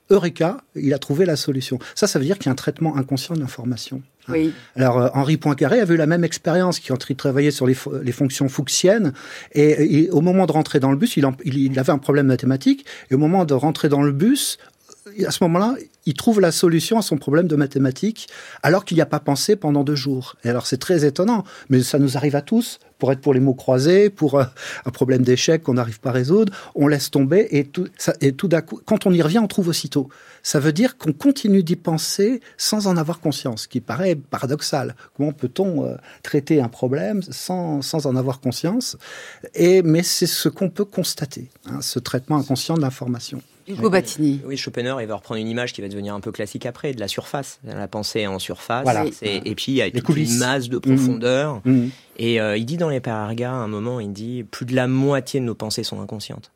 Eureka, 0.10 0.58
il 0.76 0.94
a 0.94 1.00
trouvé 1.00 1.26
la 1.26 1.38
solution. 1.38 1.80
Ça, 1.96 2.08
ça 2.08 2.20
veut 2.20 2.26
dire 2.26 2.38
qu'il 2.38 2.48
y 2.48 2.50
a 2.50 2.52
un 2.52 2.56
traitement 2.56 2.98
inconscient 2.98 3.36
de 3.36 3.40
l'information. 3.40 4.04
Oui. 4.30 4.54
Alors 4.76 5.00
euh, 5.00 5.10
Henri 5.14 5.38
Poincaré 5.38 5.80
avait 5.80 5.96
eu 5.96 5.98
la 5.98 6.06
même 6.06 6.24
expérience 6.24 6.80
il 7.10 7.16
travaillait 7.16 7.52
sur 7.52 7.68
les, 7.68 7.74
fonctions 7.74 8.50
fuchsiennes 8.50 9.14
et, 9.54 10.10
au 10.12 10.22
moment 10.22 10.46
de 10.46 10.52
rentrer 10.52 10.80
dans 10.80 10.92
le 10.92 10.98
bus, 10.98 11.18
il, 11.18 11.80
avait 11.80 11.92
un 11.92 11.98
problème 11.98 12.28
mathématique 12.28 12.86
et 13.12 13.16
au 13.16 13.18
moment 13.18 13.46
de 13.46 13.54
rentrer 13.54 13.90
dans 13.90 14.02
le 14.02 14.12
bus, 14.12 14.58
à 15.26 15.32
ce 15.32 15.44
moment-là, 15.44 15.76
il 16.06 16.14
trouve 16.14 16.40
la 16.40 16.52
solution 16.52 16.98
à 16.98 17.02
son 17.02 17.18
problème 17.18 17.48
de 17.48 17.56
mathématiques 17.56 18.28
alors 18.62 18.86
qu'il 18.86 18.96
n'y 18.96 19.02
a 19.02 19.08
pas 19.08 19.20
pensé 19.20 19.56
pendant 19.56 19.84
deux 19.84 19.96
jours. 19.96 20.36
Et 20.44 20.50
alors 20.50 20.68
c'est 20.68 20.78
très 20.78 21.06
étonnant, 21.06 21.44
mais 21.70 21.82
ça 21.82 22.00
nous 22.00 22.18
arrive 22.18 22.36
à 22.36 22.42
tous 22.42 22.80
pour 23.04 23.12
être 23.12 23.20
pour 23.20 23.34
les 23.34 23.42
mots 23.42 23.54
croisés, 23.54 24.10
pour 24.10 24.40
euh, 24.40 24.46
un 24.86 24.92
problème 24.92 25.24
d'échec 25.24 25.64
qu'on 25.64 25.74
n'arrive 25.74 26.00
pas 26.00 26.12
à 26.12 26.14
résoudre, 26.14 26.54
on 26.74 26.88
laisse 26.88 27.12
tomber 27.12 27.48
et 27.52 27.66
tout, 27.66 27.88
et 28.22 28.32
tout 28.32 28.48
d'un 28.48 28.62
coup, 28.62 28.80
quand 28.86 29.06
on 29.06 29.12
y 29.12 29.22
revient, 29.22 29.40
on 29.40 29.48
trouve 29.48 29.68
aussitôt. 29.68 30.08
Ça 30.42 30.60
veut 30.60 30.72
dire 30.72 30.98
qu'on 30.98 31.12
continue 31.12 31.64
d'y 31.64 31.76
penser 31.76 32.40
sans 32.56 32.88
en 32.88 32.96
avoir 32.96 33.20
conscience, 33.20 33.64
ce 33.64 33.68
qui 33.68 33.82
paraît 33.82 34.16
paradoxal. 34.16 34.96
Comment 35.18 35.34
peut-on 35.34 35.86
euh, 35.86 35.96
traiter 36.22 36.62
un 36.62 36.70
problème 36.70 37.22
sans, 37.30 37.82
sans 37.82 38.06
en 38.06 38.16
avoir 38.16 38.40
conscience? 38.40 38.98
Et, 39.54 39.82
Mais 39.82 40.04
c'est 40.04 40.26
ce 40.26 40.48
qu'on 40.48 40.70
peut 40.70 40.86
constater, 40.86 41.50
hein, 41.66 41.82
ce 41.82 42.00
traitement 42.00 42.38
inconscient 42.38 42.76
de 42.76 42.82
l'information. 42.82 43.42
Hugo 43.68 43.90
Battini. 43.90 44.42
Oui, 44.46 44.58
Schopenhauer, 44.58 45.02
il 45.02 45.08
va 45.08 45.16
reprendre 45.16 45.40
une 45.40 45.48
image 45.48 45.74
qui 45.74 45.82
va 45.82 45.88
devenir 45.88 46.14
un 46.14 46.20
peu 46.20 46.32
classique 46.32 46.66
après, 46.66 46.94
de 46.94 47.00
la 47.00 47.08
surface. 47.08 47.60
La 47.64 47.88
pensée 47.88 48.28
en 48.28 48.40
surface. 48.40 48.86
Et 49.22 49.56
puis, 49.56 49.72
il 49.72 49.76
y 49.76 49.82
a 49.82 49.88
une 49.88 50.38
masse 50.38 50.70
de 50.70 50.78
profondeur. 50.78 51.62
Mmh. 51.66 51.72
Mmh. 51.72 51.90
Et 52.18 52.42
euh, 52.42 52.58
il 52.58 52.66
dit 52.66 52.78
dans 52.78 52.90
les 52.90 53.00
Parargas, 53.00 53.52
à 53.52 53.56
un 53.56 53.68
moment, 53.68 54.00
il 54.00 54.12
dit 54.12 54.44
plus 54.44 54.66
de 54.66 54.76
la 54.76 54.88
moitié 54.88 55.40
de 55.40 55.46
nos 55.46 55.56
pensées 55.56 55.84
sont 55.84 56.02
inconscientes. 56.02 56.52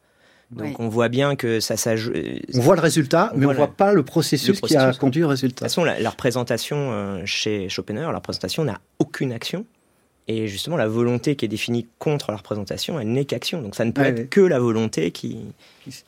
Donc 0.52 0.80
on 0.80 0.88
voit 0.88 1.10
bien 1.10 1.36
que 1.36 1.60
ça 1.60 1.76
s'ajoute. 1.76 2.16
On 2.54 2.62
voit 2.62 2.76
le 2.76 2.82
résultat, 2.82 3.34
mais 3.36 3.46
on 3.46 3.50
ne 3.50 3.56
voit 3.56 3.68
pas 3.68 3.94
le 3.94 4.04
processus, 4.04 4.62
qui 4.62 4.78
a 4.78 4.94
conduit 4.94 5.24
au 5.24 5.28
résultat. 5.28 5.66
De 5.66 5.70
toute 5.70 5.76
façon, 5.76 5.84
la, 5.84 6.10
représentation 6.10 6.92
euh, 6.92 7.22
chez 7.26 7.68
Schopenhauer, 7.68 8.12
la 8.12 8.18
représentation 8.18 8.64
n'a 8.64 8.80
aucune 9.00 9.34
action. 9.34 9.66
Et 10.28 10.48
justement, 10.48 10.76
la 10.76 10.88
volonté 10.88 11.36
qui 11.36 11.46
est 11.46 11.50
définie 11.50 11.88
contre 12.00 12.32
la 12.32 12.38
représentation, 12.38 13.00
elle 13.00 13.12
n'est 13.12 13.26
qu'action. 13.26 13.62
Donc 13.62 13.76
ça 13.76 13.86
ne 13.86 13.92
peut 13.92 14.02
être 14.02 14.30
que 14.30 14.42
la 14.42 14.60
volonté 14.60 15.12
qui, 15.12 15.40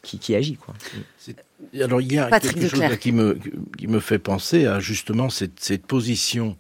qui, 0.04 0.36
agit. 0.36 0.56
Quoi. 0.56 0.74
Alors 1.80 2.02
il 2.02 2.12
y 2.12 2.18
a 2.18 2.40
quelque 2.40 2.68
chose 2.68 2.98
qui 3.00 3.14
me, 3.14 3.38
qui 3.78 3.88
me 3.88 4.00
fait 4.00 4.20
penser 4.20 4.66
à 4.66 4.80
justement 4.80 5.30
cette, 5.30 5.60
cette 5.60 5.86
position 5.86 6.58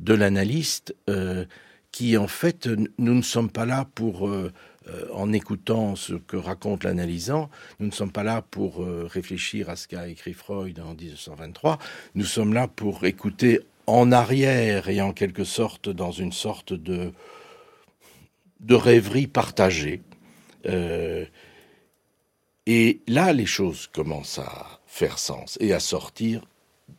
de 0.00 0.14
l'analyste 0.14 0.94
euh, 1.08 1.44
qui 1.92 2.16
en 2.16 2.28
fait, 2.28 2.68
nous 2.98 3.14
ne 3.14 3.22
sommes 3.22 3.50
pas 3.50 3.64
là 3.64 3.86
pour, 3.94 4.28
euh, 4.28 4.52
euh, 4.88 5.06
en 5.14 5.32
écoutant 5.32 5.96
ce 5.96 6.14
que 6.14 6.36
raconte 6.36 6.84
l'analysant, 6.84 7.50
nous 7.80 7.86
ne 7.86 7.92
sommes 7.92 8.12
pas 8.12 8.22
là 8.22 8.42
pour 8.42 8.86
réfléchir 8.86 9.70
à 9.70 9.76
ce 9.76 9.88
qu'a 9.88 10.08
écrit 10.08 10.34
Freud 10.34 10.78
en 10.80 10.94
1923, 10.94 11.78
nous 12.14 12.24
sommes 12.24 12.52
là 12.52 12.68
pour 12.68 13.04
écouter 13.04 13.60
en 13.86 14.12
arrière 14.12 14.88
et 14.88 15.00
en 15.00 15.12
quelque 15.12 15.44
sorte 15.44 15.88
dans 15.88 16.10
une 16.10 16.32
sorte 16.32 16.72
de, 16.72 17.12
de 18.60 18.74
rêverie 18.74 19.26
partagée. 19.26 20.02
Euh, 20.66 21.24
et 22.66 23.00
là, 23.06 23.32
les 23.32 23.46
choses 23.46 23.86
commencent 23.86 24.40
à 24.40 24.80
faire 24.86 25.18
sens 25.18 25.56
et 25.60 25.72
à 25.72 25.80
sortir 25.80 26.42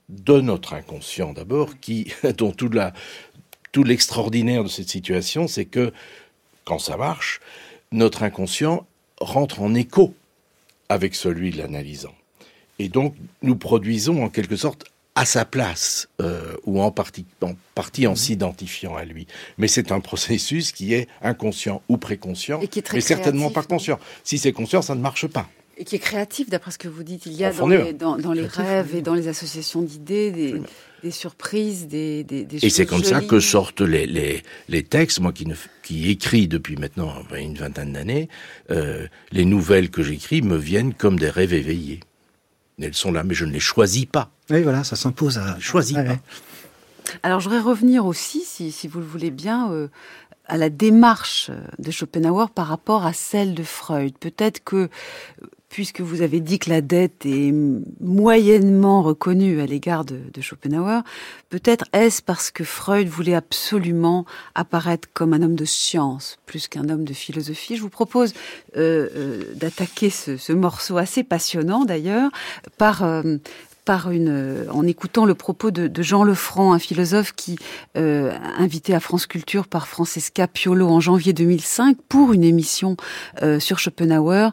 de 0.10 0.40
notre 0.40 0.74
inconscient 0.74 1.34
d'abord, 1.34 1.80
qui, 1.80 2.14
dont 2.38 2.52
tout, 2.52 2.70
la, 2.70 2.94
tout 3.72 3.84
l'extraordinaire 3.84 4.64
de 4.64 4.70
cette 4.70 4.90
situation, 4.90 5.48
c'est 5.48 5.66
que 5.66 5.92
quand 6.64 6.80
ça 6.80 6.96
marche, 6.98 7.42
notre 7.92 8.24
inconscient 8.24 8.88
rentre 9.20 9.62
en 9.62 9.74
écho 9.74 10.14
avec 10.90 11.16
celui 11.16 11.52
de 11.52 11.58
l'analysant. 11.58 12.16
Et 12.80 12.90
donc, 12.90 13.16
nous 13.42 13.56
produisons 13.56 14.24
en 14.24 14.30
quelque 14.30 14.56
sorte 14.56 14.86
à 15.18 15.26
sa 15.26 15.46
place, 15.46 16.08
euh, 16.22 16.54
ou 16.66 16.80
en 16.80 16.92
partie, 16.92 17.26
en 17.42 17.54
partie 17.74 18.06
en 18.06 18.12
mhm. 18.12 18.18
s'identifiant 18.18 18.96
à 18.96 19.04
lui. 19.04 19.26
Mais 19.58 19.68
c'est 19.68 19.92
un 19.92 20.00
processus 20.00 20.72
qui 20.72 20.94
est 20.94 21.08
inconscient 21.24 21.82
ou 21.90 21.98
préconscient, 21.98 22.62
et 22.62 22.68
qui 22.68 22.80
est 22.80 22.84
très 22.84 22.98
mais 22.98 23.02
certainement 23.02 23.50
pas 23.50 23.64
conscient. 23.64 24.00
Si 24.24 24.38
c'est 24.38 24.52
conscient, 24.52 24.84
ça 24.84 24.94
ne 24.94 25.02
marche 25.02 25.26
pas. 25.26 25.50
Et 25.80 25.86
qui 25.86 25.96
est 25.96 26.00
créatif, 26.00 26.50
d'après 26.50 26.70
ce 26.70 26.78
que 26.78 26.88
vous 26.88 27.02
dites. 27.02 27.26
Il 27.26 27.34
y 27.34 27.44
a 27.44 27.52
dans 27.52 27.68
les, 27.68 27.94
dans, 27.94 28.16
les, 28.32 28.46
rêves 28.46 28.96
et 28.96 29.02
dans 29.02 29.16
les 29.16 29.28
associations 29.28 29.82
d'idées 29.82 30.32
des, 30.32 30.62
des, 31.04 31.12
surprises, 31.12 31.88
des, 31.88 32.24
des, 32.24 32.46
des 32.46 32.64
Et 32.64 32.70
c'est 32.70 32.86
comme 32.86 33.04
ça 33.04 33.22
que 33.22 33.40
sortent 33.40 33.82
les, 33.82 34.06
les, 34.06 34.44
les 34.70 34.84
textes. 34.84 35.20
Moi 35.20 35.34
qui, 35.34 35.48
ne, 35.48 35.56
qui 35.84 36.12
écris 36.12 36.48
depuis 36.48 36.78
maintenant 36.78 37.14
une 37.36 37.56
vingtaine 37.56 37.94
d'années, 37.94 38.30
euh, 38.70 39.08
les 39.32 39.46
nouvelles 39.46 39.90
que 39.90 40.04
j'écris 40.04 40.44
me 40.44 40.58
viennent 40.58 40.94
comme 40.94 41.18
des 41.18 41.30
rêves 41.30 41.54
éveillés. 41.54 42.02
Elles 42.80 42.96
sont 42.96 43.12
là, 43.12 43.24
mais 43.24 43.34
je 43.34 43.46
ne 43.46 43.52
les 43.52 43.60
choisis 43.60 44.06
pas. 44.06 44.32
Oui, 44.50 44.64
voilà, 44.64 44.84
ça 44.84 44.96
s'impose 44.96 45.38
à. 45.38 45.60
Choisis 45.60 45.98
pas. 45.98 46.18
Alors, 47.24 47.40
je 47.40 47.50
voudrais 47.50 47.62
revenir 47.62 48.06
aussi, 48.06 48.42
si, 48.42 48.72
si 48.72 48.88
vous 48.88 49.00
le 49.00 49.06
voulez 49.06 49.32
bien, 49.32 49.72
euh, 49.72 49.88
à 50.46 50.58
la 50.58 50.70
démarche 50.70 51.52
de 51.80 51.92
Schopenhauer 51.92 52.50
par 52.50 52.68
rapport 52.68 53.06
à 53.06 53.14
celle 53.14 53.54
de 53.54 53.64
Freud. 53.64 54.14
Peut-être 54.20 54.64
que 54.64 54.90
puisque 55.70 56.02
vous 56.02 56.22
avez 56.22 56.40
dit 56.40 56.60
que 56.60 56.70
la 56.70 56.82
dette 56.82 57.26
est 57.26 57.54
moyennement 58.00 59.04
reconnue 59.04 59.60
à 59.60 59.66
l'égard 59.66 60.06
de, 60.06 60.42
Schopenhauer, 60.42 61.02
peut-être 61.50 61.86
est-ce 61.94 62.22
parce 62.22 62.52
que 62.52 62.64
Freud 62.64 63.08
voulait 63.08 63.36
absolument 63.36 64.26
apparaître 64.56 65.10
comme 65.14 65.34
un 65.34 65.42
homme 65.42 65.56
de 65.56 65.66
science 65.66 66.38
plus 66.46 66.68
qu'un 66.68 66.90
homme 66.90 67.04
de 67.04 67.14
philosophie. 67.14 67.76
Je 67.76 67.82
vous 67.82 67.90
propose 67.90 68.34
euh, 68.78 69.10
euh, 69.16 69.44
d'attaquer 69.56 70.10
ce, 70.10 70.54
morceau 70.54 70.98
assez 70.98 71.24
passionnant 71.24 71.86
d'ailleurs 71.86 72.32
par 72.78 73.04
euh, 73.04 73.38
par 73.88 74.12
une, 74.12 74.66
en 74.70 74.86
écoutant 74.86 75.26
le 75.26 75.34
propos 75.34 75.72
de, 75.72 76.04
Jean 76.04 76.26
Lefranc, 76.26 76.74
un 76.74 76.80
philosophe 76.80 77.32
qui, 77.34 77.58
invité 77.96 78.94
à 78.94 79.00
France 79.00 79.28
Culture 79.28 79.66
par 79.68 79.88
Francesca 79.88 80.46
Piolo 80.48 80.90
en 80.90 81.00
janvier 81.00 81.32
2005 81.32 81.98
pour 82.10 82.34
une 82.34 82.44
émission 82.44 82.98
sur 83.60 83.80
Schopenhauer, 83.80 84.52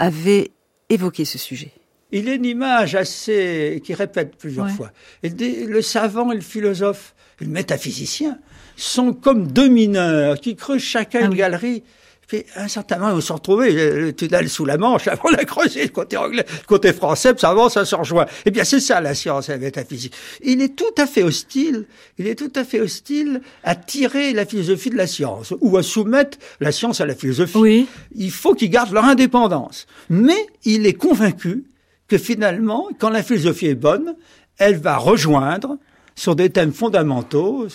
avait 0.00 0.50
évoqué 0.90 1.24
ce 1.24 1.38
sujet. 1.38 1.72
Il 2.10 2.28
est 2.28 2.36
une 2.36 2.44
image 2.44 2.96
assez 2.96 3.80
qui 3.84 3.94
répète 3.94 4.36
plusieurs 4.36 4.70
fois. 4.70 4.90
le 5.22 5.80
savant 5.82 6.32
et 6.32 6.34
le 6.34 6.40
philosophe, 6.40 7.14
le 7.40 7.46
métaphysicien, 7.46 8.38
sont 8.76 9.12
comme 9.12 9.46
deux 9.46 9.68
mineurs 9.68 10.40
qui 10.40 10.56
creusent 10.56 10.82
chacun 10.82 11.20
ah 11.22 11.26
une 11.26 11.34
galerie 11.34 11.84
puis, 12.26 12.44
à 12.54 12.62
un 12.62 12.68
certain 12.68 12.98
moment, 12.98 13.12
on 13.12 13.20
se 13.20 13.32
retrouvait 13.32 13.72
le 13.72 14.12
tunnel 14.12 14.48
sous 14.48 14.64
la 14.64 14.78
Manche, 14.78 15.08
avant 15.08 15.28
on 15.30 15.34
a 15.34 15.44
creusé 15.44 15.82
le 15.82 15.88
côté 15.90 16.16
anglais, 16.16 16.44
le 16.48 16.66
côté 16.66 16.92
français, 16.92 17.32
puis 17.32 17.40
ça 17.40 17.50
avance, 17.50 17.74
ça 17.74 17.84
se 17.84 17.94
rejoint. 17.94 18.26
Eh 18.44 18.50
bien, 18.50 18.64
c'est 18.64 18.80
ça, 18.80 19.00
la 19.00 19.14
science 19.14 19.48
et 19.48 19.52
la 19.52 19.58
métaphysique. 19.58 20.14
Il 20.42 20.62
est 20.62 20.76
tout 20.76 20.94
à 20.98 21.06
fait 21.06 21.22
hostile, 21.22 21.86
il 22.18 22.26
est 22.26 22.34
tout 22.34 22.52
à 22.54 22.64
fait 22.64 22.80
hostile 22.80 23.40
à 23.62 23.74
tirer 23.74 24.32
la 24.32 24.46
philosophie 24.46 24.90
de 24.90 24.96
la 24.96 25.06
science, 25.06 25.54
ou 25.60 25.76
à 25.76 25.82
soumettre 25.82 26.38
la 26.60 26.72
science 26.72 27.00
à 27.00 27.06
la 27.06 27.14
philosophie. 27.14 27.58
Oui. 27.58 27.86
Il 28.14 28.30
faut 28.30 28.54
qu'ils 28.54 28.70
gardent 28.70 28.92
leur 28.92 29.04
indépendance. 29.04 29.86
Mais 30.08 30.46
il 30.64 30.86
est 30.86 30.94
convaincu 30.94 31.64
que 32.08 32.18
finalement, 32.18 32.88
quand 32.98 33.10
la 33.10 33.22
philosophie 33.22 33.66
est 33.66 33.74
bonne, 33.74 34.14
elle 34.58 34.76
va 34.76 34.96
rejoindre 34.96 35.78
sur 36.14 36.36
des 36.36 36.50
thèmes 36.50 36.72
fondamentaux. 36.72 37.66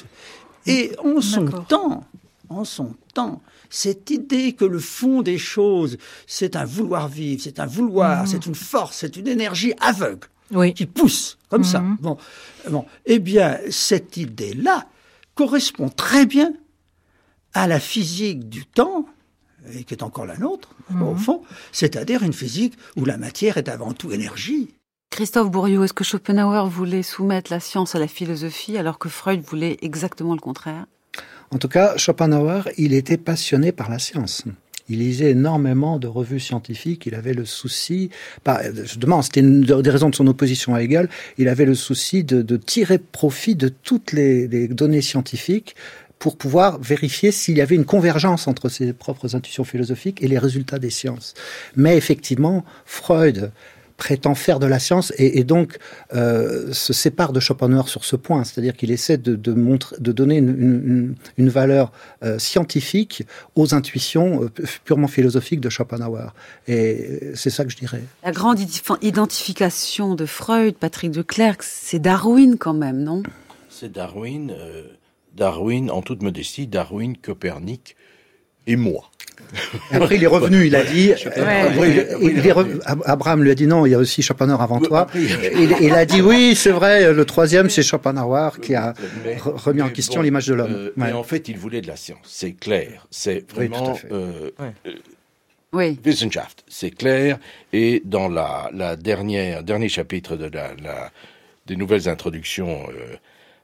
Et 0.65 0.91
en 1.03 1.21
son 1.21 1.45
temps, 1.45 2.03
en 2.49 2.63
son 2.63 2.93
temps, 3.13 3.41
cette 3.69 4.09
idée 4.09 4.53
que 4.53 4.65
le 4.65 4.79
fond 4.79 5.21
des 5.21 5.37
choses, 5.37 5.97
c'est 6.27 6.55
un 6.55 6.65
vouloir 6.65 7.07
vivre, 7.07 7.41
c'est 7.43 7.59
un 7.59 7.65
vouloir, 7.65 8.21
mhm. 8.21 8.27
c'est 8.27 8.45
une 8.45 8.55
force, 8.55 8.97
c'est 8.97 9.15
une 9.15 9.27
énergie 9.27 9.73
aveugle 9.79 10.27
qui 10.75 10.85
pousse 10.85 11.37
comme 11.49 11.63
ça. 11.63 11.79
Mhm. 11.79 11.97
Bon, 12.01 12.17
bon, 12.69 12.85
eh 13.05 13.19
bien, 13.19 13.59
cette 13.69 14.17
idée-là 14.17 14.87
correspond 15.35 15.89
très 15.89 16.25
bien 16.25 16.53
à 17.53 17.67
la 17.67 17.79
physique 17.79 18.49
du 18.49 18.65
temps, 18.65 19.05
et 19.73 19.83
qui 19.83 19.93
est 19.93 20.03
encore 20.03 20.25
la 20.25 20.37
nôtre, 20.37 20.69
au 20.91 20.93
mhm. 20.93 21.17
fond, 21.17 21.41
c'est-à-dire 21.71 22.23
une 22.23 22.33
physique 22.33 22.73
où 22.95 23.05
la 23.05 23.17
matière 23.17 23.57
est 23.57 23.69
avant 23.69 23.93
tout 23.93 24.11
énergie. 24.11 24.73
Christophe 25.11 25.49
Bourriot, 25.49 25.83
est-ce 25.83 25.93
que 25.93 26.03
Schopenhauer 26.03 26.69
voulait 26.69 27.03
soumettre 27.03 27.51
la 27.51 27.59
science 27.59 27.95
à 27.95 27.99
la 27.99 28.07
philosophie 28.07 28.77
alors 28.77 28.99
que 28.99 29.09
Freud 29.09 29.41
voulait 29.41 29.77
exactement 29.81 30.33
le 30.33 30.39
contraire? 30.39 30.85
En 31.51 31.57
tout 31.57 31.67
cas, 31.67 31.97
Schopenhauer, 31.97 32.69
il 32.77 32.93
était 32.93 33.17
passionné 33.17 33.71
par 33.71 33.89
la 33.89 33.99
science. 33.99 34.43
Il 34.89 34.99
lisait 34.99 35.31
énormément 35.31 35.99
de 35.99 36.07
revues 36.07 36.39
scientifiques. 36.39 37.05
Il 37.05 37.15
avait 37.15 37.33
le 37.33 37.45
souci, 37.45 38.09
justement, 38.73 39.21
c'était 39.21 39.41
une 39.41 39.61
des 39.61 39.89
raisons 39.89 40.09
de 40.09 40.15
son 40.15 40.27
opposition 40.27 40.73
à 40.73 40.81
Hegel. 40.81 41.09
Il 41.37 41.47
avait 41.47 41.65
le 41.65 41.75
souci 41.75 42.23
de, 42.23 42.57
tirer 42.57 42.97
profit 42.97 43.55
de 43.55 43.69
toutes 43.69 44.11
les, 44.11 44.47
les, 44.47 44.67
données 44.67 45.01
scientifiques 45.01 45.75
pour 46.17 46.37
pouvoir 46.37 46.79
vérifier 46.79 47.31
s'il 47.31 47.57
y 47.57 47.61
avait 47.61 47.75
une 47.75 47.85
convergence 47.85 48.47
entre 48.47 48.67
ses 48.67 48.91
propres 48.93 49.35
intuitions 49.35 49.63
philosophiques 49.63 50.21
et 50.21 50.27
les 50.27 50.39
résultats 50.39 50.79
des 50.79 50.89
sciences. 50.89 51.33
Mais 51.75 51.95
effectivement, 51.95 52.65
Freud 52.85 53.51
prétend 53.99 54.33
faire 54.33 54.59
de 54.59 54.65
la 54.65 54.79
science 54.79 55.13
et, 55.17 55.43
donc 55.43 55.77
euh, 56.13 56.71
se 56.73 56.93
sépare 56.93 57.33
de 57.33 57.39
Schopenhauer 57.39 57.87
sur 57.87 58.05
ce 58.05 58.15
point, 58.15 58.43
c'est-à-dire 58.45 58.75
qu'il 58.75 58.91
essaie 58.91 59.17
de, 59.17 59.35
de, 59.35 59.53
montrer, 59.53 59.97
de 59.99 60.11
donner 60.11 60.37
une, 60.37 61.15
une, 61.37 61.49
valeur 61.49 61.91
euh, 62.23 62.39
scientifique 62.39 63.23
aux 63.55 63.75
intuitions 63.75 64.43
euh, 64.43 64.49
purement 64.85 65.07
philosophiques 65.07 65.59
de 65.59 65.69
Schopenhauer. 65.69 66.33
Et 66.67 67.31
c'est 67.35 67.49
ça 67.49 67.65
que 67.65 67.71
je 67.71 67.77
dirais. 67.77 68.01
La 68.23 68.31
grande 68.31 68.59
identification 69.01 70.15
de 70.15 70.25
Freud, 70.25 70.75
Patrick 70.75 71.11
de 71.11 71.21
Clercq, 71.21 71.61
c'est 71.61 71.99
Darwin 71.99 72.57
quand 72.57 72.73
même, 72.73 73.03
non? 73.03 73.21
C'est 73.69 73.91
Darwin, 73.91 74.53
Darwin, 75.35 75.91
en 75.91 76.01
toute 76.01 76.23
modestie, 76.23 76.67
Darwin, 76.67 77.17
Copernic 77.17 77.97
et 78.69 78.75
moi. 78.75 79.09
Après, 79.91 80.15
il 80.15 80.23
est 80.23 80.27
revenu, 80.27 80.67
il 80.67 80.75
a 80.75 80.83
dit, 80.83 81.11
Abraham 83.05 83.43
lui 83.43 83.49
a 83.49 83.55
dit 83.55 83.65
non, 83.65 83.85
il 83.87 83.91
y 83.91 83.95
a 83.95 83.97
aussi 83.97 84.21
Schopenhauer 84.21 84.61
avant 84.61 84.79
toi. 84.79 85.07
Il, 85.15 85.93
a 85.93 86.05
dit 86.05 86.21
oui, 86.21 86.53
c'est 86.55 86.71
vrai, 86.71 87.11
le 87.11 87.25
troisième, 87.25 87.69
c'est 87.69 87.81
Schopenhauer 87.81 88.59
qui 88.61 88.75
a 88.75 88.93
remis 89.43 89.81
en 89.81 89.89
question 89.89 90.21
l'image 90.21 90.47
de 90.47 90.53
l'homme. 90.53 90.73
Euh, 90.73 90.93
mais 90.95 91.11
en 91.13 91.23
fait, 91.23 91.49
il 91.49 91.57
voulait 91.57 91.81
de 91.81 91.87
la 91.87 91.95
science, 91.95 92.19
c'est 92.25 92.53
clair. 92.53 93.07
C'est 93.09 93.51
vraiment... 93.51 93.97
Oui, 95.71 95.99
euh, 95.99 96.09
Wissenschaft, 96.09 96.63
c'est 96.67 96.91
clair. 96.91 97.37
Et 97.73 98.01
dans 98.05 98.27
la, 98.27 98.69
la 98.73 98.95
dernière, 98.95 99.63
dernier 99.63 99.89
chapitre 99.89 100.35
de 100.35 100.45
la, 100.45 100.73
la 100.81 101.11
des 101.69 101.75
nouvelles 101.75 102.09
introductions 102.09 102.87
euh, 102.89 103.15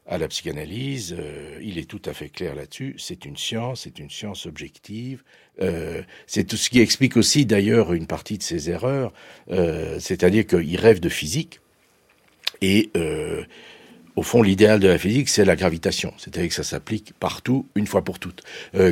à 0.07 0.17
la 0.17 0.27
psychanalyse, 0.27 1.15
euh, 1.17 1.59
il 1.61 1.77
est 1.79 1.89
tout 1.89 2.01
à 2.05 2.13
fait 2.13 2.29
clair 2.29 2.55
là-dessus. 2.55 2.95
C'est 2.97 3.25
une 3.25 3.37
science, 3.37 3.81
c'est 3.83 3.97
une 3.99 4.09
science 4.09 4.45
objective. 4.45 5.23
Euh, 5.61 6.03
c'est 6.27 6.43
tout 6.43 6.57
ce 6.57 6.69
qui 6.69 6.79
explique 6.79 7.17
aussi 7.17 7.45
d'ailleurs 7.45 7.93
une 7.93 8.05
partie 8.05 8.37
de 8.37 8.43
ses 8.43 8.69
erreurs, 8.69 9.13
euh, 9.51 9.99
c'est-à-dire 9.99 10.45
qu'il 10.45 10.77
rêve 10.77 10.99
de 10.99 11.09
physique 11.09 11.59
et 12.61 12.89
au 14.15 14.23
fond, 14.23 14.41
l'idéal 14.41 14.79
de 14.79 14.87
la 14.87 14.97
physique, 14.97 15.27
c'est 15.27 15.43
la 15.43 15.57
gravitation, 15.57 16.13
c'est-à-dire 16.17 16.47
que 16.47 16.55
ça 16.55 16.63
s'applique 16.63 17.11
partout, 17.19 17.67
une 17.75 17.85
fois 17.85 18.01
pour 18.01 18.17
toutes. 18.17 18.43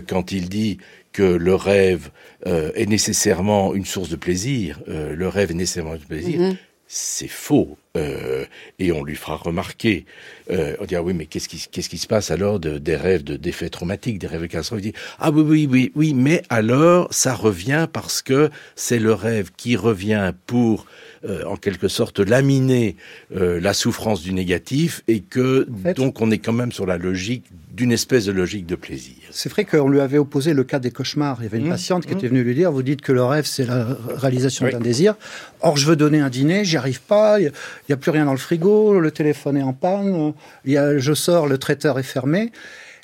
quand 0.05 0.33
il 0.33 0.49
dit 0.49 0.79
que 1.13 1.23
le 1.23 1.55
rêve 1.55 2.11
est 2.45 2.89
nécessairement 2.89 3.73
une 3.73 3.85
source 3.85 4.09
de 4.09 4.17
plaisir, 4.17 4.81
le 4.85 5.27
rêve 5.29 5.51
est 5.51 5.55
nécessairement 5.55 5.95
de 5.95 6.03
plaisir, 6.03 6.57
c'est 6.87 7.29
faux. 7.29 7.77
Euh, 7.95 8.45
et 8.79 8.91
on 8.91 9.03
lui 9.03 9.15
fera 9.15 9.35
remarquer. 9.35 10.07
Euh, 10.49 10.75
on 10.79 10.85
dira 10.85 11.03
oui, 11.03 11.13
mais 11.13 11.27
qu'est-ce 11.27 11.47
qui, 11.47 11.63
qu'est-ce 11.71 11.89
qui 11.89 11.99
se 11.99 12.07
passe 12.07 12.31
alors 12.31 12.59
de, 12.59 12.79
des 12.79 12.95
rêves 12.95 13.23
de 13.23 13.37
d'effets 13.37 13.69
traumatiques, 13.69 14.17
des 14.17 14.25
rêves 14.25 14.47
catastrophiques? 14.47 14.93
Dit 14.95 14.99
ah 15.19 15.29
oui, 15.29 15.43
oui, 15.43 15.67
oui, 15.69 15.91
oui, 15.93 16.13
mais 16.15 16.41
alors 16.49 17.07
ça 17.13 17.35
revient 17.35 17.87
parce 17.93 18.23
que 18.23 18.49
c'est 18.75 18.97
le 18.97 19.13
rêve 19.13 19.51
qui 19.55 19.75
revient 19.75 20.33
pour 20.47 20.87
euh, 21.25 21.45
en 21.45 21.55
quelque 21.55 21.87
sorte 21.87 22.19
laminer 22.19 22.95
euh, 23.35 23.61
la 23.61 23.75
souffrance 23.75 24.23
du 24.23 24.33
négatif 24.33 25.03
et 25.07 25.19
que 25.19 25.67
donc 25.95 26.19
on 26.19 26.31
est 26.31 26.39
quand 26.39 26.51
même 26.51 26.71
sur 26.71 26.87
la 26.87 26.97
logique 26.97 27.45
d'une 27.73 27.91
espèce 27.91 28.25
de 28.25 28.31
logique 28.31 28.67
de 28.67 28.75
plaisir. 28.75 29.15
C'est 29.31 29.49
vrai 29.49 29.65
qu'on 29.65 29.89
lui 29.89 29.99
avait 29.99 30.19
opposé 30.19 30.53
le 30.53 30.63
cas 30.63 30.77
des 30.77 30.91
cauchemars. 30.91 31.37
Il 31.39 31.43
y 31.43 31.47
avait 31.47 31.57
une 31.57 31.67
mmh. 31.67 31.71
patiente 31.71 32.05
qui 32.05 32.13
mmh. 32.13 32.17
était 32.17 32.27
venue 32.27 32.43
lui 32.43 32.53
dire, 32.53 32.71
vous 32.71 32.83
dites 32.83 33.01
que 33.01 33.11
le 33.11 33.23
rêve, 33.23 33.45
c'est 33.45 33.65
la 33.65 33.97
réalisation 34.15 34.69
d'un 34.69 34.79
désir. 34.79 35.15
Or, 35.61 35.75
je 35.75 35.87
veux 35.87 35.95
donner 35.95 36.19
un 36.19 36.29
dîner, 36.29 36.65
j'y 36.65 36.77
arrive 36.77 37.01
pas, 37.01 37.39
il 37.39 37.51
n'y 37.89 37.93
a, 37.93 37.97
plus 37.97 38.11
rien 38.11 38.25
dans 38.25 38.31
le 38.31 38.37
frigo, 38.37 38.99
le 38.99 39.09
téléphone 39.09 39.57
est 39.57 39.63
en 39.63 39.73
panne, 39.73 40.33
y 40.65 40.77
a, 40.77 40.99
je 40.99 41.13
sors, 41.13 41.47
le 41.47 41.57
traiteur 41.57 41.97
est 41.97 42.03
fermé. 42.03 42.51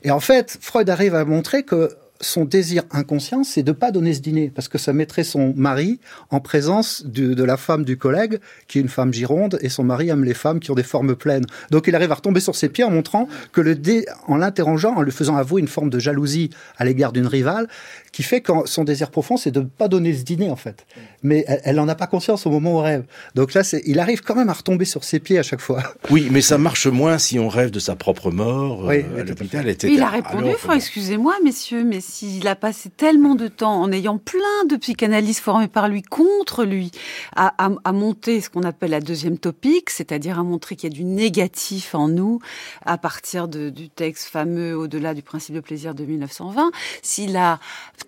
Et 0.03 0.11
en 0.11 0.19
fait, 0.19 0.59
Freud 0.61 0.87
arrive 0.89 1.15
à 1.15 1.25
montrer 1.25 1.63
que 1.63 1.89
son 2.21 2.45
désir 2.45 2.83
inconscient, 2.91 3.43
c'est 3.43 3.63
de 3.63 3.71
pas 3.71 3.91
donner 3.91 4.13
ce 4.13 4.19
dîner, 4.19 4.51
parce 4.53 4.67
que 4.67 4.77
ça 4.77 4.93
mettrait 4.93 5.23
son 5.23 5.53
mari 5.55 5.99
en 6.31 6.39
présence 6.39 7.05
de, 7.05 7.43
la 7.43 7.57
femme 7.57 7.85
du 7.85 7.97
collègue, 7.97 8.39
qui 8.67 8.77
est 8.77 8.81
une 8.81 8.89
femme 8.89 9.13
gironde, 9.13 9.57
et 9.61 9.69
son 9.69 9.83
mari 9.83 10.09
aime 10.09 10.25
les 10.25 10.33
femmes 10.33 10.59
qui 10.59 10.71
ont 10.71 10.75
des 10.75 10.83
formes 10.83 11.15
pleines. 11.15 11.45
Donc 11.71 11.87
il 11.87 11.95
arrive 11.95 12.11
à 12.11 12.15
retomber 12.15 12.41
sur 12.41 12.55
ses 12.55 12.69
pieds 12.69 12.83
en 12.83 12.91
montrant 12.91 13.27
que 13.53 13.61
le 13.61 13.75
dé, 13.75 14.05
en 14.27 14.35
l'interrogeant, 14.37 14.95
en 14.95 15.01
lui 15.01 15.11
faisant 15.11 15.37
avouer 15.37 15.61
une 15.61 15.67
forme 15.67 15.89
de 15.89 15.99
jalousie 15.99 16.49
à 16.77 16.85
l'égard 16.85 17.13
d'une 17.13 17.27
rivale, 17.27 17.67
qui 18.11 18.23
fait 18.23 18.41
que 18.41 18.51
son 18.65 18.83
désir 18.83 19.11
profond, 19.11 19.37
c'est 19.37 19.51
de 19.51 19.61
ne 19.61 19.65
pas 19.65 19.87
donner 19.87 20.13
ce 20.13 20.23
dîner, 20.23 20.49
en 20.49 20.55
fait. 20.55 20.85
Mais 21.23 21.45
elle 21.47 21.75
n'en 21.75 21.87
a 21.87 21.95
pas 21.95 22.07
conscience 22.07 22.45
au 22.45 22.49
moment 22.49 22.77
où 22.77 22.79
elle 22.79 22.85
rêve. 22.85 23.03
Donc 23.35 23.53
là, 23.53 23.61
il 23.85 23.99
arrive 23.99 24.21
quand 24.21 24.35
même 24.35 24.49
à 24.49 24.53
retomber 24.53 24.85
sur 24.85 25.03
ses 25.03 25.19
pieds 25.19 25.39
à 25.39 25.43
chaque 25.43 25.61
fois. 25.61 25.83
Oui, 26.11 26.27
mais 26.31 26.41
ça 26.41 26.57
marche 26.57 26.87
moins 26.87 27.19
si 27.19 27.37
on 27.37 27.49
rêve 27.49 27.69
de 27.69 27.79
sa 27.79 27.95
propre 27.95 28.31
mort 28.31 28.85
oui, 28.85 29.05
euh, 29.13 29.21
à 29.21 29.23
l'hôpital, 29.23 29.69
etc. 29.69 29.93
Il 29.93 30.01
a 30.01 30.09
répondu, 30.09 30.49
excusez-moi, 30.73 31.35
messieurs, 31.43 31.83
mais 31.83 32.01
s'il 32.09 32.47
a 32.47 32.55
passé 32.55 32.89
tellement 32.89 33.35
de 33.35 33.47
temps 33.47 33.81
en 33.81 33.91
ayant 33.91 34.17
plein 34.17 34.65
de 34.67 34.75
psychanalystes 34.75 35.39
formés 35.39 35.67
par 35.67 35.87
lui 35.87 36.01
contre 36.01 36.65
lui, 36.65 36.91
à, 37.35 37.53
à, 37.57 37.91
monter 37.91 38.41
ce 38.41 38.49
qu'on 38.49 38.63
appelle 38.63 38.91
la 38.91 38.99
deuxième 38.99 39.37
topique, 39.37 39.89
c'est-à-dire 39.89 40.39
à 40.39 40.43
montrer 40.43 40.75
qu'il 40.75 40.91
y 40.91 40.93
a 40.93 40.95
du 40.95 41.03
négatif 41.03 41.95
en 41.95 42.07
nous, 42.07 42.39
à 42.85 42.97
partir 42.97 43.47
de, 43.47 43.69
du 43.69 43.89
texte 43.89 44.27
fameux 44.27 44.75
Au-delà 44.75 45.13
du 45.13 45.21
principe 45.21 45.55
de 45.55 45.59
plaisir 45.59 45.93
de 45.93 46.03
1920, 46.03 46.71
s'il 47.01 47.37
a 47.37 47.59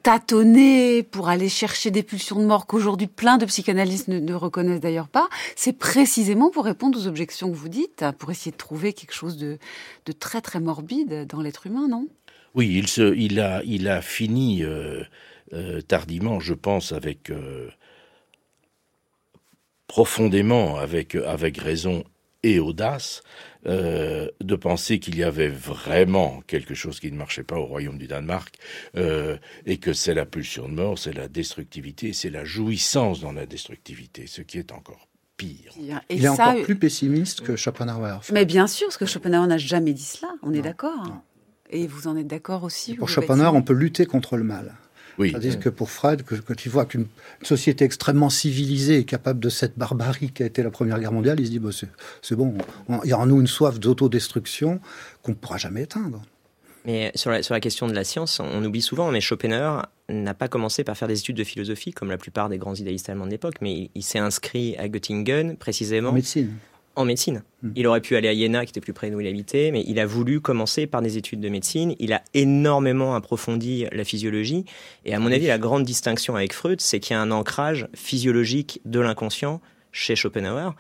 tâtonner 0.03 1.03
pour 1.03 1.29
aller 1.29 1.49
chercher 1.49 1.91
des 1.91 2.03
pulsions 2.03 2.39
de 2.39 2.45
mort 2.45 2.65
qu'aujourd'hui 2.65 3.07
plein 3.07 3.37
de 3.37 3.45
psychanalystes 3.45 4.07
ne, 4.07 4.33
reconnaissent 4.33 4.79
d'ailleurs 4.79 5.07
pas, 5.07 5.29
c'est 5.55 5.73
précisément 5.73 6.49
pour 6.49 6.65
répondre 6.65 6.97
aux 6.99 7.07
objections 7.07 7.49
que 7.51 7.55
vous 7.55 7.69
dites, 7.69 8.03
pour 8.17 8.31
essayer 8.31 8.51
de 8.51 8.57
trouver 8.57 8.93
quelque 8.93 9.13
chose 9.13 9.37
de, 9.37 9.57
très 10.19 10.41
très 10.41 10.59
morbide 10.59 11.27
dans 11.27 11.41
l'être 11.41 11.67
humain, 11.67 11.87
non? 11.87 12.07
Oui, 12.53 12.73
il, 12.75 12.87
se, 12.87 13.15
il, 13.15 13.39
a, 13.39 13.61
il 13.63 13.87
a 13.87 14.01
fini 14.01 14.63
euh, 14.63 15.03
euh, 15.53 15.81
tardivement, 15.81 16.39
je 16.39 16.53
pense, 16.53 16.91
avec... 16.91 17.29
Euh, 17.29 17.69
profondément, 19.87 20.77
avec, 20.77 21.15
avec 21.15 21.57
raison 21.57 22.05
et 22.43 22.59
audace, 22.59 23.23
euh, 23.65 24.29
de 24.39 24.55
penser 24.55 24.99
qu'il 24.99 25.17
y 25.17 25.23
avait 25.23 25.49
vraiment 25.49 26.41
quelque 26.47 26.73
chose 26.73 27.01
qui 27.01 27.11
ne 27.11 27.17
marchait 27.17 27.43
pas 27.43 27.57
au 27.57 27.65
royaume 27.65 27.97
du 27.97 28.07
Danemark 28.07 28.55
euh, 28.95 29.35
et 29.65 29.79
que 29.79 29.91
c'est 29.91 30.13
la 30.13 30.25
pulsion 30.25 30.69
de 30.69 30.75
mort, 30.75 30.97
c'est 30.97 31.11
la 31.11 31.27
destructivité, 31.27 32.13
c'est 32.13 32.29
la 32.29 32.45
jouissance 32.45 33.19
dans 33.19 33.33
la 33.33 33.45
destructivité, 33.45 34.27
ce 34.27 34.41
qui 34.41 34.59
est 34.59 34.71
encore 34.71 35.09
pire. 35.35 35.73
Il 36.09 36.23
est 36.23 36.29
encore 36.29 36.61
plus 36.63 36.77
pessimiste 36.77 37.41
que 37.41 37.57
Schopenhauer. 37.57 38.21
Mais 38.31 38.45
bien 38.45 38.67
sûr, 38.67 38.87
parce 38.87 38.97
que 38.97 39.05
Schopenhauer 39.05 39.47
n'a 39.47 39.57
jamais 39.57 39.91
dit 39.91 40.03
cela, 40.03 40.31
on 40.41 40.53
est 40.53 40.61
d'accord. 40.61 41.21
Et 41.71 41.87
vous 41.87 42.07
en 42.07 42.17
êtes 42.17 42.27
d'accord 42.27 42.63
aussi 42.63 42.95
Pour 42.95 43.09
Schopenhauer, 43.09 43.55
on 43.55 43.61
peut 43.61 43.73
lutter 43.73 44.05
contre 44.05 44.37
le 44.37 44.43
mal. 44.43 44.73
Oui. 45.17 45.31
Tandis 45.31 45.57
que 45.59 45.69
pour 45.69 45.89
Freud, 45.89 46.23
que, 46.23 46.35
quand 46.35 46.65
il 46.65 46.69
voit 46.69 46.85
qu'une 46.85 47.05
société 47.43 47.85
extrêmement 47.85 48.29
civilisée 48.29 48.99
est 48.99 49.03
capable 49.03 49.39
de 49.39 49.49
cette 49.49 49.77
barbarie 49.77 50.31
qui 50.31 50.43
a 50.43 50.45
été 50.45 50.63
la 50.63 50.71
Première 50.71 50.99
Guerre 50.99 51.11
mondiale, 51.11 51.39
il 51.39 51.45
se 51.45 51.51
dit 51.51 51.59
bah, 51.59 51.69
c'est 52.21 52.35
bon, 52.35 52.55
il 53.03 53.09
y 53.09 53.13
a 53.13 53.19
en 53.19 53.25
nous 53.25 53.39
une 53.39 53.47
soif 53.47 53.79
d'autodestruction 53.79 54.79
qu'on 55.21 55.31
ne 55.31 55.35
pourra 55.35 55.57
jamais 55.57 55.83
éteindre. 55.83 56.21
Mais 56.85 57.11
sur 57.13 57.29
la, 57.29 57.43
sur 57.43 57.53
la 57.53 57.59
question 57.59 57.87
de 57.87 57.93
la 57.93 58.03
science, 58.03 58.39
on 58.39 58.65
oublie 58.65 58.81
souvent, 58.81 59.11
mais 59.11 59.21
Schopenhauer 59.21 59.83
n'a 60.09 60.33
pas 60.33 60.47
commencé 60.47 60.83
par 60.83 60.97
faire 60.97 61.07
des 61.07 61.19
études 61.19 61.37
de 61.37 61.43
philosophie, 61.43 61.91
comme 61.91 62.09
la 62.09 62.17
plupart 62.17 62.49
des 62.49 62.57
grands 62.57 62.73
idéalistes 62.73 63.07
allemands 63.07 63.27
de 63.27 63.31
l'époque, 63.31 63.55
mais 63.61 63.73
il, 63.73 63.89
il 63.93 64.03
s'est 64.03 64.17
inscrit 64.17 64.75
à 64.77 64.87
Göttingen, 64.87 65.57
précisément. 65.57 66.09
En 66.09 66.13
médecine 66.13 66.51
en 67.01 67.05
médecine. 67.05 67.43
Hmm. 67.61 67.71
Il 67.75 67.87
aurait 67.87 68.01
pu 68.01 68.15
aller 68.15 68.27
à 68.27 68.35
Jena, 68.35 68.65
qui 68.65 68.71
était 68.71 68.81
plus 68.81 68.93
près 68.93 69.09
de 69.09 69.15
où 69.15 69.21
il 69.21 69.27
habitait, 69.27 69.71
mais 69.71 69.83
il 69.87 69.99
a 69.99 70.05
voulu 70.05 70.41
commencer 70.41 70.87
par 70.87 71.01
des 71.01 71.17
études 71.17 71.39
de 71.41 71.49
médecine. 71.49 71.95
Il 71.99 72.13
a 72.13 72.21
énormément 72.33 73.15
approfondi 73.15 73.85
la 73.91 74.03
physiologie. 74.03 74.65
Et 75.05 75.13
à 75.13 75.19
mon 75.19 75.31
avis, 75.31 75.47
la 75.47 75.57
grande 75.57 75.83
distinction 75.83 76.35
avec 76.35 76.53
Freud, 76.53 76.81
c'est 76.81 76.99
qu'il 76.99 77.15
y 77.15 77.17
a 77.17 77.21
un 77.21 77.31
ancrage 77.31 77.87
physiologique 77.93 78.81
de 78.85 78.99
l'inconscient 78.99 79.61
chez 79.91 80.15
Schopenhauer 80.15 80.75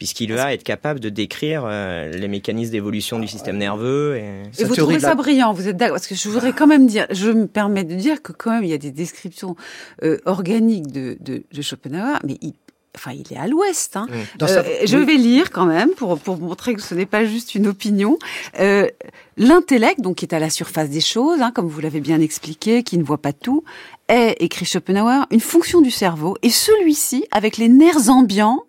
puisqu'il 0.00 0.32
va 0.32 0.54
être 0.54 0.62
capable 0.62 0.98
de 0.98 1.10
décrire 1.10 1.64
euh, 1.66 2.10
les 2.10 2.26
mécanismes 2.26 2.72
d'évolution 2.72 3.18
du 3.18 3.28
système 3.28 3.58
nerveux. 3.58 4.16
Et, 4.16 4.64
vous 4.64 4.74
trouvez 4.74 4.98
ça 4.98 5.14
brillant, 5.14 5.52
vous 5.52 5.68
êtes 5.68 5.76
d'accord 5.76 5.96
Parce 5.96 6.06
que 6.06 6.14
je 6.14 6.26
voudrais 6.30 6.54
quand 6.54 6.66
même 6.66 6.86
dire, 6.86 7.06
je 7.10 7.28
me 7.28 7.46
permets 7.46 7.84
de 7.84 7.94
dire 7.94 8.22
que 8.22 8.32
quand 8.32 8.50
même 8.50 8.64
il 8.64 8.70
y 8.70 8.72
a 8.72 8.78
des 8.78 8.92
descriptions 8.92 9.56
euh, 10.02 10.16
organiques 10.24 10.90
de, 10.90 11.18
de, 11.20 11.42
de, 11.52 11.62
Schopenhauer, 11.62 12.18
mais 12.24 12.38
il, 12.40 12.54
Enfin, 12.96 13.12
il 13.12 13.32
est 13.32 13.38
à 13.38 13.46
l'ouest. 13.46 13.96
Hein. 13.96 14.06
Mmh. 14.10 14.42
Euh, 14.42 14.62
je 14.84 14.98
vais 14.98 15.14
lire 15.14 15.50
quand 15.50 15.66
même 15.66 15.90
pour, 15.90 16.18
pour 16.18 16.38
montrer 16.38 16.74
que 16.74 16.82
ce 16.82 16.94
n'est 16.94 17.06
pas 17.06 17.24
juste 17.24 17.54
une 17.54 17.68
opinion. 17.68 18.18
Euh, 18.58 18.88
L'intellect, 19.36 20.02
donc 20.02 20.16
qui 20.16 20.26
est 20.26 20.34
à 20.34 20.38
la 20.38 20.50
surface 20.50 20.90
des 20.90 21.00
choses, 21.00 21.40
hein, 21.40 21.50
comme 21.50 21.66
vous 21.66 21.80
l'avez 21.80 22.00
bien 22.00 22.20
expliqué, 22.20 22.82
qui 22.82 22.98
ne 22.98 23.02
voit 23.02 23.22
pas 23.22 23.32
tout, 23.32 23.64
est, 24.08 24.36
écrit 24.40 24.66
Schopenhauer, 24.66 25.24
une 25.30 25.40
fonction 25.40 25.80
du 25.80 25.90
cerveau. 25.90 26.36
Et 26.42 26.50
celui-ci, 26.50 27.24
avec 27.30 27.56
les 27.56 27.68
nerfs 27.68 28.10
ambiants 28.10 28.64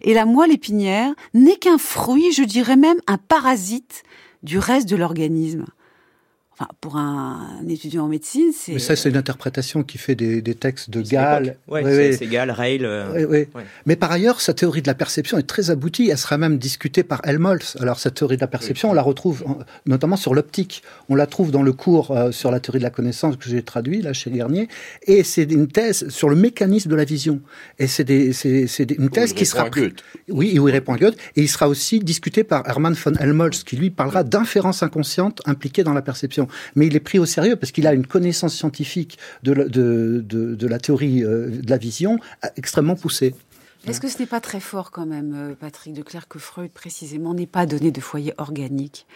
et 0.00 0.14
la 0.14 0.24
moelle 0.24 0.52
épinière, 0.52 1.12
n'est 1.34 1.56
qu'un 1.56 1.76
fruit, 1.76 2.32
je 2.32 2.42
dirais 2.42 2.76
même 2.76 2.96
un 3.06 3.18
parasite 3.18 4.02
du 4.42 4.58
reste 4.58 4.88
de 4.88 4.96
l'organisme. 4.96 5.66
Enfin, 6.56 6.68
pour 6.80 6.96
un, 6.96 7.58
étudiant 7.68 8.04
en 8.04 8.08
médecine, 8.08 8.52
c'est. 8.56 8.74
Mais 8.74 8.78
ça, 8.78 8.94
c'est 8.94 9.08
une 9.08 9.16
interprétation 9.16 9.82
qui 9.82 9.98
fait 9.98 10.14
des, 10.14 10.40
des 10.40 10.54
textes 10.54 10.88
de 10.88 11.02
Gall. 11.02 11.56
Oui, 11.66 11.82
ouais, 11.82 12.12
c'est 12.12 12.28
Gall, 12.28 12.52
Rail. 12.52 12.84
Euh, 12.84 13.26
ouais. 13.26 13.48
Mais 13.86 13.96
par 13.96 14.12
ailleurs, 14.12 14.40
sa 14.40 14.54
théorie 14.54 14.80
de 14.80 14.86
la 14.86 14.94
perception 14.94 15.36
est 15.36 15.48
très 15.48 15.70
aboutie. 15.70 16.10
Elle 16.10 16.18
sera 16.18 16.38
même 16.38 16.58
discutée 16.58 17.02
par 17.02 17.20
Helmholtz. 17.24 17.76
Alors, 17.80 17.98
cette 17.98 18.14
théorie 18.14 18.36
de 18.36 18.40
la 18.40 18.46
perception, 18.46 18.90
on 18.90 18.92
la 18.92 19.02
retrouve 19.02 19.44
notamment 19.86 20.14
sur 20.14 20.32
l'optique. 20.32 20.84
On 21.08 21.16
la 21.16 21.26
trouve 21.26 21.50
dans 21.50 21.64
le 21.64 21.72
cours 21.72 22.12
euh, 22.12 22.30
sur 22.30 22.52
la 22.52 22.60
théorie 22.60 22.78
de 22.78 22.84
la 22.84 22.90
connaissance 22.90 23.36
que 23.36 23.48
j'ai 23.48 23.62
traduit 23.64 24.00
là 24.00 24.12
chez 24.12 24.30
Garnier. 24.30 24.68
Et 25.08 25.24
c'est 25.24 25.50
une 25.50 25.66
thèse 25.66 26.08
sur 26.08 26.28
le 26.28 26.36
mécanisme 26.36 26.88
de 26.88 26.94
la 26.94 27.04
vision. 27.04 27.40
Et 27.80 27.88
c'est 27.88 28.08
une 28.08 29.10
thèse 29.10 29.32
qui 29.32 29.44
sera. 29.44 29.68
Oui, 30.28 30.56
où 30.60 30.68
il 30.68 30.72
répond 30.72 30.94
à 30.94 30.98
Goethe. 30.98 31.16
Et 31.34 31.42
il 31.42 31.48
sera 31.48 31.68
aussi 31.68 31.98
discuté 31.98 32.44
par 32.44 32.62
Hermann 32.68 32.94
von 32.94 33.14
Helmholtz, 33.14 33.64
qui 33.64 33.76
lui 33.76 33.90
parlera 33.90 34.22
d'inférence 34.22 34.84
inconsciente 34.84 35.42
impliquée 35.46 35.82
dans 35.82 35.94
la 35.94 36.02
perception. 36.02 36.43
Mais 36.74 36.86
il 36.86 36.96
est 36.96 37.00
pris 37.00 37.18
au 37.18 37.26
sérieux 37.26 37.56
parce 37.56 37.72
qu'il 37.72 37.86
a 37.86 37.94
une 37.94 38.06
connaissance 38.06 38.54
scientifique 38.54 39.18
de, 39.42 39.52
la 39.52 40.78
théorie 40.78 41.24
euh, 41.24 41.48
de 41.48 41.70
la 41.70 41.76
vision 41.76 42.18
extrêmement 42.56 42.96
poussée. 42.96 43.34
Est-ce 43.86 44.00
que 44.00 44.08
ce 44.08 44.18
n'est 44.18 44.26
pas 44.26 44.40
très 44.40 44.60
fort 44.60 44.90
quand 44.90 45.04
même, 45.04 45.34
euh, 45.34 45.54
Patrick 45.54 45.92
Declerc, 45.92 46.26
que 46.26 46.38
Freud 46.38 46.70
précisément 46.70 47.34
n'ait 47.34 47.46
pas 47.46 47.66
donné 47.66 47.90
de 47.90 48.00
foyer 48.00 48.32
organique 48.38 49.06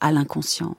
à 0.00 0.12
l'inconscient. 0.12 0.76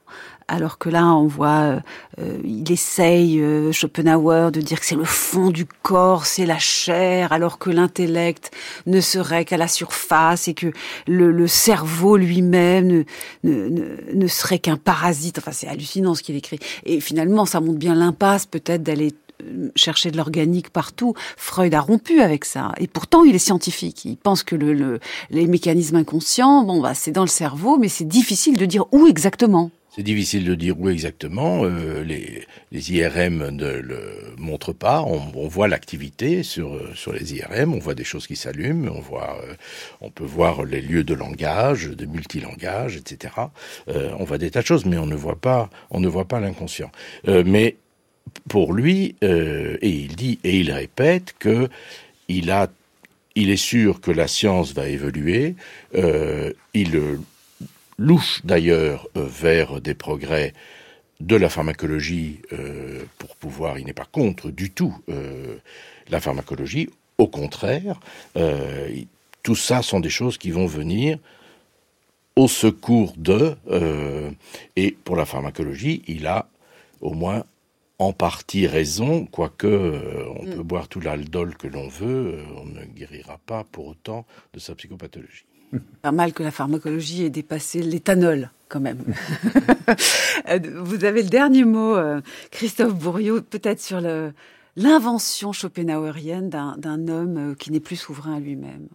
Alors 0.48 0.78
que 0.78 0.90
là, 0.90 1.08
on 1.08 1.26
voit, 1.26 1.82
euh, 2.20 2.38
il 2.44 2.72
essaye, 2.72 3.42
euh, 3.42 3.72
Schopenhauer, 3.72 4.52
de 4.52 4.62
dire 4.62 4.80
que 4.80 4.86
c'est 4.86 4.96
le 4.96 5.04
fond 5.04 5.50
du 5.50 5.66
corps, 5.66 6.28
c'est 6.28 6.46
la 6.46 6.60
chair, 6.60 7.34
alors 7.34 7.58
que 7.58 7.72
l'intellect 7.72 8.52
ne 8.86 9.02
serait 9.02 9.44
qu'à 9.44 9.58
la 9.58 9.68
surface 9.68 10.48
et 10.48 10.54
que 10.54 10.72
le, 11.08 11.48
cerveau 11.48 12.16
lui-même 12.16 13.06
ne, 13.44 13.70
ne 14.14 14.28
serait 14.28 14.60
qu'un 14.60 14.78
parasite. 14.78 15.40
Enfin, 15.40 15.52
c'est 15.52 15.68
hallucinant 15.68 16.14
ce 16.14 16.22
qu'il 16.22 16.36
écrit. 16.36 16.60
Et 16.86 17.00
finalement, 17.00 17.46
ça 17.46 17.60
montre 17.60 17.80
bien 17.80 17.96
l'impasse 17.96 18.46
peut-être 18.46 18.84
d'aller 18.84 19.14
euh, 19.44 19.70
chercher 19.76 20.12
de 20.12 20.18
l'organique 20.18 20.70
partout. 20.70 21.14
Freud 21.38 21.74
a 21.74 21.82
rompu 21.82 22.22
avec 22.22 22.46
ça. 22.46 22.72
Et 22.78 22.88
pourtant, 22.88 23.24
il 23.24 23.36
est 23.36 23.40
scientifique. 23.40 24.06
Il 24.06 24.18
pense 24.18 24.44
que 24.44 24.56
le, 24.56 25.00
les 25.30 25.48
mécanismes 25.48 25.98
inconscients, 25.98 26.64
bon, 26.64 26.82
bah, 26.82 26.94
c'est 26.94 27.12
dans 27.12 27.24
le 27.24 27.28
cerveau, 27.28 27.78
mais 27.78 27.90
c'est 27.90 28.08
difficile 28.08 28.58
de 28.58 28.66
dire 28.66 28.86
où 28.92 29.08
exactement. 29.08 29.72
C'est 29.96 30.04
difficile 30.04 30.44
de 30.44 30.56
dire 30.56 30.80
où 30.80 30.90
exactement. 30.90 31.64
Euh, 31.64 32.04
les, 32.04 32.46
IRM 32.72 33.50
ne 33.50 33.72
le 33.78 34.02
montrent 34.38 34.74
pas. 34.74 35.02
On, 35.02 35.48
voit 35.48 35.70
l'activité 35.70 36.44
sur 36.44 36.74
euh, 36.74 36.92
sur 36.94 37.14
les 37.14 37.36
IRM. 37.36 37.74
On 37.74 37.80
voit 37.80 37.96
des 37.96 38.04
choses 38.04 38.28
qui 38.28 38.36
s'allument. 38.36 38.92
On 38.94 39.00
voit, 39.00 39.42
on 40.02 40.10
peut 40.10 40.26
voir 40.26 40.66
les 40.66 40.82
lieux 40.82 41.04
de 41.04 41.14
langage, 41.14 41.88
de 41.88 42.06
multilangage, 42.06 42.98
etc. 42.98 43.34
on 43.88 44.24
voit 44.26 44.38
des 44.38 44.52
tas 44.52 44.62
de 44.62 44.66
choses, 44.66 44.86
mais 44.86 44.98
on 44.98 45.06
ne 45.06 45.16
voit 45.16 45.40
pas, 45.40 45.70
pas 46.28 46.40
l'inconscient. 46.40 46.92
mais 47.26 47.78
pour 48.50 48.74
lui, 48.74 49.16
euh, 49.24 49.78
et 49.82 49.90
il 49.90 50.16
dit 50.16 50.40
et 50.44 50.60
il 50.60 50.72
répète 50.72 51.36
que 51.40 51.70
il 52.28 52.52
a, 52.52 52.68
il 53.36 53.50
est 53.50 53.58
sûr 53.58 54.02
que 54.02 54.12
la 54.12 54.28
science 54.28 54.74
va 54.74 54.88
évoluer. 54.88 55.56
Euh, 55.96 56.52
il 56.74 57.00
louche 57.98 58.42
d'ailleurs 58.44 59.08
euh, 59.16 59.26
vers 59.26 59.82
des 59.82 59.94
progrès 59.94 60.54
de 61.22 61.36
la 61.36 61.48
pharmacologie 61.48 62.42
pour 63.18 63.38
pouvoir. 63.38 63.80
Il 63.80 63.86
n'est 63.86 63.94
pas 63.94 64.04
contre 64.04 64.52
du 64.52 64.72
tout 64.72 64.94
la 66.10 66.20
pharmacologie. 66.20 66.90
Au 67.18 67.28
contraire, 67.28 68.02
tout 69.42 69.56
ça 69.56 69.82
sont 69.82 70.02
des 70.02 70.10
choses 70.10 70.38
qui 70.38 70.52
vont 70.52 70.66
venir 70.66 71.18
au 72.36 72.50
secours 72.50 73.14
de. 73.16 73.56
et 74.76 74.92
pour 75.06 75.16
la 75.16 75.26
pharmacologie, 75.26 76.04
il 76.08 76.28
a 76.28 76.50
au 77.00 77.14
moins 77.14 77.46
en 78.00 78.14
partie 78.14 78.68
raison, 78.68 79.26
quoique 79.26 79.68
euh, 79.68 80.26
on 80.38 80.46
peut 80.46 80.60
mm. 80.60 80.64
boire 80.64 80.88
tout 80.88 81.00
l'aldol 81.00 81.56
que 81.56 81.68
l'on 81.68 81.88
veut, 81.88 82.40
euh, 82.40 82.44
on 82.58 82.66
ne 82.66 82.84
guérira 82.86 83.40
pas 83.46 83.64
pour 83.72 83.88
autant 83.88 84.26
de 84.54 84.60
sa 84.60 84.76
psychopathologie. 84.76 85.46
Pas 86.02 86.12
mal 86.12 86.34
que 86.34 86.44
la 86.44 86.52
pharmacologie 86.52 87.24
ait 87.24 87.30
dépassé 87.30 87.82
l'éthanol, 87.82 88.52
quand 88.70 88.80
même. 88.80 89.00
Euh, 90.50 90.60
vous 90.84 91.06
avez 91.06 91.24
le 91.24 91.30
dernier 91.30 91.64
mot, 91.64 91.96
Christophe 92.52 92.94
Bourriot, 92.94 93.42
peut-être 93.42 93.82
sur 93.82 94.00
l'invention 94.76 95.54
schopenhauerienne 95.54 96.50
d'un 96.50 97.08
homme 97.08 97.56
qui 97.58 97.72
n'est 97.72 97.80
plus 97.80 97.96
souverain 97.96 98.36
à 98.36 98.40
lui-même. 98.40 98.88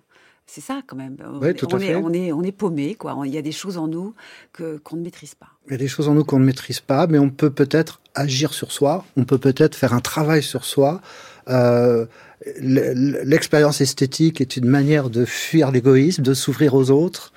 C'est 0.53 0.61
ça 0.61 0.83
quand 0.85 0.97
même. 0.97 1.17
Oui, 1.41 1.55
tout 1.55 1.73
on, 1.73 1.79
à 1.79 1.81
est, 1.81 1.87
fait. 1.87 1.95
on 1.95 2.13
est, 2.13 2.33
on 2.33 2.43
est 2.43 2.51
paumé, 2.51 2.97
quoi. 2.97 3.17
Il 3.25 3.33
y 3.33 3.39
a 3.39 3.43
des 3.43 3.53
choses 3.53 3.79
en 3.79 3.87
nous 3.87 4.15
que 4.53 4.79
qu'on 4.79 4.97
ne 4.97 5.03
maîtrise 5.03 5.37
pas. 5.37 5.47
Il 5.67 5.73
y 5.73 5.75
a 5.75 5.79
des 5.79 5.87
choses 5.87 6.09
en 6.09 6.15
nous 6.15 6.25
qu'on 6.25 6.41
ne 6.41 6.45
maîtrise 6.45 6.81
pas, 6.81 7.07
mais 7.07 7.21
on 7.21 7.31
peut 7.31 7.51
peut-être 7.51 8.01
agir 8.17 8.53
sur 8.53 8.73
soi. 8.73 9.05
On 9.17 9.23
peut 9.23 9.39
peut-être 9.39 9.77
faire 9.77 9.95
un 9.95 10.01
travail 10.01 10.43
sur 10.43 10.65
soi. 10.65 11.03
Euh, 11.49 12.07
L'expérience 12.61 13.81
esthétique 13.81 14.41
est 14.41 14.57
une 14.57 14.67
manière 14.67 15.11
de 15.11 15.25
fuir 15.25 15.71
l'égoïsme, 15.71 16.23
de 16.23 16.35
s'ouvrir 16.35 16.75
aux 16.75 16.91
autres. 16.91 17.33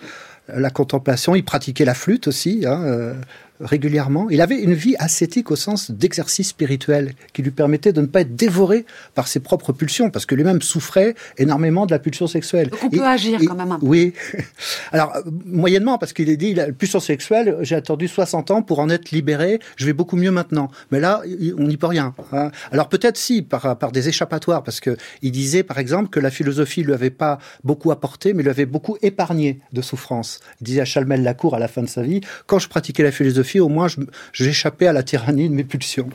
La 0.47 0.69
contemplation, 0.69 1.35
il 1.35 1.43
pratiquait 1.43 1.85
la 1.85 1.93
flûte 1.93 2.27
aussi. 2.27 2.63
Hein, 2.65 2.81
euh, 2.83 3.13
régulièrement. 3.59 4.29
Il 4.29 4.41
avait 4.41 4.59
une 4.59 4.73
vie 4.73 4.95
ascétique 4.99 5.51
au 5.51 5.55
sens 5.55 5.91
d'exercice 5.91 6.49
spirituel 6.49 7.13
qui 7.33 7.41
lui 7.41 7.51
permettait 7.51 7.93
de 7.93 8.01
ne 8.01 8.07
pas 8.07 8.21
être 8.21 8.35
dévoré 8.35 8.85
par 9.15 9.27
ses 9.27 9.39
propres 9.39 9.73
pulsions, 9.73 10.09
parce 10.09 10.25
que 10.25 10.35
lui-même 10.35 10.61
souffrait 10.61 11.15
énormément 11.37 11.85
de 11.85 11.91
la 11.91 11.99
pulsion 11.99 12.27
sexuelle. 12.27 12.69
Donc 12.69 12.79
on 12.83 12.89
peut 12.89 13.03
agir 13.03 13.39
quand 13.45 13.55
même. 13.55 13.77
Oui. 13.81 14.13
Alors, 14.91 15.13
moyennement, 15.45 15.97
parce 15.97 16.13
qu'il 16.13 16.29
est 16.29 16.37
dit, 16.37 16.53
la 16.53 16.71
pulsion 16.71 16.99
sexuelle, 16.99 17.57
j'ai 17.61 17.75
attendu 17.75 18.07
60 18.07 18.51
ans 18.51 18.61
pour 18.61 18.79
en 18.79 18.89
être 18.89 19.11
libéré, 19.11 19.59
je 19.75 19.85
vais 19.85 19.93
beaucoup 19.93 20.15
mieux 20.15 20.31
maintenant. 20.31 20.69
Mais 20.91 20.99
là, 20.99 21.21
on 21.57 21.67
n'y 21.67 21.77
peut 21.77 21.87
rien. 21.87 22.13
Hein. 22.31 22.51
Alors 22.71 22.89
peut-être 22.89 23.17
si, 23.17 23.41
par, 23.41 23.77
par 23.77 23.91
des 23.91 24.09
échappatoires, 24.09 24.63
parce 24.63 24.79
que 24.79 24.97
il 25.21 25.31
disait, 25.31 25.63
par 25.63 25.79
exemple, 25.79 26.09
que 26.09 26.19
la 26.19 26.31
philosophie 26.31 26.83
lui 26.83 26.93
avait 26.93 27.09
pas 27.09 27.39
beaucoup 27.63 27.91
apporté, 27.91 28.33
mais 28.33 28.43
lui 28.43 28.49
avait 28.49 28.65
beaucoup 28.65 28.97
épargné 29.01 29.59
de 29.71 29.81
souffrance. 29.81 30.39
Il 30.61 30.65
disait 30.65 30.81
à 30.81 30.85
Chalmel-Lacour 30.85 31.55
à 31.55 31.59
la 31.59 31.67
fin 31.67 31.81
de 31.81 31.89
sa 31.89 32.01
vie, 32.01 32.21
quand 32.47 32.59
je 32.59 32.67
pratiquais 32.67 33.03
la 33.03 33.11
philosophie, 33.11 33.42
au 33.59 33.69
moins 33.69 33.87
j'échappais 34.31 34.87
à 34.87 34.93
la 34.93 35.03
tyrannie 35.03 35.49
de 35.49 35.53
mes 35.53 35.63
pulsions. 35.63 36.09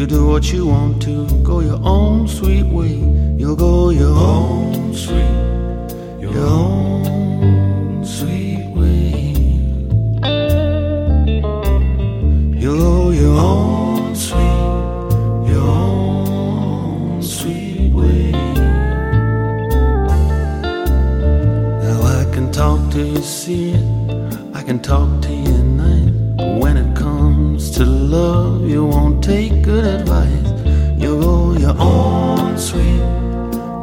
You 0.00 0.06
do 0.06 0.26
what 0.26 0.50
you 0.50 0.66
want 0.66 1.02
to, 1.02 1.26
go 1.42 1.60
your 1.60 1.78
own 1.84 2.26
sweet 2.26 2.62
way. 2.62 2.96
You'll 3.36 3.54
go 3.54 3.90
your 3.90 4.16
own 4.16 4.94
sweet, 4.94 5.92
your 6.18 6.38
own 6.38 8.02
sweet 8.02 8.64
way. 8.72 9.34
You'll 12.58 12.78
go 12.78 13.10
your 13.10 13.38
own 13.38 14.16
sweet, 14.16 15.52
your 15.52 15.68
own 15.68 17.22
sweet 17.22 17.92
way. 17.92 18.32
Now 21.84 22.00
I 22.00 22.24
can 22.32 22.50
talk 22.50 22.90
to 22.92 23.04
you, 23.04 23.20
see 23.20 23.72
it. 23.72 23.84
I 24.54 24.62
can 24.62 24.80
talk 24.80 25.20
to 25.24 25.30
you 25.30 25.59
to 27.80 27.86
love, 27.86 28.68
you 28.68 28.84
won't 28.84 29.24
take 29.24 29.62
good 29.62 29.86
advice. 29.86 30.50
You'll 31.00 31.18
go 31.18 31.52
your 31.58 31.74
own 31.78 32.58
sweet. 32.58 33.00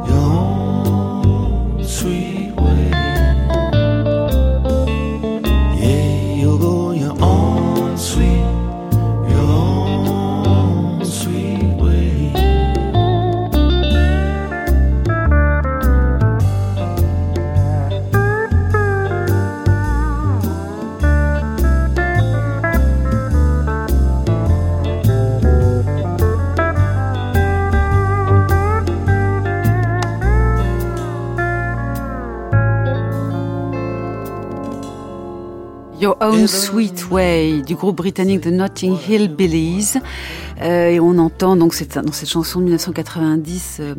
Your 0.08 0.22
Own 0.30 0.37
Sweet 36.46 37.10
Way 37.10 37.62
du 37.62 37.74
groupe 37.74 37.96
britannique 37.96 38.42
The 38.42 38.48
Notting 38.48 38.96
Hill 39.08 39.28
Billies. 39.28 39.98
Euh, 40.60 40.90
et 40.90 41.00
on 41.00 41.18
entend 41.18 41.56
donc 41.56 41.74
cette, 41.74 41.98
dans 41.98 42.12
cette 42.12 42.28
chanson 42.28 42.58
de 42.58 42.64
1990 42.64 43.76
euh, 43.80 43.94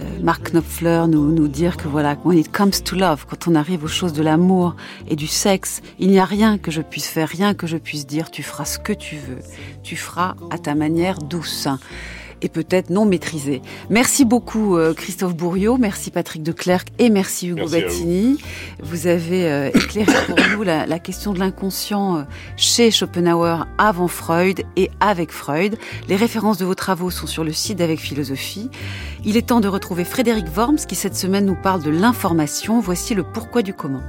euh, 0.00 0.04
Mark 0.22 0.52
Knopfler 0.52 1.04
nous, 1.08 1.32
nous 1.32 1.48
dire 1.48 1.76
que 1.76 1.88
voilà, 1.88 2.16
when 2.24 2.38
it 2.38 2.52
comes 2.52 2.70
to 2.70 2.94
love, 2.94 3.26
quand 3.28 3.48
on 3.48 3.56
arrive 3.56 3.82
aux 3.82 3.88
choses 3.88 4.12
de 4.12 4.22
l'amour 4.22 4.76
et 5.08 5.16
du 5.16 5.26
sexe, 5.26 5.80
il 5.98 6.10
n'y 6.10 6.20
a 6.20 6.24
rien 6.24 6.58
que 6.58 6.70
je 6.70 6.82
puisse 6.82 7.08
faire, 7.08 7.28
rien 7.28 7.54
que 7.54 7.66
je 7.66 7.76
puisse 7.76 8.06
dire, 8.06 8.30
tu 8.30 8.44
feras 8.44 8.64
ce 8.64 8.78
que 8.78 8.92
tu 8.92 9.16
veux, 9.16 9.38
tu 9.82 9.96
feras 9.96 10.36
à 10.50 10.58
ta 10.58 10.76
manière 10.76 11.18
douce 11.18 11.66
et 12.42 12.48
peut-être 12.48 12.90
non 12.90 13.04
maîtrisé. 13.04 13.62
Merci 13.90 14.24
beaucoup 14.24 14.76
euh, 14.76 14.94
Christophe 14.94 15.34
Bourriot, 15.34 15.76
merci 15.76 16.10
Patrick 16.10 16.42
de 16.42 16.52
Clercq 16.52 16.88
et 16.98 17.10
merci 17.10 17.48
Hugo 17.48 17.68
Battini. 17.68 18.38
Vous. 18.82 19.06
avez 19.06 19.48
euh, 19.48 19.68
éclairé 19.68 20.12
pour 20.26 20.36
nous 20.52 20.62
la, 20.62 20.86
la 20.86 20.98
question 20.98 21.32
de 21.32 21.38
l'inconscient 21.38 22.18
euh, 22.18 22.22
chez 22.56 22.90
Schopenhauer 22.90 23.66
avant 23.78 24.08
Freud 24.08 24.62
et 24.76 24.90
avec 25.00 25.30
Freud. 25.30 25.78
Les 26.08 26.16
références 26.16 26.58
de 26.58 26.64
vos 26.64 26.74
travaux 26.74 27.10
sont 27.10 27.26
sur 27.26 27.44
le 27.44 27.52
site 27.52 27.78
d'Avec 27.78 27.98
Philosophie. 27.98 28.70
Il 29.24 29.36
est 29.36 29.48
temps 29.48 29.60
de 29.60 29.68
retrouver 29.68 30.04
Frédéric 30.04 30.46
Worms 30.54 30.86
qui 30.86 30.94
cette 30.94 31.16
semaine 31.16 31.46
nous 31.46 31.56
parle 31.56 31.82
de 31.82 31.90
l'information. 31.90 32.80
Voici 32.80 33.14
le 33.14 33.22
pourquoi 33.22 33.62
du 33.62 33.72
comment. 33.72 34.02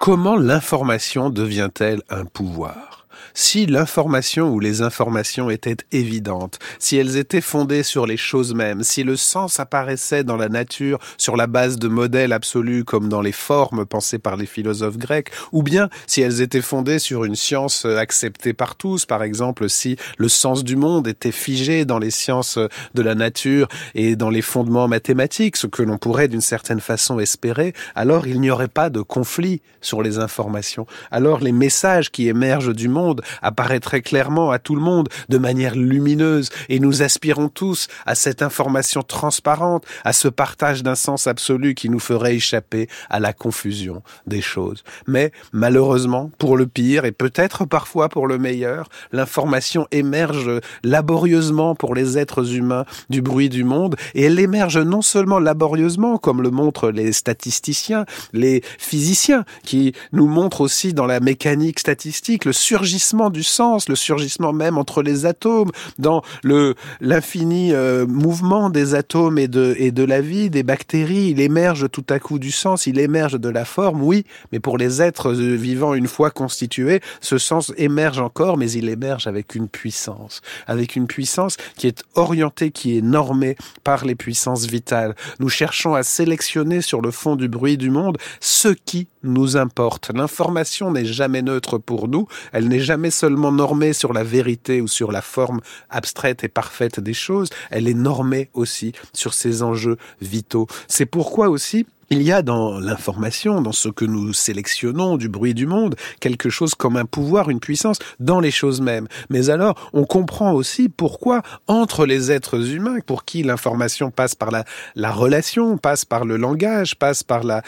Comment 0.00 0.38
l'information 0.38 1.28
devient-elle 1.28 2.00
un 2.08 2.24
pouvoir? 2.24 2.89
Si 3.34 3.66
l'information 3.66 4.50
ou 4.50 4.60
les 4.60 4.82
informations 4.82 5.50
étaient 5.50 5.76
évidentes, 5.92 6.58
si 6.78 6.96
elles 6.96 7.16
étaient 7.16 7.40
fondées 7.40 7.82
sur 7.82 8.06
les 8.06 8.16
choses 8.16 8.54
mêmes, 8.54 8.82
si 8.82 9.02
le 9.02 9.16
sens 9.16 9.60
apparaissait 9.60 10.24
dans 10.24 10.36
la 10.36 10.48
nature 10.48 10.98
sur 11.16 11.36
la 11.36 11.46
base 11.46 11.78
de 11.78 11.88
modèles 11.88 12.32
absolus 12.32 12.84
comme 12.84 13.08
dans 13.08 13.22
les 13.22 13.32
formes 13.32 13.86
pensées 13.86 14.18
par 14.18 14.36
les 14.36 14.46
philosophes 14.46 14.98
grecs, 14.98 15.30
ou 15.52 15.62
bien 15.62 15.88
si 16.06 16.20
elles 16.20 16.40
étaient 16.40 16.60
fondées 16.60 16.98
sur 16.98 17.24
une 17.24 17.36
science 17.36 17.84
acceptée 17.84 18.52
par 18.52 18.76
tous, 18.76 19.06
par 19.06 19.22
exemple 19.22 19.68
si 19.68 19.96
le 20.18 20.28
sens 20.28 20.64
du 20.64 20.76
monde 20.76 21.08
était 21.08 21.32
figé 21.32 21.84
dans 21.84 21.98
les 21.98 22.10
sciences 22.10 22.58
de 22.94 23.02
la 23.02 23.14
nature 23.14 23.68
et 23.94 24.16
dans 24.16 24.30
les 24.30 24.42
fondements 24.42 24.88
mathématiques, 24.88 25.56
ce 25.56 25.66
que 25.66 25.82
l'on 25.82 25.98
pourrait 25.98 26.28
d'une 26.28 26.40
certaine 26.40 26.80
façon 26.80 27.18
espérer, 27.18 27.74
alors 27.94 28.26
il 28.26 28.40
n'y 28.40 28.50
aurait 28.50 28.68
pas 28.68 28.90
de 28.90 29.00
conflit 29.00 29.60
sur 29.80 30.02
les 30.02 30.18
informations. 30.18 30.86
Alors 31.10 31.40
les 31.40 31.52
messages 31.52 32.10
qui 32.10 32.28
émergent 32.28 32.74
du 32.74 32.88
monde 32.88 33.19
apparaît 33.42 33.80
très 33.80 34.02
clairement 34.02 34.50
à 34.50 34.58
tout 34.58 34.74
le 34.74 34.80
monde 34.80 35.08
de 35.28 35.38
manière 35.38 35.74
lumineuse 35.74 36.50
et 36.68 36.80
nous 36.80 37.02
aspirons 37.02 37.48
tous 37.48 37.88
à 38.06 38.14
cette 38.14 38.42
information 38.42 39.02
transparente, 39.02 39.84
à 40.04 40.12
ce 40.12 40.28
partage 40.28 40.82
d'un 40.82 40.94
sens 40.94 41.26
absolu 41.26 41.74
qui 41.74 41.88
nous 41.88 41.98
ferait 41.98 42.36
échapper 42.36 42.88
à 43.08 43.20
la 43.20 43.32
confusion 43.32 44.02
des 44.26 44.40
choses. 44.40 44.82
Mais 45.06 45.32
malheureusement, 45.52 46.30
pour 46.38 46.56
le 46.56 46.66
pire 46.66 47.04
et 47.04 47.12
peut-être 47.12 47.64
parfois 47.64 48.08
pour 48.08 48.26
le 48.26 48.38
meilleur, 48.38 48.88
l'information 49.12 49.86
émerge 49.90 50.50
laborieusement 50.84 51.74
pour 51.74 51.94
les 51.94 52.18
êtres 52.18 52.54
humains 52.54 52.84
du 53.08 53.22
bruit 53.22 53.48
du 53.48 53.64
monde 53.64 53.96
et 54.14 54.24
elle 54.24 54.38
émerge 54.38 54.78
non 54.78 55.02
seulement 55.02 55.38
laborieusement 55.38 56.18
comme 56.18 56.42
le 56.42 56.50
montrent 56.50 56.90
les 56.90 57.12
statisticiens, 57.12 58.04
les 58.32 58.62
physiciens 58.78 59.44
qui 59.64 59.92
nous 60.12 60.26
montrent 60.26 60.60
aussi 60.60 60.94
dans 60.94 61.06
la 61.06 61.20
mécanique 61.20 61.80
statistique 61.80 62.44
le 62.44 62.52
surgissement 62.52 63.09
du 63.10 63.42
sens, 63.42 63.88
le 63.88 63.96
surgissement 63.96 64.52
même 64.52 64.78
entre 64.78 65.02
les 65.02 65.26
atomes, 65.26 65.70
dans 65.98 66.22
le 66.42 66.74
l'infini 67.00 67.72
euh, 67.72 68.06
mouvement 68.06 68.70
des 68.70 68.94
atomes 68.94 69.38
et 69.38 69.48
de 69.48 69.74
et 69.78 69.90
de 69.90 70.04
la 70.04 70.20
vie, 70.20 70.48
des 70.48 70.62
bactéries, 70.62 71.30
il 71.30 71.40
émerge 71.40 71.90
tout 71.90 72.04
à 72.08 72.18
coup 72.18 72.38
du 72.38 72.52
sens, 72.52 72.86
il 72.86 72.98
émerge 72.98 73.40
de 73.40 73.48
la 73.48 73.64
forme, 73.64 74.02
oui, 74.02 74.24
mais 74.52 74.60
pour 74.60 74.78
les 74.78 75.02
êtres 75.02 75.34
euh, 75.34 75.56
vivants 75.56 75.94
une 75.94 76.06
fois 76.06 76.30
constitués, 76.30 77.00
ce 77.20 77.38
sens 77.38 77.72
émerge 77.76 78.20
encore, 78.20 78.56
mais 78.56 78.70
il 78.70 78.88
émerge 78.88 79.26
avec 79.26 79.54
une 79.54 79.68
puissance, 79.68 80.40
avec 80.68 80.94
une 80.94 81.06
puissance 81.06 81.56
qui 81.76 81.88
est 81.88 82.04
orientée, 82.14 82.70
qui 82.70 82.96
est 82.96 83.02
normée 83.02 83.56
par 83.82 84.04
les 84.04 84.14
puissances 84.14 84.66
vitales. 84.66 85.16
Nous 85.40 85.48
cherchons 85.48 85.94
à 85.94 86.02
sélectionner 86.04 86.80
sur 86.80 87.00
le 87.00 87.10
fond 87.10 87.34
du 87.34 87.48
bruit 87.48 87.76
du 87.76 87.90
monde 87.90 88.18
ce 88.40 88.68
qui 88.68 89.08
nous 89.22 89.56
importe. 89.56 90.10
L'information 90.14 90.90
n'est 90.90 91.04
jamais 91.04 91.42
neutre 91.42 91.78
pour 91.78 92.08
nous, 92.08 92.26
elle 92.52 92.68
n'est 92.68 92.80
jamais 92.80 93.10
seulement 93.10 93.52
normée 93.52 93.92
sur 93.92 94.12
la 94.12 94.24
vérité 94.24 94.80
ou 94.80 94.88
sur 94.88 95.12
la 95.12 95.22
forme 95.22 95.60
abstraite 95.88 96.44
et 96.44 96.48
parfaite 96.48 97.00
des 97.00 97.14
choses, 97.14 97.50
elle 97.70 97.88
est 97.88 97.94
normée 97.94 98.50
aussi 98.54 98.92
sur 99.12 99.34
ses 99.34 99.62
enjeux 99.62 99.96
vitaux. 100.20 100.66
C'est 100.88 101.06
pourquoi 101.06 101.48
aussi 101.48 101.86
il 102.12 102.22
y 102.22 102.32
a 102.32 102.42
dans 102.42 102.80
l'information, 102.80 103.60
dans 103.62 103.70
ce 103.70 103.88
que 103.88 104.04
nous 104.04 104.32
sélectionnons 104.32 105.16
du 105.16 105.28
bruit 105.28 105.54
du 105.54 105.66
monde, 105.66 105.94
quelque 106.18 106.50
chose 106.50 106.74
comme 106.74 106.96
un 106.96 107.04
pouvoir, 107.04 107.50
une 107.50 107.60
puissance 107.60 107.98
dans 108.18 108.40
les 108.40 108.50
choses 108.50 108.80
mêmes. 108.80 109.06
Mais 109.30 109.48
alors, 109.48 109.90
on 109.92 110.04
comprend 110.04 110.52
aussi 110.52 110.88
pourquoi, 110.88 111.42
entre 111.68 112.06
les 112.06 112.32
êtres 112.32 112.72
humains, 112.72 112.98
pour 113.06 113.24
qui 113.24 113.44
l'information 113.44 114.10
passe 114.10 114.34
par 114.34 114.50
la, 114.50 114.64
la 114.96 115.12
relation, 115.12 115.78
passe 115.78 116.04
par 116.04 116.24
le 116.24 116.36
langage, 116.36 116.96
passe 116.96 117.22
par 117.22 117.44
la, 117.44 117.62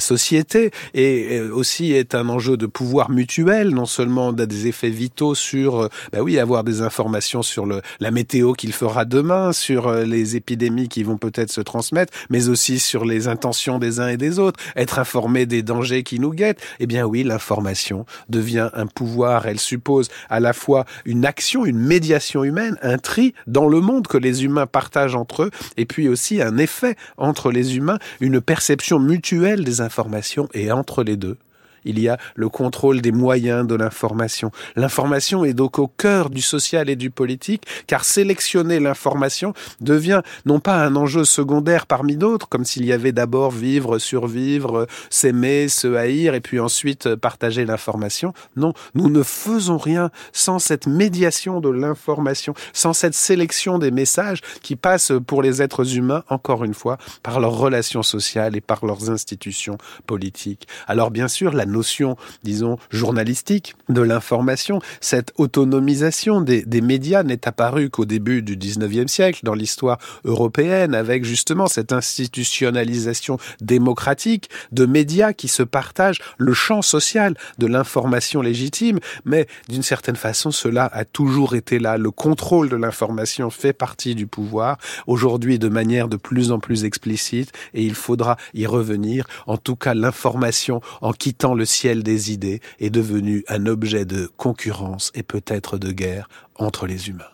société, 0.00 0.70
et 0.94 1.40
aussi 1.40 1.92
est 1.92 2.14
un 2.14 2.30
enjeu 2.30 2.56
de 2.56 2.66
pouvoir 2.66 3.10
mutuel, 3.10 3.68
non 3.68 3.84
seulement 3.84 4.32
des 4.32 4.66
effets 4.66 4.88
vitaux 4.88 5.34
sur, 5.34 5.90
bah 6.10 6.20
oui, 6.22 6.38
avoir 6.38 6.64
des 6.64 6.80
informations 6.80 7.42
sur 7.42 7.66
la 7.66 8.10
météo 8.10 8.54
qu'il 8.54 8.72
fera 8.72 9.04
demain, 9.04 9.52
sur 9.52 9.88
euh, 9.88 10.04
les 10.04 10.36
épidémies 10.36 10.88
qui 10.88 11.02
vont 11.02 11.18
peut-être 11.18 11.50
se 11.50 11.60
transmettre, 11.60 12.12
mais 12.30 12.48
aussi 12.48 12.78
sur 12.78 13.04
les 13.04 13.28
intentions 13.28 13.73
des 13.78 14.00
uns 14.00 14.08
et 14.08 14.16
des 14.16 14.38
autres, 14.38 14.60
être 14.76 14.98
informé 14.98 15.46
des 15.46 15.62
dangers 15.62 16.02
qui 16.02 16.18
nous 16.20 16.32
guettent, 16.32 16.60
eh 16.80 16.86
bien 16.86 17.04
oui, 17.04 17.22
l'information 17.22 18.06
devient 18.28 18.70
un 18.74 18.86
pouvoir. 18.86 19.46
Elle 19.46 19.60
suppose 19.60 20.08
à 20.30 20.40
la 20.40 20.52
fois 20.52 20.84
une 21.04 21.24
action, 21.24 21.64
une 21.64 21.78
médiation 21.78 22.44
humaine, 22.44 22.76
un 22.82 22.98
tri 22.98 23.34
dans 23.46 23.68
le 23.68 23.80
monde 23.80 24.06
que 24.06 24.18
les 24.18 24.44
humains 24.44 24.66
partagent 24.66 25.16
entre 25.16 25.44
eux, 25.44 25.50
et 25.76 25.86
puis 25.86 26.08
aussi 26.08 26.42
un 26.42 26.58
effet 26.58 26.96
entre 27.16 27.50
les 27.50 27.76
humains, 27.76 27.98
une 28.20 28.40
perception 28.40 28.98
mutuelle 28.98 29.64
des 29.64 29.80
informations 29.80 30.48
et 30.54 30.72
entre 30.72 31.02
les 31.02 31.16
deux 31.16 31.36
il 31.84 31.98
y 31.98 32.08
a 32.08 32.18
le 32.34 32.48
contrôle 32.48 33.00
des 33.00 33.12
moyens 33.12 33.66
de 33.66 33.74
l'information. 33.74 34.50
L'information 34.76 35.44
est 35.44 35.54
donc 35.54 35.78
au 35.78 35.88
cœur 35.88 36.30
du 36.30 36.42
social 36.42 36.88
et 36.88 36.96
du 36.96 37.10
politique, 37.10 37.66
car 37.86 38.04
sélectionner 38.04 38.80
l'information 38.80 39.54
devient 39.80 40.22
non 40.46 40.60
pas 40.60 40.84
un 40.84 40.96
enjeu 40.96 41.24
secondaire 41.24 41.86
parmi 41.86 42.16
d'autres, 42.16 42.48
comme 42.48 42.64
s'il 42.64 42.84
y 42.84 42.92
avait 42.92 43.12
d'abord 43.12 43.50
vivre, 43.50 43.98
survivre, 43.98 44.86
s'aimer, 45.10 45.68
se 45.68 45.94
haïr, 45.94 46.34
et 46.34 46.40
puis 46.40 46.60
ensuite 46.60 47.14
partager 47.14 47.64
l'information. 47.64 48.32
Non, 48.56 48.72
nous 48.94 49.08
ne 49.08 49.22
faisons 49.22 49.78
rien 49.78 50.10
sans 50.32 50.58
cette 50.58 50.86
médiation 50.86 51.60
de 51.60 51.68
l'information, 51.68 52.54
sans 52.72 52.92
cette 52.92 53.14
sélection 53.14 53.78
des 53.78 53.90
messages 53.90 54.40
qui 54.62 54.76
passent 54.76 55.12
pour 55.26 55.42
les 55.42 55.62
êtres 55.62 55.96
humains, 55.96 56.24
encore 56.28 56.64
une 56.64 56.74
fois, 56.74 56.98
par 57.22 57.40
leurs 57.40 57.56
relations 57.56 58.02
sociales 58.02 58.56
et 58.56 58.60
par 58.60 58.84
leurs 58.84 59.10
institutions 59.10 59.78
politiques. 60.06 60.66
Alors 60.86 61.10
bien 61.10 61.28
sûr, 61.28 61.52
la 61.52 61.66
notion, 61.74 62.16
disons, 62.42 62.78
journalistique 62.90 63.74
de 63.88 64.00
l'information. 64.00 64.80
Cette 65.00 65.32
autonomisation 65.36 66.40
des, 66.40 66.62
des 66.62 66.80
médias 66.80 67.22
n'est 67.22 67.46
apparue 67.46 67.90
qu'au 67.90 68.06
début 68.06 68.42
du 68.42 68.56
19e 68.56 69.08
siècle 69.08 69.40
dans 69.42 69.54
l'histoire 69.54 69.98
européenne, 70.24 70.94
avec 70.94 71.24
justement 71.24 71.66
cette 71.66 71.92
institutionnalisation 71.92 73.38
démocratique 73.60 74.48
de 74.72 74.86
médias 74.86 75.32
qui 75.32 75.48
se 75.48 75.62
partagent 75.62 76.20
le 76.38 76.52
champ 76.54 76.82
social 76.82 77.36
de 77.58 77.66
l'information 77.66 78.40
légitime, 78.40 79.00
mais 79.24 79.46
d'une 79.68 79.82
certaine 79.82 80.16
façon, 80.16 80.50
cela 80.50 80.88
a 80.92 81.04
toujours 81.04 81.54
été 81.54 81.78
là. 81.78 81.98
Le 81.98 82.10
contrôle 82.10 82.68
de 82.68 82.76
l'information 82.76 83.50
fait 83.50 83.72
partie 83.72 84.14
du 84.14 84.26
pouvoir, 84.26 84.78
aujourd'hui 85.06 85.58
de 85.58 85.68
manière 85.68 86.08
de 86.08 86.16
plus 86.16 86.52
en 86.52 86.58
plus 86.58 86.84
explicite, 86.84 87.52
et 87.74 87.82
il 87.82 87.94
faudra 87.94 88.36
y 88.54 88.66
revenir. 88.66 89.26
En 89.46 89.56
tout 89.56 89.76
cas, 89.76 89.94
l'information, 89.94 90.80
en 91.00 91.12
quittant 91.12 91.54
le 91.54 91.63
le 91.64 91.66
ciel 91.66 92.02
des 92.02 92.30
idées 92.30 92.60
est 92.78 92.90
devenu 92.90 93.42
un 93.48 93.64
objet 93.64 94.04
de 94.04 94.30
concurrence 94.36 95.10
et 95.14 95.22
peut-être 95.22 95.78
de 95.78 95.92
guerre 95.92 96.28
entre 96.56 96.86
les 96.86 97.08
humains. 97.08 97.33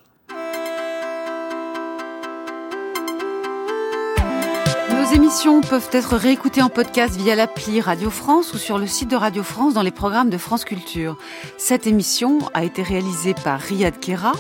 Nos 5.11 5.17
émissions 5.17 5.61
peuvent 5.61 5.89
être 5.91 6.15
réécoutées 6.17 6.63
en 6.63 6.69
podcast 6.69 7.17
via 7.17 7.35
l'appli 7.35 7.81
Radio 7.81 8.11
France 8.11 8.55
ou 8.55 8.59
sur 8.59 8.79
le 8.79 8.87
site 8.87 9.11
de 9.11 9.17
Radio 9.17 9.43
France 9.43 9.75
dans 9.75 9.83
les 9.83 9.91
programmes 9.91 10.31
de 10.31 10.39
France 10.39 10.65
Culture. 10.65 11.19
Cette 11.59 11.89
émission 11.89 12.39
a 12.55 12.63
été 12.63 12.85
réalisée 12.85 13.35
par 13.35 13.59
Riyad 13.59 13.99
Kera 13.99 14.31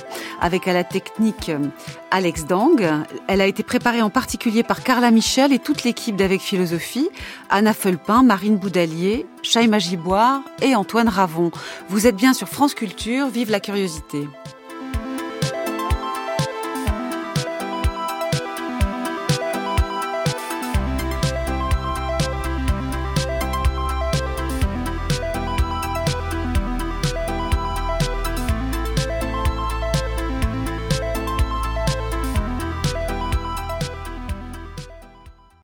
avec 0.40 0.68
à 0.68 0.72
la 0.72 0.84
technique 0.84 1.48
euh, 1.48 1.58
Alex 2.12 2.44
Dang. 2.44 2.80
Elle 3.26 3.40
a 3.40 3.46
été 3.46 3.64
préparée 3.64 4.00
en 4.00 4.10
particulier 4.10 4.62
par 4.62 4.84
Carla 4.84 5.10
Michel 5.10 5.52
et 5.52 5.58
toute 5.58 5.82
l'équipe 5.82 6.14
d'Avec 6.14 6.40
Philosophie, 6.40 7.08
Anna 7.48 7.72
Felpin, 7.72 8.22
Marine 8.22 8.56
Boudalier, 8.56 9.26
Chaïma 9.42 9.80
Giboire 9.80 10.42
et 10.62 10.76
Antoine 10.76 11.08
Ravon. 11.08 11.50
Vous 11.88 12.06
êtes 12.06 12.16
bien 12.16 12.32
sur 12.32 12.48
France 12.48 12.74
Culture, 12.74 13.26
vive 13.26 13.50
la 13.50 13.58
curiosité. 13.58 14.28